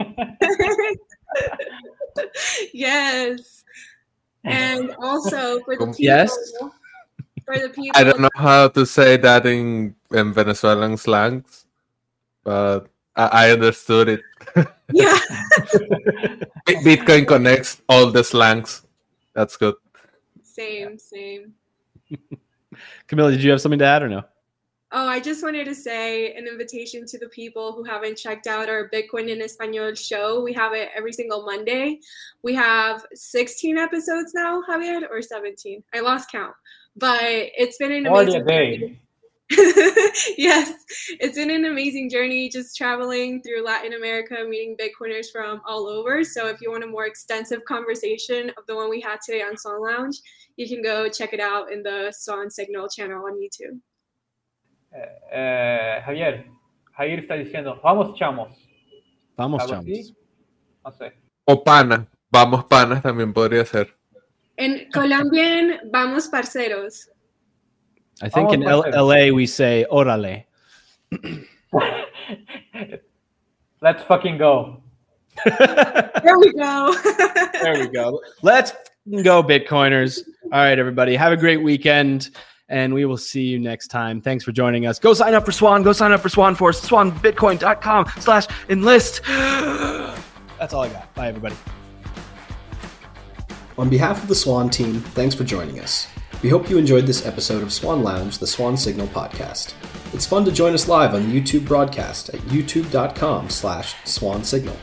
yes. 2.72 3.64
And 4.44 4.94
also 5.02 5.60
for 5.64 5.76
the 5.76 5.86
people, 5.86 5.94
Yes. 5.98 6.34
For 7.44 7.58
the 7.58 7.68
people, 7.68 7.92
I 7.94 8.04
don't 8.04 8.20
know 8.20 8.34
how 8.34 8.68
to 8.68 8.86
say 8.86 9.16
that 9.18 9.46
in, 9.46 9.94
in 10.12 10.32
Venezuelan 10.32 10.96
slangs, 10.96 11.66
but 12.42 12.86
I, 13.16 13.26
I 13.26 13.50
understood 13.50 14.08
it. 14.08 14.22
Yeah, 14.92 15.18
Bitcoin 16.68 17.26
connects 17.26 17.80
all 17.88 18.10
the 18.10 18.22
slangs. 18.22 18.82
That's 19.32 19.56
good. 19.56 19.74
same, 20.42 20.98
same. 20.98 21.54
Camilla, 23.06 23.30
did 23.30 23.42
you 23.42 23.50
have 23.50 23.62
something 23.62 23.78
to 23.78 23.86
add 23.86 24.02
or 24.02 24.10
no? 24.10 24.22
Oh, 24.96 25.08
I 25.08 25.18
just 25.18 25.42
wanted 25.42 25.64
to 25.64 25.74
say 25.74 26.34
an 26.34 26.46
invitation 26.46 27.04
to 27.06 27.18
the 27.18 27.28
people 27.28 27.72
who 27.72 27.82
haven't 27.82 28.16
checked 28.16 28.46
out 28.46 28.68
our 28.68 28.88
Bitcoin 28.90 29.28
in 29.28 29.42
Espanol 29.42 29.92
show. 29.94 30.40
We 30.40 30.52
have 30.52 30.72
it 30.72 30.90
every 30.94 31.12
single 31.12 31.44
Monday. 31.44 31.98
We 32.42 32.54
have 32.54 33.04
16 33.12 33.76
episodes 33.76 34.34
now, 34.34 34.62
Javier, 34.62 35.02
or 35.10 35.20
17. 35.20 35.82
I 35.92 35.98
lost 35.98 36.30
count, 36.30 36.54
but 36.96 37.20
it's 37.22 37.78
been 37.78 37.92
an 37.92 38.06
amazing 38.06 38.46
journey. 38.46 39.00
yes, 40.38 40.72
it's 41.20 41.36
been 41.36 41.50
an 41.50 41.66
amazing 41.66 42.08
journey 42.08 42.48
just 42.48 42.76
traveling 42.76 43.42
through 43.42 43.62
Latin 43.62 43.92
America, 43.92 44.36
meeting 44.48 44.76
Bitcoiners 44.76 45.26
from 45.30 45.60
all 45.66 45.86
over. 45.86 46.24
So 46.24 46.48
if 46.48 46.60
you 46.60 46.70
want 46.70 46.82
a 46.82 46.86
more 46.86 47.06
extensive 47.06 47.64
conversation 47.66 48.50
of 48.56 48.66
the 48.66 48.74
one 48.74 48.88
we 48.88 49.00
had 49.00 49.18
today 49.24 49.42
on 49.42 49.56
Swan 49.56 49.82
Lounge, 49.82 50.16
you 50.56 50.66
can 50.68 50.82
go 50.82 51.08
check 51.08 51.34
it 51.34 51.40
out 51.40 51.70
in 51.70 51.82
the 51.82 52.12
Swan 52.16 52.50
Signal 52.50 52.88
channel 52.88 53.24
on 53.26 53.38
YouTube. 53.38 53.80
Eh, 55.30 56.00
Javier, 56.06 56.46
Javier 56.96 57.18
está 57.18 57.36
diciendo, 57.36 57.80
vamos, 57.82 58.16
chamos. 58.18 58.56
Vamos, 59.36 59.66
chamos. 59.66 60.14
No 60.84 60.90
sé. 60.92 61.12
O 61.44 61.62
pana. 61.62 62.08
Vamos 62.30 62.64
panas 62.64 63.02
también 63.02 63.32
podría 63.32 63.64
ser. 63.64 63.94
En 64.58 64.86
Colombian, 64.92 65.80
vamos 65.90 66.28
parceros. 66.28 67.08
I 68.22 68.28
think 68.28 68.52
in 68.52 68.62
L- 68.62 68.84
LA 68.92 69.32
we 69.32 69.46
say 69.46 69.84
orale. 69.90 70.44
Let's 73.80 74.02
fucking 74.04 74.38
go. 74.38 74.82
there 75.44 76.38
we 76.38 76.52
go. 76.52 76.96
there 77.62 77.78
we 77.78 77.88
go. 77.88 78.20
Let's 78.42 78.72
go, 79.22 79.42
Bitcoiners. 79.42 80.20
All 80.44 80.60
right, 80.60 80.78
everybody. 80.78 81.16
Have 81.16 81.32
a 81.32 81.36
great 81.36 81.62
weekend. 81.62 82.30
And 82.70 82.94
we 82.94 83.04
will 83.04 83.18
see 83.18 83.42
you 83.42 83.58
next 83.58 83.88
time. 83.88 84.22
Thanks 84.22 84.42
for 84.42 84.52
joining 84.52 84.86
us. 84.86 84.98
Go 84.98 85.12
sign 85.12 85.34
up 85.34 85.44
for 85.44 85.52
Swan. 85.52 85.82
Go 85.82 85.92
sign 85.92 86.12
up 86.12 86.22
for 86.22 86.30
Swan 86.30 86.54
Force. 86.54 86.80
SwanBitcoin.com 86.88 88.06
slash 88.20 88.46
enlist. 88.70 89.20
That's 89.26 90.72
all 90.72 90.84
I 90.84 90.88
got. 90.88 91.14
Bye, 91.14 91.28
everybody. 91.28 91.56
On 93.76 93.90
behalf 93.90 94.22
of 94.22 94.28
the 94.28 94.36
Swan 94.36 94.70
team, 94.70 95.00
thanks 95.00 95.34
for 95.34 95.42
joining 95.42 95.80
us. 95.80 96.06
We 96.44 96.48
hope 96.48 96.70
you 96.70 96.78
enjoyed 96.78 97.06
this 97.06 97.26
episode 97.26 97.60
of 97.60 97.72
Swan 97.72 98.04
Lounge, 98.04 98.38
the 98.38 98.46
Swan 98.46 98.76
Signal 98.76 99.08
podcast. 99.08 99.74
It's 100.12 100.26
fun 100.26 100.44
to 100.44 100.52
join 100.52 100.74
us 100.74 100.86
live 100.86 101.12
on 101.12 101.28
the 101.28 101.40
YouTube 101.40 101.66
broadcast 101.66 102.28
at 102.28 102.38
youtube.com 102.42 103.50
slash 103.50 103.96
swansignal. 104.04 104.76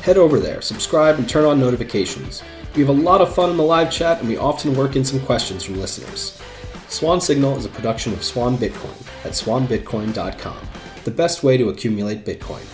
Head 0.00 0.16
over 0.16 0.40
there, 0.40 0.62
subscribe, 0.62 1.18
and 1.18 1.28
turn 1.28 1.44
on 1.44 1.60
notifications. 1.60 2.42
We 2.74 2.80
have 2.80 2.88
a 2.88 2.98
lot 2.98 3.20
of 3.20 3.34
fun 3.34 3.50
in 3.50 3.58
the 3.58 3.62
live 3.62 3.92
chat, 3.92 4.20
and 4.20 4.28
we 4.30 4.38
often 4.38 4.74
work 4.74 4.96
in 4.96 5.04
some 5.04 5.20
questions 5.20 5.62
from 5.62 5.78
listeners. 5.78 6.40
Swan 6.88 7.20
Signal 7.20 7.58
is 7.58 7.66
a 7.66 7.68
production 7.70 8.14
of 8.14 8.24
Swan 8.24 8.56
Bitcoin 8.56 9.26
at 9.26 9.32
swanbitcoin.com, 9.32 10.56
the 11.04 11.10
best 11.10 11.42
way 11.42 11.58
to 11.58 11.68
accumulate 11.68 12.24
Bitcoin. 12.24 12.64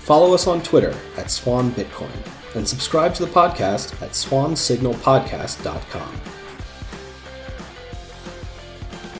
Follow 0.00 0.34
us 0.34 0.48
on 0.48 0.60
Twitter 0.60 0.96
at 1.16 1.30
Swan 1.30 1.70
Bitcoin 1.70 2.39
and 2.54 2.68
subscribe 2.68 3.14
to 3.14 3.24
the 3.24 3.30
podcast 3.30 4.02
at 4.02 4.10
swansignalpodcast.com. 4.10 6.39